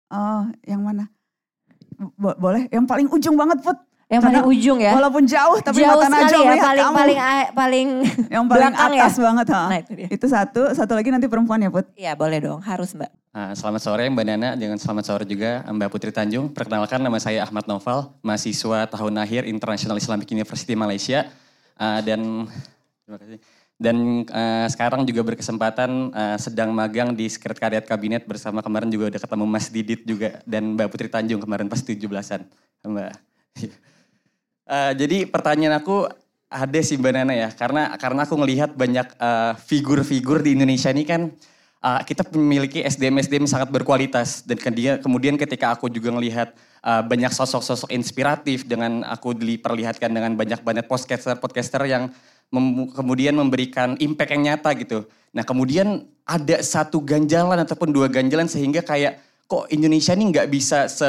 Oh, 0.08 0.48
yang 0.64 0.82
mana? 0.82 1.12
Bo- 2.16 2.38
boleh, 2.40 2.66
yang 2.72 2.88
paling 2.88 3.06
ujung 3.12 3.36
banget 3.36 3.60
Put. 3.60 3.78
Yang 4.08 4.22
Karena 4.24 4.40
paling 4.40 4.52
ujung 4.56 4.78
ya? 4.80 4.92
Walaupun 4.96 5.24
jauh, 5.28 5.58
tapi 5.60 5.84
Jauh 5.84 6.00
mata 6.00 6.08
Najwa 6.08 6.40
ya, 6.40 6.56
paling 6.56 6.80
kamu. 6.80 6.96
paling 6.96 7.18
a- 7.20 7.50
paling 7.52 7.88
yang 8.34 8.44
paling 8.48 8.72
belakang 8.72 8.90
ya? 8.90 9.04
atas 9.04 9.16
banget. 9.20 9.46
ha. 9.46 9.60
Nah, 9.68 9.78
itu 9.78 9.92
dia. 9.92 10.08
Itu 10.08 10.26
satu, 10.26 10.62
satu 10.72 10.92
lagi 10.96 11.12
nanti 11.12 11.28
perempuan 11.28 11.60
ya 11.60 11.68
Put. 11.68 11.92
Iya, 11.92 12.16
boleh 12.16 12.40
dong, 12.40 12.64
harus 12.64 12.96
Mbak. 12.96 13.12
Ah, 13.30 13.52
selamat 13.52 13.80
sore 13.84 14.08
Mbak 14.08 14.24
Nana, 14.24 14.56
dengan 14.56 14.80
selamat 14.80 15.04
sore 15.04 15.24
juga 15.24 15.60
Mbak 15.62 15.88
Putri 15.88 16.08
Tanjung. 16.08 16.48
Perkenalkan 16.48 16.98
nama 16.98 17.20
saya 17.20 17.44
Ahmad 17.44 17.68
Noval, 17.68 18.16
mahasiswa 18.18 18.88
tahun 18.88 19.14
akhir 19.14 19.44
International 19.44 19.94
Islamic 19.94 20.26
University 20.26 20.72
Malaysia. 20.72 21.28
Ah, 21.76 22.00
dan 22.00 22.48
terima 23.04 23.20
kasih. 23.20 23.38
Dan 23.76 23.96
ah, 24.32 24.64
sekarang 24.66 25.04
juga 25.04 25.20
berkesempatan 25.22 25.90
ah, 26.10 26.34
sedang 26.34 26.72
magang 26.72 27.12
di 27.12 27.28
Sekretariat 27.28 27.84
Kabinet 27.84 28.24
bersama 28.24 28.58
kemarin 28.58 28.88
juga 28.88 29.12
udah 29.12 29.20
ketemu 29.20 29.44
Mas 29.44 29.68
Didit 29.68 30.00
juga 30.02 30.40
dan 30.42 30.72
Mbak 30.74 30.88
Putri 30.88 31.06
Tanjung 31.06 31.38
kemarin 31.38 31.68
pas 31.68 31.78
17-an. 31.78 32.48
Mbak. 32.82 33.12
Ah, 34.68 34.92
jadi 34.92 35.24
pertanyaan 35.24 35.80
aku 35.80 36.04
ada 36.52 36.80
sih 36.84 37.00
Mbak 37.00 37.12
Nana 37.16 37.32
ya, 37.32 37.48
karena 37.56 37.96
karena 37.96 38.28
aku 38.28 38.36
ngelihat 38.36 38.76
banyak 38.76 39.08
uh, 39.16 39.56
figur-figur 39.64 40.44
di 40.44 40.52
Indonesia 40.52 40.92
ini 40.92 41.08
kan 41.08 41.32
uh, 41.80 42.04
kita 42.04 42.28
memiliki 42.36 42.84
SDM 42.84 43.16
SDM 43.24 43.48
sangat 43.48 43.72
berkualitas 43.72 44.44
dan 44.44 44.60
kemudian 45.00 45.40
ketika 45.40 45.72
aku 45.72 45.88
juga 45.88 46.12
ngelihat 46.12 46.52
uh, 46.84 47.00
banyak 47.00 47.32
sosok-sosok 47.32 47.88
inspiratif 47.96 48.68
dengan 48.68 49.08
aku 49.08 49.32
diperlihatkan 49.32 50.12
dengan 50.12 50.36
banyak 50.36 50.60
banyak 50.60 50.84
podcaster 50.84 51.40
podcaster 51.40 51.88
yang 51.88 52.12
mem 52.52 52.92
kemudian 52.92 53.40
memberikan 53.40 53.96
impact 53.96 54.36
yang 54.36 54.52
nyata 54.52 54.76
gitu. 54.76 55.08
Nah 55.32 55.48
kemudian 55.48 56.04
ada 56.28 56.60
satu 56.60 57.00
ganjalan 57.00 57.56
ataupun 57.56 57.88
dua 57.88 58.12
ganjalan 58.12 58.48
sehingga 58.48 58.84
kayak 58.84 59.20
kok 59.48 59.64
Indonesia 59.72 60.12
ini 60.12 60.28
nggak 60.28 60.48
bisa 60.52 60.92
se 60.92 61.08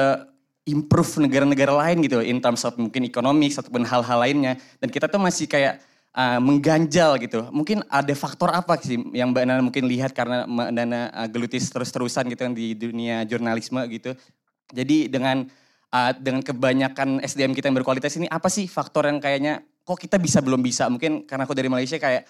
improve 0.71 1.21
negara-negara 1.25 1.73
lain 1.73 2.05
gitu 2.05 2.21
in 2.21 2.39
terms 2.39 2.63
of 2.63 2.77
mungkin 2.77 3.05
ekonomi 3.05 3.49
ataupun 3.51 3.83
hal-hal 3.83 4.19
lainnya 4.21 4.53
dan 4.79 4.87
kita 4.89 5.09
tuh 5.09 5.19
masih 5.19 5.49
kayak 5.49 5.81
uh, 6.13 6.39
mengganjal 6.41 7.19
gitu. 7.21 7.45
Mungkin 7.49 7.85
ada 7.89 8.13
faktor 8.17 8.49
apa 8.53 8.79
sih 8.81 8.97
yang 9.13 9.33
Mbak 9.33 9.43
Nana 9.45 9.61
mungkin 9.61 9.85
lihat 9.85 10.15
karena 10.15 10.45
Mbak 10.45 10.69
Nana 10.73 11.01
uh, 11.13 11.27
gelutis 11.29 11.67
terus-terusan 11.69 12.29
gitu 12.31 12.41
kan 12.45 12.53
di 12.55 12.73
dunia 12.73 13.25
jurnalisme 13.25 13.81
gitu. 13.91 14.15
Jadi 14.69 15.09
dengan 15.09 15.45
uh, 15.93 16.11
dengan 16.17 16.41
kebanyakan 16.45 17.21
SDM 17.25 17.53
kita 17.57 17.69
yang 17.69 17.77
berkualitas 17.77 18.13
ini 18.17 18.29
apa 18.29 18.47
sih 18.47 18.69
faktor 18.69 19.09
yang 19.09 19.17
kayaknya 19.17 19.65
kok 19.85 19.97
kita 19.97 20.21
bisa 20.21 20.39
belum 20.41 20.61
bisa? 20.61 20.85
Mungkin 20.89 21.25
karena 21.25 21.45
aku 21.45 21.57
dari 21.57 21.69
Malaysia 21.69 21.97
kayak 21.97 22.25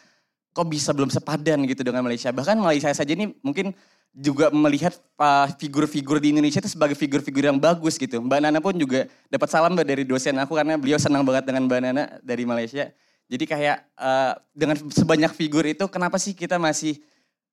kok 0.54 0.68
bisa 0.68 0.92
belum 0.92 1.10
sepadan 1.14 1.64
gitu 1.70 1.82
dengan 1.86 2.02
Malaysia. 2.04 2.34
Bahkan 2.34 2.58
Malaysia 2.58 2.90
saja 2.92 3.12
ini 3.14 3.34
mungkin 3.46 3.74
juga 4.10 4.50
melihat 4.50 4.98
uh, 5.22 5.48
figur-figur 5.62 6.18
uh, 6.18 6.22
di 6.22 6.34
Indonesia 6.34 6.58
itu 6.58 6.72
sebagai 6.72 6.98
figur-figur 6.98 7.46
yang 7.46 7.62
bagus 7.62 7.96
gitu. 7.96 8.18
Mbak 8.20 8.40
Nana 8.42 8.60
pun 8.60 8.74
juga 8.74 9.06
dapat 9.30 9.48
salam 9.48 9.78
dari 9.78 10.02
dosen 10.02 10.34
aku 10.42 10.58
karena 10.58 10.76
beliau 10.82 10.98
senang 10.98 11.22
banget 11.22 11.46
dengan 11.46 11.70
Mbak 11.70 11.80
Nana 11.80 12.04
dari 12.26 12.44
Malaysia. 12.44 12.90
Jadi 13.30 13.46
kayak 13.46 13.86
uh, 13.94 14.34
dengan 14.58 14.76
sebanyak 14.90 15.32
figur 15.38 15.62
itu 15.62 15.86
kenapa 15.86 16.18
sih 16.18 16.34
kita 16.34 16.58
masih 16.58 16.98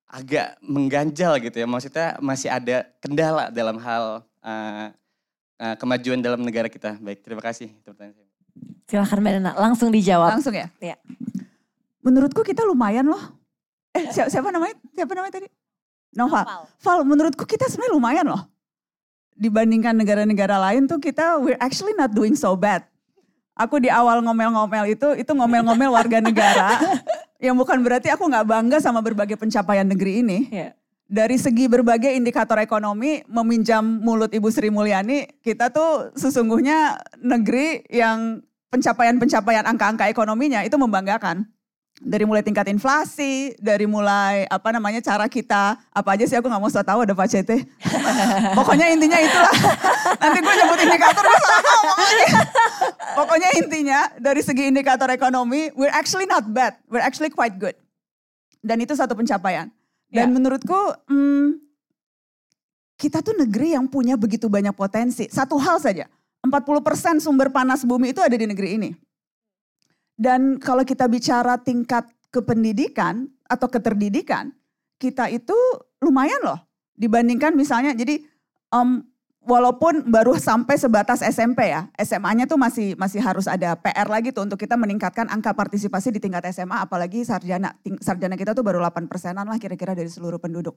agak 0.08 0.56
mengganjal 0.64 1.36
gitu 1.44 1.60
ya? 1.60 1.68
Maksudnya 1.68 2.16
masih 2.24 2.48
ada 2.48 2.88
kendala 3.04 3.52
dalam 3.52 3.76
hal 3.76 4.24
uh, 4.40 4.88
uh, 5.60 5.74
kemajuan 5.76 6.24
dalam 6.24 6.40
negara 6.40 6.72
kita. 6.72 6.96
Baik, 6.96 7.20
terima 7.20 7.44
kasih. 7.44 7.68
Silahkan 8.88 9.20
Mbak 9.20 9.32
Nana, 9.36 9.52
langsung 9.60 9.92
dijawab. 9.92 10.40
Langsung 10.40 10.56
ya? 10.56 10.72
Iya. 10.80 10.96
Menurutku 12.06 12.46
kita 12.46 12.62
lumayan 12.62 13.10
loh. 13.10 13.18
Eh 13.90 14.14
siapa, 14.14 14.30
siapa 14.30 14.54
namanya? 14.54 14.78
Siapa 14.94 15.10
namanya 15.10 15.34
tadi? 15.42 15.50
Noval. 16.14 16.46
Val, 16.78 17.02
menurutku 17.02 17.42
kita 17.42 17.66
sebenarnya 17.66 17.98
lumayan 17.98 18.26
loh. 18.30 18.46
Dibandingkan 19.34 19.98
negara-negara 19.98 20.54
lain 20.70 20.86
tuh 20.86 21.02
kita 21.02 21.42
we're 21.42 21.58
actually 21.58 21.98
not 21.98 22.14
doing 22.14 22.38
so 22.38 22.54
bad. 22.54 22.86
Aku 23.58 23.82
di 23.82 23.90
awal 23.90 24.22
ngomel-ngomel 24.22 24.94
itu, 24.94 25.18
itu 25.18 25.32
ngomel-ngomel 25.34 25.90
warga 25.90 26.22
negara. 26.22 26.78
yang 27.42 27.58
bukan 27.58 27.82
berarti 27.82 28.12
aku 28.14 28.22
nggak 28.22 28.46
bangga 28.46 28.78
sama 28.78 29.02
berbagai 29.02 29.34
pencapaian 29.34 29.84
negeri 29.84 30.22
ini. 30.22 30.38
Yeah. 30.52 30.72
Dari 31.06 31.38
segi 31.42 31.66
berbagai 31.66 32.14
indikator 32.14 32.58
ekonomi, 32.62 33.26
meminjam 33.26 33.82
mulut 33.82 34.30
Ibu 34.30 34.46
Sri 34.50 34.70
Mulyani, 34.70 35.26
kita 35.42 35.70
tuh 35.74 36.14
sesungguhnya 36.14 36.98
negeri 37.18 37.82
yang 37.90 38.42
pencapaian-pencapaian 38.70 39.64
angka-angka 39.66 40.10
ekonominya 40.10 40.66
itu 40.66 40.74
membanggakan 40.74 41.46
dari 41.96 42.28
mulai 42.28 42.44
tingkat 42.44 42.68
inflasi, 42.68 43.56
dari 43.56 43.88
mulai 43.88 44.44
apa 44.52 44.68
namanya 44.68 45.00
cara 45.00 45.24
kita 45.32 45.80
apa 45.80 46.08
aja 46.12 46.28
sih 46.28 46.36
aku 46.36 46.44
nggak 46.44 46.60
mau 46.60 46.68
usah 46.68 46.84
tahu 46.84 47.08
ada 47.08 47.16
Pak 47.16 47.28
CT. 47.32 47.50
Pokoknya 48.58 48.92
intinya 48.92 49.16
itulah. 49.16 49.54
Nanti 50.22 50.38
gue 50.44 50.54
nyebut 50.60 50.78
indikator 50.84 51.24
gue 51.24 51.38
salah 51.40 51.60
ngomong 51.64 51.98
Pokoknya 53.18 53.48
intinya 53.56 54.00
dari 54.20 54.44
segi 54.44 54.68
indikator 54.68 55.08
ekonomi, 55.08 55.72
we're 55.72 55.92
actually 55.92 56.28
not 56.28 56.44
bad, 56.52 56.76
we're 56.92 57.04
actually 57.04 57.32
quite 57.32 57.56
good. 57.56 57.76
Dan 58.60 58.84
itu 58.84 58.92
satu 58.92 59.16
pencapaian. 59.16 59.72
Dan 60.12 60.28
yeah. 60.28 60.34
menurutku, 60.36 60.80
hmm, 61.08 61.56
kita 63.00 63.24
tuh 63.24 63.32
negeri 63.40 63.72
yang 63.72 63.88
punya 63.88 64.20
begitu 64.20 64.52
banyak 64.52 64.76
potensi. 64.76 65.32
Satu 65.32 65.56
hal 65.56 65.80
saja, 65.80 66.04
40% 66.44 67.24
sumber 67.24 67.48
panas 67.48 67.88
bumi 67.88 68.12
itu 68.12 68.20
ada 68.20 68.36
di 68.36 68.44
negeri 68.44 68.76
ini 68.76 68.90
dan 70.16 70.56
kalau 70.56 70.80
kita 70.82 71.04
bicara 71.06 71.60
tingkat 71.60 72.08
kependidikan 72.32 73.28
atau 73.46 73.68
keterdidikan, 73.68 74.50
kita 74.96 75.28
itu 75.28 75.54
lumayan 76.00 76.40
loh 76.40 76.60
dibandingkan 76.96 77.52
misalnya 77.52 77.92
jadi 77.92 78.24
um, 78.72 79.04
walaupun 79.44 80.08
baru 80.08 80.34
sampai 80.48 80.80
sebatas 80.80 81.20
SMP 81.20 81.70
ya, 81.70 81.86
SMA-nya 82.00 82.48
tuh 82.48 82.56
masih 82.56 82.96
masih 82.96 83.20
harus 83.20 83.44
ada 83.46 83.76
PR 83.76 84.08
lagi 84.08 84.32
tuh 84.32 84.48
untuk 84.48 84.56
kita 84.56 84.74
meningkatkan 84.74 85.28
angka 85.28 85.52
partisipasi 85.52 86.16
di 86.16 86.18
tingkat 86.18 86.48
SMA 86.50 86.82
apalagi 86.82 87.22
sarjana 87.22 87.76
sarjana 88.00 88.34
kita 88.34 88.56
tuh 88.56 88.64
baru 88.64 88.80
8 88.82 89.06
persenan 89.06 89.46
lah 89.46 89.60
kira-kira 89.60 89.92
dari 89.92 90.08
seluruh 90.08 90.40
penduduk. 90.40 90.74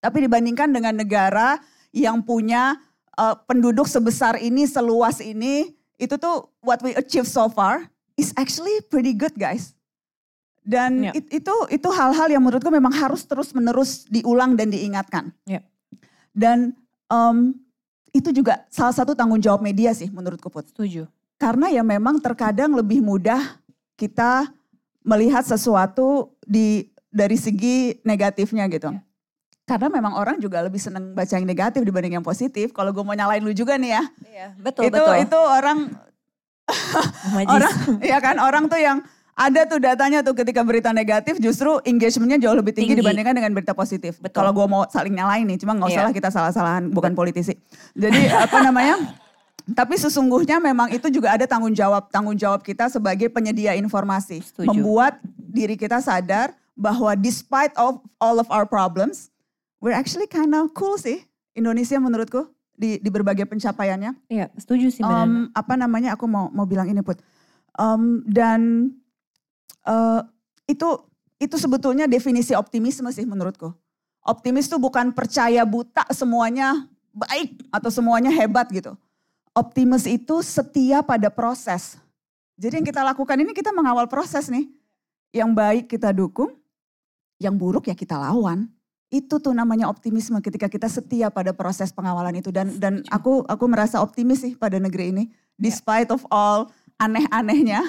Tapi 0.00 0.24
dibandingkan 0.24 0.68
dengan 0.68 0.92
negara 0.96 1.56
yang 1.94 2.20
punya 2.20 2.76
uh, 3.16 3.36
penduduk 3.48 3.88
sebesar 3.88 4.36
ini, 4.36 4.68
seluas 4.68 5.22
ini, 5.24 5.72
itu 5.96 6.20
tuh 6.20 6.52
what 6.60 6.82
we 6.84 6.92
achieve 6.92 7.24
so 7.24 7.48
far 7.48 7.88
is 8.14 8.34
actually 8.38 8.82
pretty 8.86 9.14
good 9.14 9.34
guys. 9.34 9.74
Dan 10.64 11.12
yeah. 11.12 11.16
it, 11.16 11.28
itu 11.28 11.54
itu 11.68 11.88
hal-hal 11.92 12.32
yang 12.32 12.40
menurutku 12.40 12.72
memang 12.72 12.90
harus 12.96 13.20
terus 13.28 13.52
menerus 13.52 14.08
diulang 14.08 14.56
dan 14.56 14.72
diingatkan. 14.72 15.28
Yeah. 15.44 15.60
Dan 16.32 16.72
um, 17.12 17.52
itu 18.16 18.32
juga 18.32 18.64
salah 18.72 18.96
satu 18.96 19.12
tanggung 19.12 19.44
jawab 19.44 19.60
media 19.60 19.92
sih 19.92 20.08
menurutku 20.08 20.48
Put. 20.48 20.72
Setuju. 20.72 21.04
Karena 21.36 21.68
ya 21.68 21.84
memang 21.84 22.16
terkadang 22.16 22.72
lebih 22.72 23.04
mudah 23.04 23.60
kita 24.00 24.48
melihat 25.04 25.44
sesuatu 25.44 26.32
di 26.48 26.88
dari 27.12 27.36
segi 27.36 28.00
negatifnya 28.00 28.64
gitu. 28.72 28.88
Yeah. 28.88 29.04
Karena 29.64 29.88
memang 29.88 30.16
orang 30.16 30.36
juga 30.40 30.60
lebih 30.60 30.76
seneng 30.76 31.16
baca 31.16 31.32
yang 31.36 31.48
negatif 31.48 31.84
dibanding 31.84 32.20
yang 32.20 32.24
positif. 32.24 32.72
Kalau 32.76 32.92
gue 32.92 33.04
mau 33.04 33.16
nyalain 33.16 33.40
lu 33.40 33.52
juga 33.56 33.80
nih 33.80 33.96
ya. 33.96 34.02
Iya, 34.28 34.48
betul, 34.60 34.92
itu, 34.92 34.96
betul. 34.96 35.14
Itu 35.24 35.40
orang 35.40 35.78
orang 37.54 37.72
ya 38.12 38.18
kan 38.20 38.36
orang 38.40 38.64
tuh 38.66 38.80
yang 38.80 38.98
ada 39.34 39.66
tuh 39.66 39.82
datanya 39.82 40.22
tuh 40.22 40.30
ketika 40.38 40.62
berita 40.62 40.94
negatif 40.94 41.42
justru 41.42 41.82
engagementnya 41.82 42.38
jauh 42.38 42.54
lebih 42.54 42.70
tinggi, 42.70 42.94
tinggi. 42.94 43.02
dibandingkan 43.02 43.34
dengan 43.34 43.50
berita 43.50 43.74
positif. 43.74 44.22
Kalau 44.30 44.54
gue 44.54 44.62
mau 44.70 44.86
saling 44.86 45.10
nyalain 45.10 45.42
nih, 45.42 45.58
cuma 45.58 45.74
nggak 45.74 45.90
usah 45.90 45.98
yeah. 45.98 46.06
lah 46.06 46.14
kita 46.14 46.30
salah-salahan, 46.30 46.86
bukan 46.94 47.18
politisi. 47.18 47.58
Jadi 47.98 48.30
apa 48.30 48.62
namanya? 48.62 48.94
Tapi 49.64 49.98
sesungguhnya 49.98 50.62
memang 50.62 50.92
itu 50.94 51.10
juga 51.10 51.34
ada 51.34 51.50
tanggung 51.50 51.74
jawab 51.74 52.06
tanggung 52.14 52.38
jawab 52.38 52.62
kita 52.62 52.86
sebagai 52.86 53.26
penyedia 53.26 53.74
informasi, 53.74 54.38
Setuju. 54.38 54.70
membuat 54.70 55.18
diri 55.34 55.74
kita 55.74 55.98
sadar 55.98 56.54
bahwa 56.78 57.18
despite 57.18 57.74
of 57.74 57.98
all 58.22 58.38
of 58.38 58.46
our 58.54 58.62
problems, 58.62 59.34
we're 59.82 59.96
actually 59.96 60.30
kind 60.30 60.54
of 60.54 60.70
cool 60.78 60.94
sih 60.94 61.26
Indonesia 61.58 61.98
menurutku 61.98 62.53
di 62.74 62.98
di 62.98 63.08
berbagai 63.10 63.46
pencapaiannya. 63.46 64.12
Iya, 64.28 64.50
setuju 64.58 64.90
sih 64.90 65.02
Um, 65.02 65.48
apa 65.54 65.74
namanya? 65.78 66.18
Aku 66.18 66.26
mau 66.26 66.50
mau 66.50 66.66
bilang 66.66 66.90
ini 66.90 67.00
put. 67.00 67.22
Um, 67.74 68.22
dan 68.26 68.90
uh, 69.86 70.22
itu 70.66 70.86
itu 71.38 71.56
sebetulnya 71.58 72.06
definisi 72.06 72.54
optimisme 72.54 73.10
sih 73.10 73.26
menurutku. 73.26 73.70
Optimis 74.24 74.70
itu 74.70 74.80
bukan 74.80 75.12
percaya 75.12 75.62
buta 75.68 76.08
semuanya 76.14 76.88
baik 77.12 77.60
atau 77.68 77.90
semuanya 77.92 78.32
hebat 78.32 78.66
gitu. 78.72 78.96
Optimis 79.54 80.08
itu 80.08 80.40
setia 80.42 81.04
pada 81.04 81.30
proses. 81.30 82.00
Jadi 82.56 82.82
yang 82.82 82.86
kita 82.86 83.02
lakukan 83.04 83.36
ini 83.38 83.52
kita 83.52 83.70
mengawal 83.70 84.08
proses 84.08 84.48
nih. 84.50 84.66
Yang 85.34 85.50
baik 85.50 85.84
kita 85.90 86.14
dukung, 86.14 86.54
yang 87.42 87.58
buruk 87.58 87.90
ya 87.90 87.94
kita 87.94 88.14
lawan 88.14 88.70
itu 89.14 89.38
tuh 89.38 89.54
namanya 89.54 89.86
optimisme 89.86 90.42
ketika 90.42 90.66
kita 90.66 90.90
setia 90.90 91.30
pada 91.30 91.54
proses 91.54 91.94
pengawalan 91.94 92.34
itu. 92.42 92.50
Dan 92.50 92.74
dan 92.82 93.06
aku 93.14 93.46
aku 93.46 93.64
merasa 93.70 94.02
optimis 94.02 94.42
sih 94.42 94.58
pada 94.58 94.82
negeri 94.82 95.14
ini 95.14 95.24
despite 95.54 96.10
of 96.10 96.26
all 96.34 96.66
aneh-anehnya. 96.98 97.86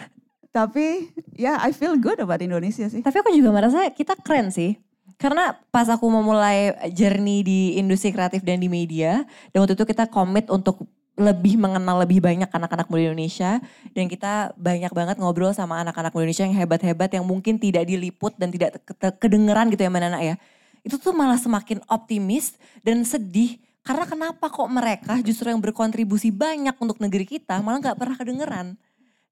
Tapi 0.56 1.12
ya 1.36 1.56
yeah, 1.56 1.56
I 1.60 1.76
feel 1.76 2.00
good 2.00 2.16
about 2.24 2.40
Indonesia 2.40 2.88
sih. 2.88 3.04
Tapi 3.04 3.20
aku 3.20 3.36
juga 3.36 3.52
merasa 3.52 3.84
kita 3.92 4.16
keren 4.16 4.48
sih. 4.48 4.80
Karena 5.20 5.54
pas 5.68 5.86
aku 5.86 6.08
memulai 6.08 6.74
journey 6.90 7.44
di 7.44 7.60
industri 7.78 8.10
kreatif 8.10 8.42
dan 8.42 8.58
di 8.58 8.66
media 8.66 9.22
dan 9.54 9.62
waktu 9.62 9.78
itu 9.78 9.86
kita 9.86 10.10
komit 10.10 10.50
untuk 10.50 10.82
lebih 11.12 11.60
mengenal 11.60 12.00
lebih 12.00 12.24
banyak 12.24 12.48
anak-anak 12.48 12.88
muda 12.88 13.12
Indonesia 13.12 13.60
dan 13.92 14.08
kita 14.08 14.56
banyak 14.56 14.88
banget 14.96 15.16
ngobrol 15.20 15.52
sama 15.52 15.84
anak-anak 15.84 16.08
muda 16.16 16.24
Indonesia 16.24 16.48
yang 16.48 16.56
hebat-hebat 16.56 17.10
yang 17.12 17.24
mungkin 17.28 17.60
tidak 17.60 17.84
diliput 17.84 18.32
dan 18.40 18.48
tidak 18.48 18.80
kedengeran 19.20 19.68
gitu 19.68 19.84
ya 19.84 19.92
mana 19.92 20.16
ya 20.24 20.40
itu 20.82 20.98
tuh 20.98 21.14
malah 21.14 21.38
semakin 21.38 21.82
optimis 21.86 22.58
dan 22.82 23.02
sedih. 23.06 23.58
Karena 23.82 24.06
kenapa 24.06 24.46
kok 24.46 24.70
mereka 24.70 25.18
justru 25.26 25.50
yang 25.50 25.58
berkontribusi 25.58 26.30
banyak 26.30 26.74
untuk 26.78 27.02
negeri 27.02 27.26
kita 27.26 27.58
malah 27.62 27.82
nggak 27.82 27.98
pernah 27.98 28.14
kedengeran. 28.14 28.66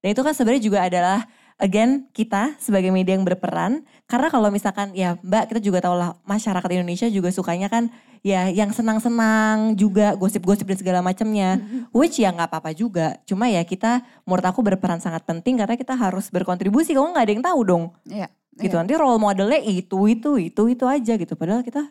Dan 0.01 0.07
itu 0.11 0.21
kan 0.25 0.33
sebenarnya 0.35 0.63
juga 0.65 0.79
adalah 0.83 1.19
again 1.61 2.09
kita 2.11 2.57
sebagai 2.57 2.89
media 2.89 3.15
yang 3.15 3.23
berperan. 3.23 3.85
Karena 4.09 4.27
kalau 4.27 4.49
misalkan 4.49 4.91
ya 4.97 5.15
Mbak 5.21 5.55
kita 5.55 5.59
juga 5.63 5.79
tahu 5.85 5.95
lah 5.95 6.17
masyarakat 6.25 6.69
Indonesia 6.73 7.07
juga 7.07 7.29
sukanya 7.29 7.69
kan 7.71 7.87
ya 8.25 8.49
yang 8.49 8.73
senang-senang 8.73 9.77
juga 9.77 10.17
gosip-gosip 10.17 10.67
dan 10.67 10.77
segala 10.81 10.99
macamnya. 11.05 11.61
Which 11.95 12.19
ya 12.19 12.33
nggak 12.33 12.49
apa-apa 12.49 12.73
juga. 12.73 13.21
Cuma 13.23 13.47
ya 13.47 13.61
kita 13.63 14.03
menurut 14.25 14.45
aku 14.51 14.59
berperan 14.65 14.99
sangat 14.99 15.23
penting 15.23 15.61
karena 15.61 15.77
kita 15.77 15.93
harus 15.95 16.27
berkontribusi. 16.33 16.97
Kalau 16.97 17.13
nggak 17.13 17.23
ada 17.29 17.31
yang 17.31 17.45
tahu 17.45 17.59
dong. 17.63 17.83
Iya. 18.09 18.27
Gitu 18.61 18.75
iya. 18.77 18.81
nanti 18.85 18.93
role 18.95 19.17
modelnya 19.17 19.59
itu 19.59 19.97
itu 20.05 20.37
itu 20.37 20.61
itu 20.69 20.85
aja 20.85 21.13
gitu 21.17 21.33
padahal 21.33 21.65
kita 21.65 21.89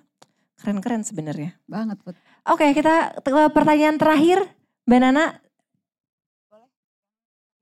keren-keren 0.63 1.03
sebenarnya 1.03 1.59
Banget 1.67 1.99
Put. 2.01 2.15
oke 2.47 2.67
kita 2.73 3.21
ke 3.21 3.43
pertanyaan 3.51 3.99
terakhir 3.99 4.47
Mbak 4.87 5.01
Nana 5.03 5.25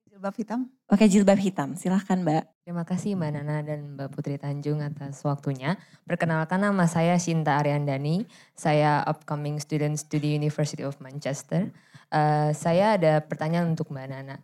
Jilbab 0.07 0.35
hitam. 0.37 0.61
pakai 0.85 1.07
jilbab 1.09 1.39
hitam 1.41 1.79
silahkan 1.79 2.21
Mbak 2.21 2.59
Terima 2.69 2.85
kasih 2.85 3.17
Mbak 3.17 3.33
Nana 3.33 3.65
dan 3.65 3.97
Mbak 3.97 4.13
Putri 4.13 4.37
Tanjung 4.37 4.85
atas 4.85 5.25
waktunya. 5.25 5.81
Perkenalkan 6.05 6.61
nama 6.61 6.85
saya 6.85 7.17
Shinta 7.17 7.57
Ariandani. 7.57 8.29
Saya 8.53 9.01
upcoming 9.09 9.57
student 9.57 9.97
studi 9.97 10.37
University 10.37 10.85
of 10.85 11.01
Manchester. 11.01 11.73
Eh, 12.13 12.51
saya 12.53 13.01
ada 13.01 13.25
pertanyaan 13.25 13.73
untuk 13.73 13.89
Mbak 13.89 14.07
Nana. 14.13 14.37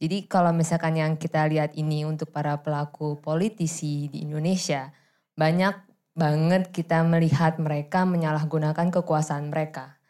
Jadi 0.00 0.24
kalau 0.24 0.56
misalkan 0.56 0.96
yang 0.96 1.20
kita 1.20 1.44
lihat 1.44 1.76
ini 1.76 2.08
untuk 2.08 2.32
para 2.32 2.56
pelaku 2.56 3.20
politisi 3.20 4.08
di 4.08 4.24
Indonesia, 4.24 4.88
banyak 5.36 5.76
banget 6.16 6.72
kita 6.72 7.04
melihat 7.04 7.60
mereka 7.60 8.08
menyalahgunakan 8.08 8.88
kekuasaan 8.88 9.52
mereka. 9.52 10.00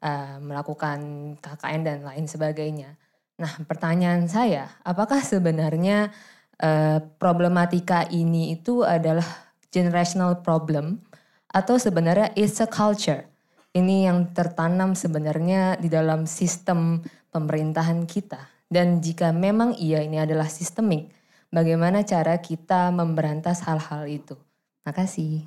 Eh, 0.00 0.36
melakukan 0.40 1.00
KKN 1.44 1.80
dan 1.84 1.98
lain 2.00 2.24
sebagainya. 2.24 2.96
Nah 3.36 3.52
pertanyaan 3.68 4.24
saya, 4.32 4.80
apakah 4.80 5.20
sebenarnya 5.20 6.08
eh, 6.56 7.04
problematika 7.20 8.08
ini 8.08 8.56
itu 8.56 8.80
adalah 8.80 9.24
generational 9.68 10.40
problem 10.40 11.04
atau 11.52 11.76
sebenarnya 11.76 12.32
it's 12.32 12.64
a 12.64 12.68
culture? 12.68 13.28
Ini 13.76 14.08
yang 14.08 14.32
tertanam 14.32 14.96
sebenarnya 14.96 15.76
di 15.76 15.92
dalam 15.92 16.24
sistem 16.24 17.04
pemerintahan 17.28 18.08
kita. 18.08 18.59
Dan 18.70 19.02
jika 19.02 19.34
memang 19.34 19.74
iya 19.74 20.00
ini 20.06 20.22
adalah 20.22 20.46
sistemik, 20.46 21.10
bagaimana 21.50 22.06
cara 22.06 22.38
kita 22.38 22.94
memberantas 22.94 23.66
hal-hal 23.66 24.06
itu? 24.06 24.38
Makasih. 24.86 25.44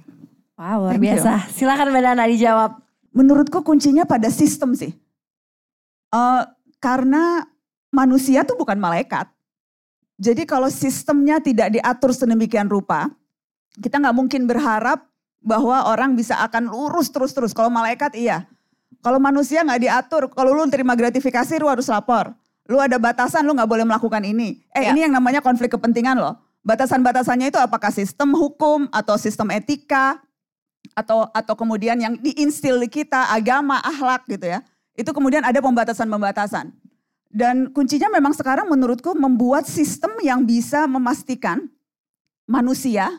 wow 0.54 0.86
luar 0.86 1.02
biasa 1.02 1.50
silakan 1.50 1.90
Mbak 1.90 2.02
Nana 2.06 2.30
dijawab 2.30 2.84
Menurutku 3.14 3.62
kuncinya 3.62 4.10
pada 4.10 4.26
sistem 4.34 4.74
sih. 4.74 4.90
Eh, 6.10 6.44
karena 6.82 7.46
manusia 7.94 8.42
tuh 8.42 8.58
bukan 8.58 8.82
malaikat. 8.82 9.30
Jadi 10.18 10.50
kalau 10.50 10.66
sistemnya 10.74 11.38
tidak 11.38 11.78
diatur 11.78 12.10
sedemikian 12.10 12.66
rupa, 12.66 13.14
kita 13.78 14.02
nggak 14.02 14.18
mungkin 14.18 14.50
berharap 14.50 15.06
bahwa 15.46 15.94
orang 15.94 16.18
bisa 16.18 16.42
akan 16.42 16.74
lurus 16.74 17.14
terus-terus. 17.14 17.54
Kalau 17.54 17.70
malaikat 17.70 18.18
iya. 18.18 18.50
Kalau 19.06 19.22
manusia 19.22 19.62
nggak 19.62 19.82
diatur, 19.86 20.22
kalau 20.34 20.58
lu 20.58 20.66
terima 20.74 20.98
gratifikasi 20.98 21.54
lu 21.62 21.70
harus 21.70 21.86
lapor. 21.94 22.34
Lu 22.72 22.80
ada 22.80 22.96
batasan, 22.96 23.44
lu 23.44 23.52
nggak 23.52 23.68
boleh 23.68 23.84
melakukan 23.84 24.24
ini. 24.24 24.64
Eh 24.72 24.88
Ya. 24.88 24.96
ini 24.96 25.04
yang 25.04 25.14
namanya 25.16 25.44
konflik 25.44 25.72
kepentingan 25.72 26.16
loh. 26.16 26.40
Batasan-batasannya 26.64 27.52
itu 27.52 27.60
apakah 27.60 27.92
sistem 27.92 28.32
hukum 28.32 28.88
atau 28.88 29.20
sistem 29.20 29.52
etika 29.52 30.24
atau 30.96 31.28
atau 31.36 31.54
kemudian 31.60 32.00
yang 32.00 32.16
diinstil 32.16 32.80
di 32.80 32.88
kita 32.88 33.28
agama, 33.36 33.84
akhlak 33.84 34.24
gitu 34.32 34.48
ya. 34.48 34.64
Itu 34.96 35.12
kemudian 35.12 35.44
ada 35.44 35.60
pembatasan-pembatasan. 35.60 36.72
Dan 37.34 37.74
kuncinya 37.74 38.08
memang 38.14 38.32
sekarang 38.32 38.70
menurutku 38.70 39.12
membuat 39.18 39.66
sistem 39.68 40.14
yang 40.22 40.46
bisa 40.46 40.86
memastikan 40.86 41.66
manusia 42.46 43.10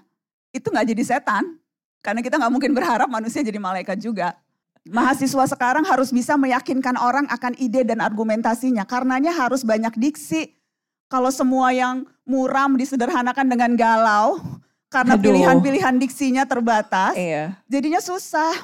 itu 0.55 0.71
nggak 0.71 0.95
jadi 0.95 1.03
setan. 1.05 1.59
Karena 2.01 2.25
kita 2.25 2.41
nggak 2.41 2.53
mungkin 2.53 2.73
berharap 2.73 3.11
manusia 3.11 3.45
jadi 3.45 3.61
malaikat 3.61 4.01
juga. 4.01 4.39
Mahasiswa 4.85 5.49
sekarang 5.49 5.89
harus 5.89 6.13
bisa 6.13 6.37
meyakinkan 6.37 7.01
orang 7.01 7.25
akan 7.33 7.57
ide 7.57 7.89
dan 7.89 8.05
argumentasinya. 8.05 8.85
Karenanya 8.85 9.33
harus 9.33 9.65
banyak 9.65 9.97
diksi. 9.97 10.53
Kalau 11.09 11.33
semua 11.33 11.73
yang 11.73 12.05
muram 12.29 12.77
disederhanakan 12.77 13.49
dengan 13.49 13.73
galau, 13.81 14.41
karena 14.93 15.17
pilihan-pilihan 15.17 15.95
diksinya 15.99 16.45
terbatas, 16.45 17.17
iya 17.17 17.59
jadinya 17.67 17.99
susah. 17.99 18.55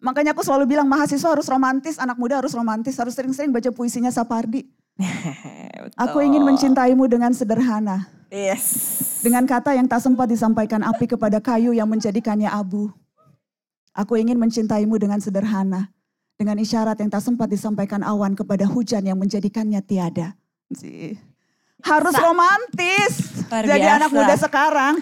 Makanya 0.00 0.36
aku 0.36 0.44
selalu 0.44 0.76
bilang 0.76 0.88
mahasiswa 0.88 1.32
harus 1.32 1.48
romantis, 1.48 1.96
anak 1.96 2.20
muda 2.20 2.40
harus 2.40 2.52
romantis, 2.52 2.96
harus 3.00 3.16
sering-sering 3.16 3.52
baca 3.52 3.72
puisinya 3.72 4.12
Sapardi. 4.12 4.68
Aku 6.04 6.20
ingin 6.22 6.44
mencintaimu 6.44 7.08
dengan 7.08 7.32
sederhana. 7.32 8.06
yes 8.28 9.24
Dengan 9.24 9.48
kata 9.48 9.72
yang 9.72 9.88
tak 9.88 10.04
sempat 10.04 10.28
disampaikan 10.28 10.84
api 10.84 11.08
kepada 11.08 11.40
kayu 11.40 11.72
yang 11.72 11.88
menjadikannya 11.88 12.52
abu. 12.52 12.92
Aku 13.94 14.18
ingin 14.18 14.36
mencintaimu 14.36 14.98
dengan 14.98 15.22
sederhana. 15.22 15.88
Dengan 16.34 16.58
isyarat 16.58 16.98
yang 16.98 17.14
tak 17.14 17.22
sempat 17.22 17.46
disampaikan 17.46 18.02
awan 18.02 18.34
kepada 18.34 18.66
hujan 18.66 19.06
yang 19.06 19.14
menjadikannya 19.14 19.78
tiada. 19.80 20.34
Harus 21.78 22.14
romantis. 22.18 23.46
Jadi 23.46 23.86
anak 23.86 24.10
muda 24.10 24.34
sekarang. 24.34 24.98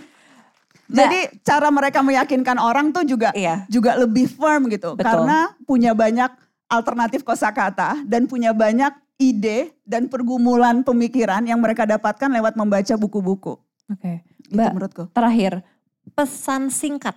Jadi 0.93 1.41
cara 1.41 1.73
mereka 1.73 2.05
meyakinkan 2.05 2.61
orang 2.61 2.93
tuh 2.93 3.09
juga 3.09 3.33
Iya. 3.33 3.65
juga 3.73 3.97
lebih 3.97 4.29
firm 4.29 4.69
gitu. 4.69 4.93
Betul. 4.93 5.09
Karena 5.09 5.57
punya 5.65 5.97
banyak 5.97 6.29
alternatif 6.69 7.25
kosakata 7.25 8.05
dan 8.05 8.29
punya 8.29 8.53
banyak 8.53 8.93
ide 9.17 9.73
dan 9.89 10.13
pergumulan 10.13 10.85
pemikiran 10.85 11.41
yang 11.49 11.65
mereka 11.65 11.89
dapatkan 11.89 12.29
lewat 12.29 12.61
membaca 12.61 12.95
buku-buku. 13.01 13.57
oke 13.89 14.13
Itu 14.49 14.53
Mbak 14.53 14.69
menurutku. 14.77 15.05
terakhir 15.17 15.65
pesan 16.13 16.69
singkat 16.69 17.17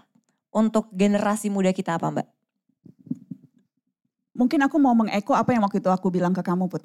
untuk 0.55 0.87
generasi 0.95 1.51
muda 1.51 1.75
kita 1.75 1.99
apa 1.99 2.07
Mbak 2.07 2.27
Mungkin 4.35 4.59
aku 4.67 4.75
mau 4.75 4.91
mengeko 4.91 5.31
apa 5.31 5.55
yang 5.55 5.63
waktu 5.63 5.79
itu 5.79 5.87
aku 5.87 6.11
bilang 6.11 6.35
ke 6.35 6.43
kamu, 6.43 6.67
Put. 6.67 6.83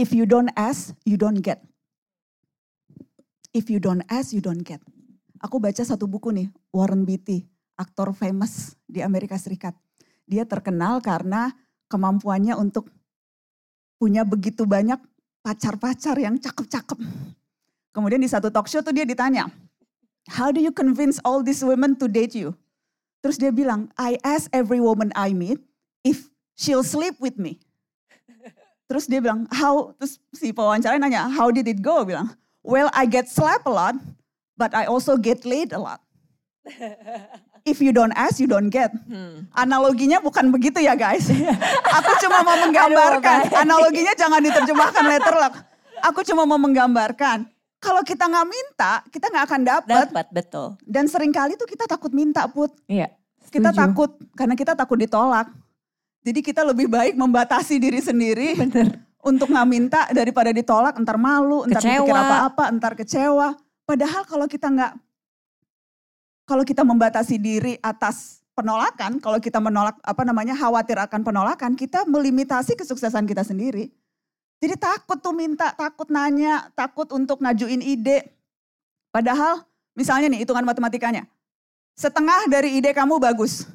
If 0.00 0.16
you 0.16 0.24
don't 0.24 0.48
ask, 0.56 0.96
you 1.04 1.20
don't 1.20 1.44
get. 1.44 1.60
If 3.52 3.68
you 3.68 3.76
don't 3.76 4.00
ask, 4.08 4.32
you 4.32 4.40
don't 4.40 4.64
get. 4.64 4.80
Aku 5.44 5.60
baca 5.60 5.84
satu 5.84 6.08
buku 6.08 6.32
nih, 6.32 6.48
Warren 6.72 7.04
Beatty, 7.04 7.44
aktor 7.76 8.16
famous 8.16 8.72
di 8.88 9.04
Amerika 9.04 9.36
Serikat. 9.36 9.76
Dia 10.24 10.48
terkenal 10.48 11.04
karena 11.04 11.52
kemampuannya 11.92 12.56
untuk 12.56 12.88
punya 14.00 14.24
begitu 14.24 14.64
banyak 14.64 15.00
pacar-pacar 15.44 16.16
yang 16.16 16.40
cakep-cakep. 16.40 16.96
Kemudian 17.92 18.24
di 18.24 18.28
satu 18.28 18.48
talk 18.48 18.72
show 18.72 18.80
tuh 18.80 18.92
dia 18.96 19.04
ditanya, 19.04 19.52
how 20.28 20.50
do 20.50 20.60
you 20.60 20.70
convince 20.70 21.18
all 21.24 21.42
these 21.42 21.62
women 21.62 21.96
to 21.98 22.06
date 22.10 22.34
you? 22.34 22.54
Terus 23.22 23.38
dia 23.38 23.50
bilang, 23.50 23.90
I 23.98 24.18
ask 24.22 24.46
every 24.54 24.78
woman 24.78 25.10
I 25.18 25.34
meet 25.34 25.58
if 26.06 26.30
she'll 26.54 26.86
sleep 26.86 27.18
with 27.18 27.38
me. 27.38 27.58
Terus 28.86 29.10
dia 29.10 29.18
bilang, 29.18 29.50
how, 29.50 29.98
terus 29.98 30.22
si 30.30 30.54
pewawancara 30.54 30.94
nanya, 31.02 31.26
how 31.26 31.50
did 31.50 31.66
it 31.66 31.82
go? 31.82 32.06
Bilang, 32.06 32.30
well 32.62 32.86
I 32.94 33.06
get 33.06 33.26
slapped 33.26 33.66
a 33.66 33.72
lot, 33.74 33.98
but 34.54 34.70
I 34.74 34.86
also 34.86 35.18
get 35.18 35.42
laid 35.42 35.74
a 35.74 35.80
lot. 35.82 35.98
If 37.66 37.82
you 37.82 37.90
don't 37.90 38.14
ask, 38.14 38.38
you 38.38 38.46
don't 38.46 38.70
get. 38.70 38.94
Analoginya 39.58 40.22
bukan 40.22 40.54
begitu 40.54 40.78
ya 40.86 40.94
guys. 40.94 41.26
Aku 41.98 42.10
cuma 42.22 42.46
mau 42.46 42.54
menggambarkan. 42.62 43.50
Analoginya 43.58 44.14
jangan 44.14 44.38
diterjemahkan 44.38 45.02
letterlock. 45.02 45.54
Aku 46.06 46.22
cuma 46.22 46.46
mau 46.46 46.62
menggambarkan. 46.62 47.50
Kalau 47.76 48.00
kita 48.02 48.24
nggak 48.26 48.48
minta, 48.48 48.92
kita 49.12 49.26
nggak 49.28 49.44
akan 49.46 49.60
dapat. 49.62 50.06
dapat 50.08 50.26
betul 50.32 50.66
Dan 50.82 51.06
sering 51.06 51.30
kali 51.30 51.54
tuh 51.54 51.68
kita 51.68 51.84
takut 51.84 52.10
minta 52.10 52.48
put. 52.48 52.72
iya 52.88 53.12
Kita 53.46 53.70
Setuju. 53.70 53.78
takut 53.78 54.10
karena 54.34 54.54
kita 54.58 54.72
takut 54.74 54.98
ditolak. 54.98 55.46
Jadi 56.26 56.40
kita 56.42 56.66
lebih 56.66 56.90
baik 56.90 57.14
membatasi 57.14 57.78
diri 57.78 58.02
sendiri 58.02 58.58
untuk 59.22 59.46
nggak 59.46 59.68
minta 59.70 60.00
daripada 60.10 60.50
ditolak, 60.50 60.98
entar 60.98 61.14
malu, 61.14 61.62
entar 61.62 61.78
Kecewa. 61.78 62.10
apa-apa, 62.10 62.64
entar 62.74 62.92
kecewa. 62.98 63.54
Padahal 63.86 64.26
kalau 64.26 64.46
kita 64.50 64.66
nggak, 64.66 64.92
kalau 66.42 66.66
kita 66.66 66.82
membatasi 66.82 67.38
diri 67.38 67.78
atas 67.78 68.42
penolakan, 68.58 69.22
kalau 69.22 69.38
kita 69.38 69.62
menolak 69.62 69.94
apa 70.02 70.22
namanya 70.26 70.58
khawatir 70.58 70.98
akan 70.98 71.22
penolakan, 71.22 71.78
kita 71.78 72.02
melimitasi 72.10 72.74
kesuksesan 72.74 73.26
kita 73.30 73.46
sendiri. 73.46 73.94
Jadi 74.56 74.74
takut 74.80 75.20
tuh 75.20 75.36
minta, 75.36 75.72
takut 75.76 76.08
nanya, 76.08 76.72
takut 76.72 77.04
untuk 77.12 77.44
ngajuin 77.44 77.84
ide. 77.84 78.24
Padahal 79.12 79.64
misalnya 79.92 80.32
nih 80.32 80.44
hitungan 80.44 80.64
matematikanya, 80.64 81.28
setengah 81.92 82.48
dari 82.48 82.80
ide 82.80 82.96
kamu 82.96 83.20
bagus. 83.20 83.68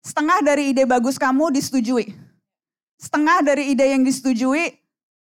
Setengah 0.00 0.40
dari 0.42 0.72
ide 0.74 0.82
bagus 0.88 1.20
kamu 1.20 1.54
disetujui. 1.54 2.16
Setengah 2.98 3.44
dari 3.44 3.72
ide 3.72 3.84
yang 3.96 4.02
disetujui 4.02 4.74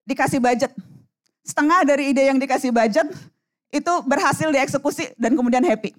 dikasih 0.08 0.40
budget. 0.40 0.72
Setengah 1.42 1.82
dari 1.84 2.14
ide 2.14 2.30
yang 2.30 2.38
dikasih 2.38 2.70
budget 2.72 3.10
itu 3.74 3.94
berhasil 4.06 4.48
dieksekusi 4.52 5.18
dan 5.18 5.34
kemudian 5.34 5.66
happy. 5.66 5.96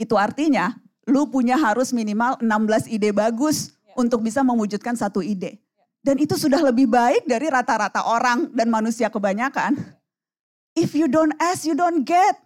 Itu 0.00 0.18
artinya 0.18 0.74
lu 1.04 1.28
punya 1.28 1.60
harus 1.60 1.92
minimal 1.92 2.40
16 2.40 2.88
ide 2.88 3.12
bagus 3.12 3.76
untuk 3.94 4.24
bisa 4.24 4.40
mewujudkan 4.40 4.96
satu 4.96 5.20
ide. 5.20 5.63
Dan 6.04 6.20
itu 6.20 6.36
sudah 6.36 6.60
lebih 6.60 6.84
baik 6.84 7.24
dari 7.24 7.48
rata-rata 7.48 8.04
orang 8.04 8.52
dan 8.52 8.68
manusia 8.68 9.08
kebanyakan. 9.08 9.72
If 10.76 10.92
you 10.92 11.08
don't 11.08 11.32
ask, 11.40 11.64
you 11.64 11.72
don't 11.72 12.04
get. 12.04 12.36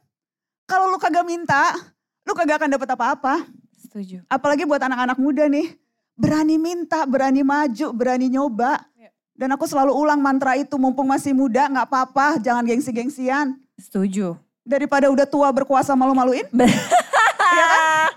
Kalau 0.70 0.86
lu 0.86 0.94
kagak 1.02 1.26
minta, 1.26 1.74
lu 2.22 2.38
kagak 2.38 2.62
akan 2.62 2.78
dapat 2.78 2.88
apa-apa. 2.94 3.34
Setuju. 3.74 4.22
Apalagi 4.30 4.62
buat 4.62 4.78
anak-anak 4.78 5.18
muda 5.18 5.50
nih. 5.50 5.74
Berani 6.14 6.54
minta, 6.54 7.02
berani 7.02 7.42
maju, 7.42 7.90
berani 7.90 8.30
nyoba. 8.30 8.78
Dan 9.38 9.54
aku 9.54 9.70
selalu 9.70 9.94
ulang 9.94 10.18
mantra 10.18 10.58
itu, 10.58 10.74
mumpung 10.74 11.06
masih 11.06 11.30
muda 11.30 11.70
gak 11.70 11.86
apa-apa, 11.86 12.42
jangan 12.42 12.66
gengsi-gengsian. 12.66 13.54
Setuju. 13.78 14.34
Daripada 14.66 15.06
udah 15.14 15.26
tua 15.30 15.50
berkuasa 15.50 15.98
malu-maluin. 15.98 16.46
Iya 17.48 17.64
kan? 17.64 18.12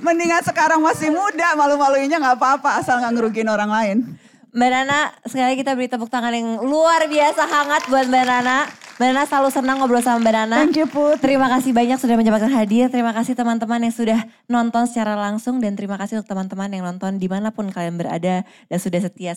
Mendingan 0.00 0.40
sekarang 0.40 0.80
masih 0.80 1.12
muda, 1.12 1.52
malu-maluinnya 1.60 2.16
gak 2.16 2.40
apa-apa, 2.40 2.80
asal 2.80 2.96
gak 2.96 3.12
ngerugiin 3.12 3.52
orang 3.52 3.68
lain. 3.68 4.16
Mbak 4.56 4.70
Nana, 4.72 5.12
sekali 5.28 5.44
lagi 5.52 5.58
kita 5.60 5.76
beri 5.76 5.84
tepuk 5.84 6.08
tangan 6.08 6.32
yang 6.32 6.64
luar 6.64 7.04
biasa 7.04 7.44
hangat 7.44 7.92
buat 7.92 8.08
Mbak 8.08 8.24
Nana. 8.24 8.64
Mbak 8.96 9.06
Nana 9.12 9.22
selalu 9.28 9.48
senang 9.52 9.76
ngobrol 9.76 10.00
sama 10.00 10.24
Mbak 10.24 10.32
Nana. 10.32 10.56
Thank 10.64 10.80
you 10.80 10.88
Put. 10.88 11.20
Terima 11.20 11.52
kasih 11.52 11.76
banyak 11.76 12.00
sudah 12.00 12.16
menyempatkan 12.16 12.48
hadir. 12.48 12.88
Terima 12.88 13.12
kasih 13.12 13.36
teman-teman 13.36 13.84
yang 13.84 13.92
sudah 13.92 14.24
nonton 14.48 14.88
secara 14.88 15.12
langsung. 15.12 15.60
Dan 15.60 15.76
terima 15.76 16.00
kasih 16.00 16.24
untuk 16.24 16.32
teman-teman 16.32 16.72
yang 16.72 16.88
nonton 16.88 17.20
di 17.20 17.28
mana 17.28 17.52
pun 17.52 17.68
kalian 17.68 18.00
berada 18.00 18.48
dan 18.48 18.78
sudah 18.80 19.00
setia. 19.04 19.36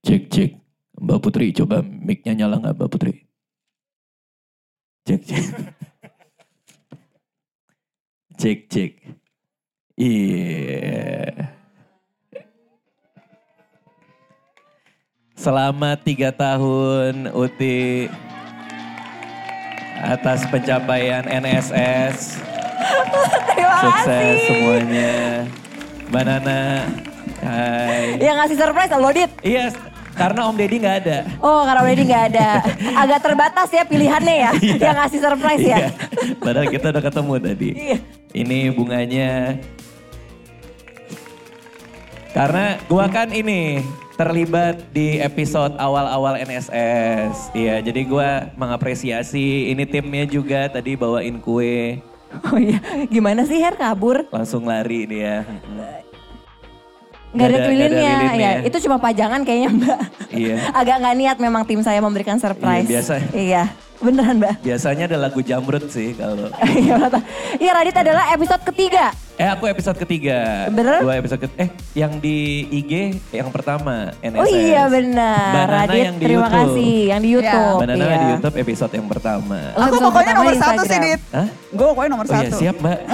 Cek, 0.00 0.32
cek. 0.32 0.50
Mbak 0.96 1.18
Putri, 1.20 1.52
coba 1.52 1.84
mic-nya 1.84 2.32
nyala 2.32 2.56
nggak 2.56 2.72
Mbak 2.80 2.88
Putri? 2.88 3.12
Cek, 5.04 5.20
cek. 5.28 5.44
Cek, 8.44 8.68
cek. 8.68 8.92
Iya. 9.96 11.32
Selamat 15.32 16.04
tiga 16.04 16.28
tahun 16.28 17.32
Uti 17.32 18.04
atas 19.96 20.44
pencapaian 20.52 21.24
NSS. 21.24 22.36
Terima 23.48 23.80
Sukses 23.80 24.12
kasih. 24.12 24.44
semuanya. 24.44 25.14
Mbak 26.12 26.22
Nana, 26.28 26.60
hai. 27.40 28.20
Yang 28.20 28.36
ngasih 28.44 28.56
surprise 28.60 28.92
lo 28.92 29.08
Dit. 29.08 29.32
Iya, 29.40 29.72
karena 30.14 30.40
Om 30.46 30.56
Deddy 30.60 30.76
nggak 30.78 30.96
ada. 31.00 31.18
Oh 31.42 31.66
karena 31.66 31.82
Lady 31.82 32.02
nggak 32.06 32.24
ada. 32.28 32.48
Agak 33.08 33.20
terbatas 33.24 33.68
ya 33.72 33.82
pilihannya 33.88 34.36
ya. 34.36 34.50
Iya. 34.60 34.74
Yang 34.92 34.96
ngasih 35.00 35.20
surprise 35.32 35.64
ya. 35.64 35.78
Iya. 35.80 35.88
Padahal 36.38 36.68
kita 36.70 36.86
udah 36.94 37.02
ketemu 37.02 37.32
tadi. 37.40 37.70
Iya. 37.72 37.98
Ini 38.34 38.74
bunganya. 38.74 39.62
Karena 42.34 42.82
gua 42.90 43.06
kan 43.06 43.30
ini 43.30 43.78
terlibat 44.18 44.90
di 44.90 45.22
episode 45.22 45.78
awal-awal 45.78 46.34
NSS. 46.42 47.54
Iya, 47.54 47.78
jadi 47.78 48.02
gua 48.02 48.50
mengapresiasi 48.58 49.70
ini 49.70 49.86
timnya 49.86 50.26
juga 50.26 50.66
tadi 50.66 50.98
bawain 50.98 51.38
kue. 51.38 52.02
Oh 52.50 52.58
iya, 52.58 52.82
gimana 53.06 53.46
sih 53.46 53.62
Her 53.62 53.78
kabur? 53.78 54.26
Langsung 54.34 54.66
lari 54.66 55.06
dia. 55.06 55.46
Gak 57.34 57.46
ada 57.50 57.56
nggak 57.62 57.70
lilinnya. 57.70 58.14
lilinnya. 58.18 58.38
Ya, 58.38 58.66
itu 58.66 58.76
cuma 58.82 58.98
pajangan 58.98 59.46
kayaknya 59.46 59.70
Mbak. 59.70 60.00
Iya. 60.34 60.56
Agak 60.74 60.96
nggak 61.02 61.16
niat 61.18 61.38
memang 61.38 61.62
tim 61.66 61.82
saya 61.86 62.02
memberikan 62.02 62.38
surprise. 62.42 62.90
Iya, 62.90 62.98
biasa. 62.98 63.14
Iya, 63.30 63.62
beneran 64.02 64.36
Mbak. 64.40 64.54
Biasanya 64.62 65.04
ada 65.06 65.18
lagu 65.18 65.40
jamrut 65.44 65.86
sih 65.90 66.14
kalau. 66.16 66.50
Iya. 66.74 67.06
Iya, 67.60 67.70
Radit 67.70 67.96
adalah 67.96 68.34
episode 68.34 68.62
ketiga. 68.66 69.14
Eh 69.34 69.46
aku 69.50 69.66
episode 69.66 69.98
ketiga. 69.98 70.70
Bener? 70.70 71.02
Dua 71.02 71.14
episode 71.18 71.42
ketiga. 71.42 71.58
Eh 71.66 71.70
yang 71.98 72.22
di 72.22 72.66
IG 72.70 73.18
yang 73.34 73.50
pertama 73.50 74.14
NSS. 74.22 74.42
Oh 74.42 74.46
iya 74.46 74.82
benar. 74.86 75.50
Mbak 75.50 75.64
Nana 75.66 75.74
Radit, 75.74 76.04
yang 76.06 76.16
di 76.16 76.24
terima 76.24 76.38
YouTube. 76.38 76.54
kasih. 76.54 76.94
Yang 77.10 77.20
di 77.20 77.28
Youtube. 77.34 77.74
Mbak 77.78 77.86
Nana 77.90 78.04
iya. 78.04 78.14
di 78.14 78.26
Youtube 78.34 78.56
episode 78.62 78.92
yang 78.94 79.06
pertama. 79.10 79.58
Oh, 79.74 79.82
Aku 79.86 79.96
pokoknya 79.98 80.32
nomor 80.38 80.54
satu 80.54 80.82
sih. 80.86 80.98
Dit. 81.02 81.20
Hah? 81.34 81.48
Gue 81.74 81.86
pokoknya 81.90 82.10
nomor 82.14 82.26
Oh 82.26 82.34
iya 82.34 82.46
satu. 82.46 82.56
siap 82.62 82.76
mbak. 82.78 82.98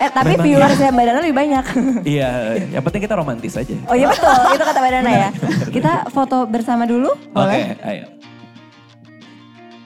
Eh 0.00 0.08
tapi 0.08 0.32
Memang 0.32 0.46
viewersnya 0.48 0.88
Mbak 0.96 1.04
Nana 1.04 1.20
lebih 1.20 1.36
banyak. 1.36 1.64
iya, 2.16 2.56
yang 2.72 2.80
penting 2.80 3.04
kita 3.04 3.20
romantis 3.20 3.52
aja. 3.52 3.76
Oh 3.84 3.92
iya 3.92 4.08
betul, 4.08 4.32
itu 4.56 4.64
kata 4.64 4.78
Mbak 4.80 4.92
Nana 4.96 5.10
ya. 5.12 5.28
Kita 5.68 5.92
foto 6.08 6.48
bersama 6.48 6.88
dulu. 6.88 7.12
Oke, 7.36 7.76
ayo. 7.84 8.08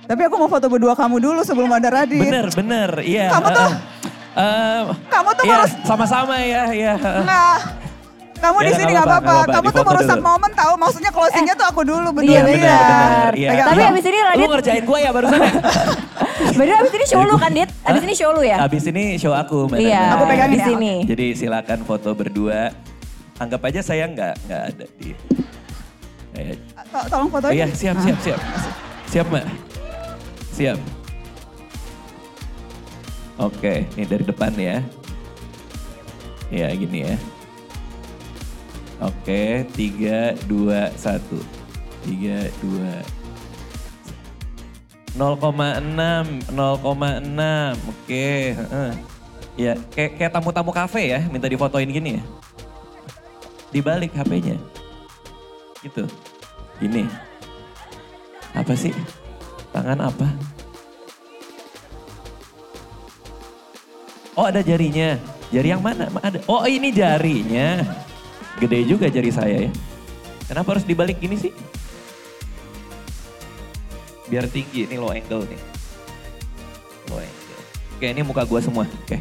Tapi 0.04 0.20
aku 0.22 0.34
mau 0.36 0.46
foto 0.46 0.66
berdua 0.66 0.92
kamu 0.92 1.16
dulu 1.18 1.40
sebelum 1.40 1.70
ada 1.70 1.88
Radit. 1.90 2.20
Bener, 2.20 2.46
bener, 2.50 2.90
iya. 3.00 3.28
Kamu 3.30 3.48
tuh, 3.50 3.70
Eh, 4.34 4.80
kamu 5.06 5.30
tuh 5.32 5.44
iya, 5.44 5.56
merus, 5.56 5.72
sama-sama 5.82 6.34
ya, 6.36 6.62
iya. 6.68 6.94
Enggak. 6.98 7.58
Kamu 8.34 8.58
Ya, 8.58 8.60
di 8.60 8.68
nggak 8.68 8.76
sini 8.76 8.90
nggak 8.92 9.06
apa-apa. 9.06 9.34
Kamu 9.48 9.68
tuh 9.70 9.84
merusak 9.86 10.18
dulu. 10.18 10.26
momen 10.26 10.50
tahu. 10.52 10.72
Maksudnya 10.76 11.10
closingnya 11.10 11.54
tuh 11.54 11.64
aku 11.64 11.80
dulu 11.80 12.08
Iya 12.10 12.12
berdua. 12.12 12.42
benar. 12.42 12.50
benar, 12.50 13.32
iya. 13.32 13.48
Pegang. 13.48 13.64
Tapi 13.64 13.78
Iya. 13.78 13.88
abis 13.88 14.04
ini 14.04 14.12
Lu 14.12 14.26
Radit, 14.26 14.48
ngerjain 14.50 14.84
gue 14.84 14.98
ya 14.98 15.10
barusan 15.10 15.38
ya? 15.38 15.52
bener 16.58 16.74
abis 16.76 16.92
ini 16.92 17.06
show 17.06 17.22
lu 17.22 17.34
kan 17.34 17.50
Dit? 17.50 17.70
Abis 17.80 18.02
ini 18.02 18.14
show 18.14 18.30
lu 18.30 18.42
ya? 18.42 18.56
Abis 18.60 18.84
ini 18.84 19.04
show 19.16 19.32
aku 19.32 19.58
Iya. 19.72 20.02
Aku 20.12 20.22
pegangin 20.26 20.50
di 20.50 20.60
ya. 20.60 20.66
sini. 20.66 20.92
Jadi 21.06 21.26
silakan 21.34 21.78
foto 21.80 22.10
berdua. 22.12 22.74
Anggap 23.36 23.60
aja 23.64 23.80
saya 23.80 24.04
nggak 24.04 24.34
nggak 24.44 24.62
ada 24.68 24.84
di. 24.94 25.08
Eh, 26.34 26.58
To- 26.90 27.06
Tolong 27.08 27.26
oh 27.26 27.32
fotoin. 27.32 27.54
iya 27.54 27.66
siap 27.70 27.96
siap 27.96 28.18
siap 28.20 28.40
siap 29.06 29.26
mbak. 29.30 29.46
Siap. 30.54 30.78
Oke, 33.42 33.90
ini 33.98 34.06
dari 34.06 34.22
depan 34.22 34.54
ya. 34.54 34.78
Ya 36.46 36.70
gini 36.70 37.10
ya. 37.10 37.18
Oke, 39.02 39.66
tiga, 39.74 40.38
dua, 40.46 40.94
satu. 40.94 41.42
Tiga, 42.06 42.46
dua. 42.62 43.02
0,6, 45.18 46.46
0,6. 46.54 47.74
Oke. 47.90 48.54
Ya, 49.58 49.74
kayak 49.90 50.10
kayak 50.18 50.32
tamu-tamu 50.38 50.70
kafe 50.70 51.10
ya, 51.10 51.26
minta 51.26 51.50
difotoin 51.50 51.90
gini 51.90 52.22
ya. 52.22 52.22
Dibalik 53.74 54.14
HP-nya. 54.14 54.54
Gitu. 55.82 56.06
Gini. 56.78 57.10
Apa 58.54 58.78
sih? 58.78 58.94
Tangan 59.74 59.98
apa? 60.06 60.28
Oh 64.38 64.46
ada 64.46 64.62
jarinya. 64.62 65.18
Jari 65.50 65.68
yang 65.74 65.82
mana? 65.82 66.06
Ma- 66.10 66.22
Ada. 66.22 66.42
Oh 66.46 66.62
ini 66.62 66.94
jarinya. 66.94 67.82
Gede 68.62 68.86
juga 68.86 69.10
jari 69.10 69.34
saya 69.34 69.66
ya. 69.66 69.70
Kenapa 70.46 70.78
harus 70.78 70.86
dibalik 70.86 71.18
gini 71.18 71.34
sih? 71.34 71.50
Biar 74.30 74.46
tinggi, 74.46 74.86
ini 74.86 74.94
low 74.94 75.10
angle 75.10 75.42
nih. 75.46 75.60
Low 77.10 77.18
angle. 77.18 77.60
Oke 77.98 78.06
ini 78.06 78.22
muka 78.22 78.42
gua 78.46 78.62
semua. 78.62 78.86
Oke. 78.86 79.18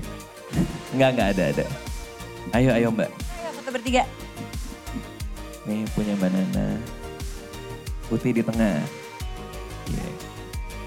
Enggak, 0.94 1.10
enggak 1.18 1.28
ada, 1.34 1.44
ada. 1.50 1.66
Ayo, 2.54 2.70
ayo 2.78 2.88
mbak. 2.94 3.10
Ayo 3.10 3.50
foto 3.58 3.70
bertiga. 3.74 4.06
Nih 5.66 5.88
punya 5.98 6.14
Mbak 6.20 6.30
Nana. 6.30 6.78
Putih 8.12 8.36
di 8.36 8.44
tengah. 8.46 8.78
Iya. 9.90 10.23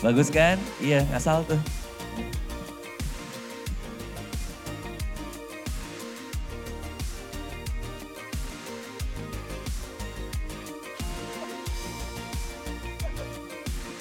Bagus 0.07 0.30
kan? 0.30 0.54
Iya, 0.78 1.02
ngasal 1.11 1.42
tuh. 1.50 1.59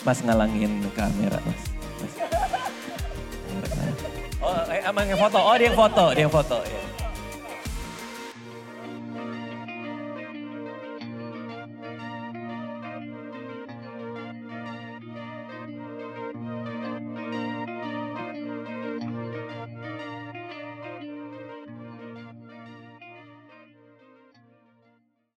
Mas 0.06 0.22
ngalangin 0.22 0.86
kamera, 0.93 1.41
Mas. 1.41 1.62
Mas. 1.74 2.14
Oh, 4.45 4.62
eh, 4.70 4.86
emang 4.86 5.10
yang 5.10 5.18
foto. 5.18 5.41
Oh, 5.41 5.58
dia 5.58 5.74
yang 5.74 5.74
foto, 5.74 6.14
dia 6.14 6.30
yang 6.30 6.30
foto. 6.30 6.62
Ya. 6.62 6.85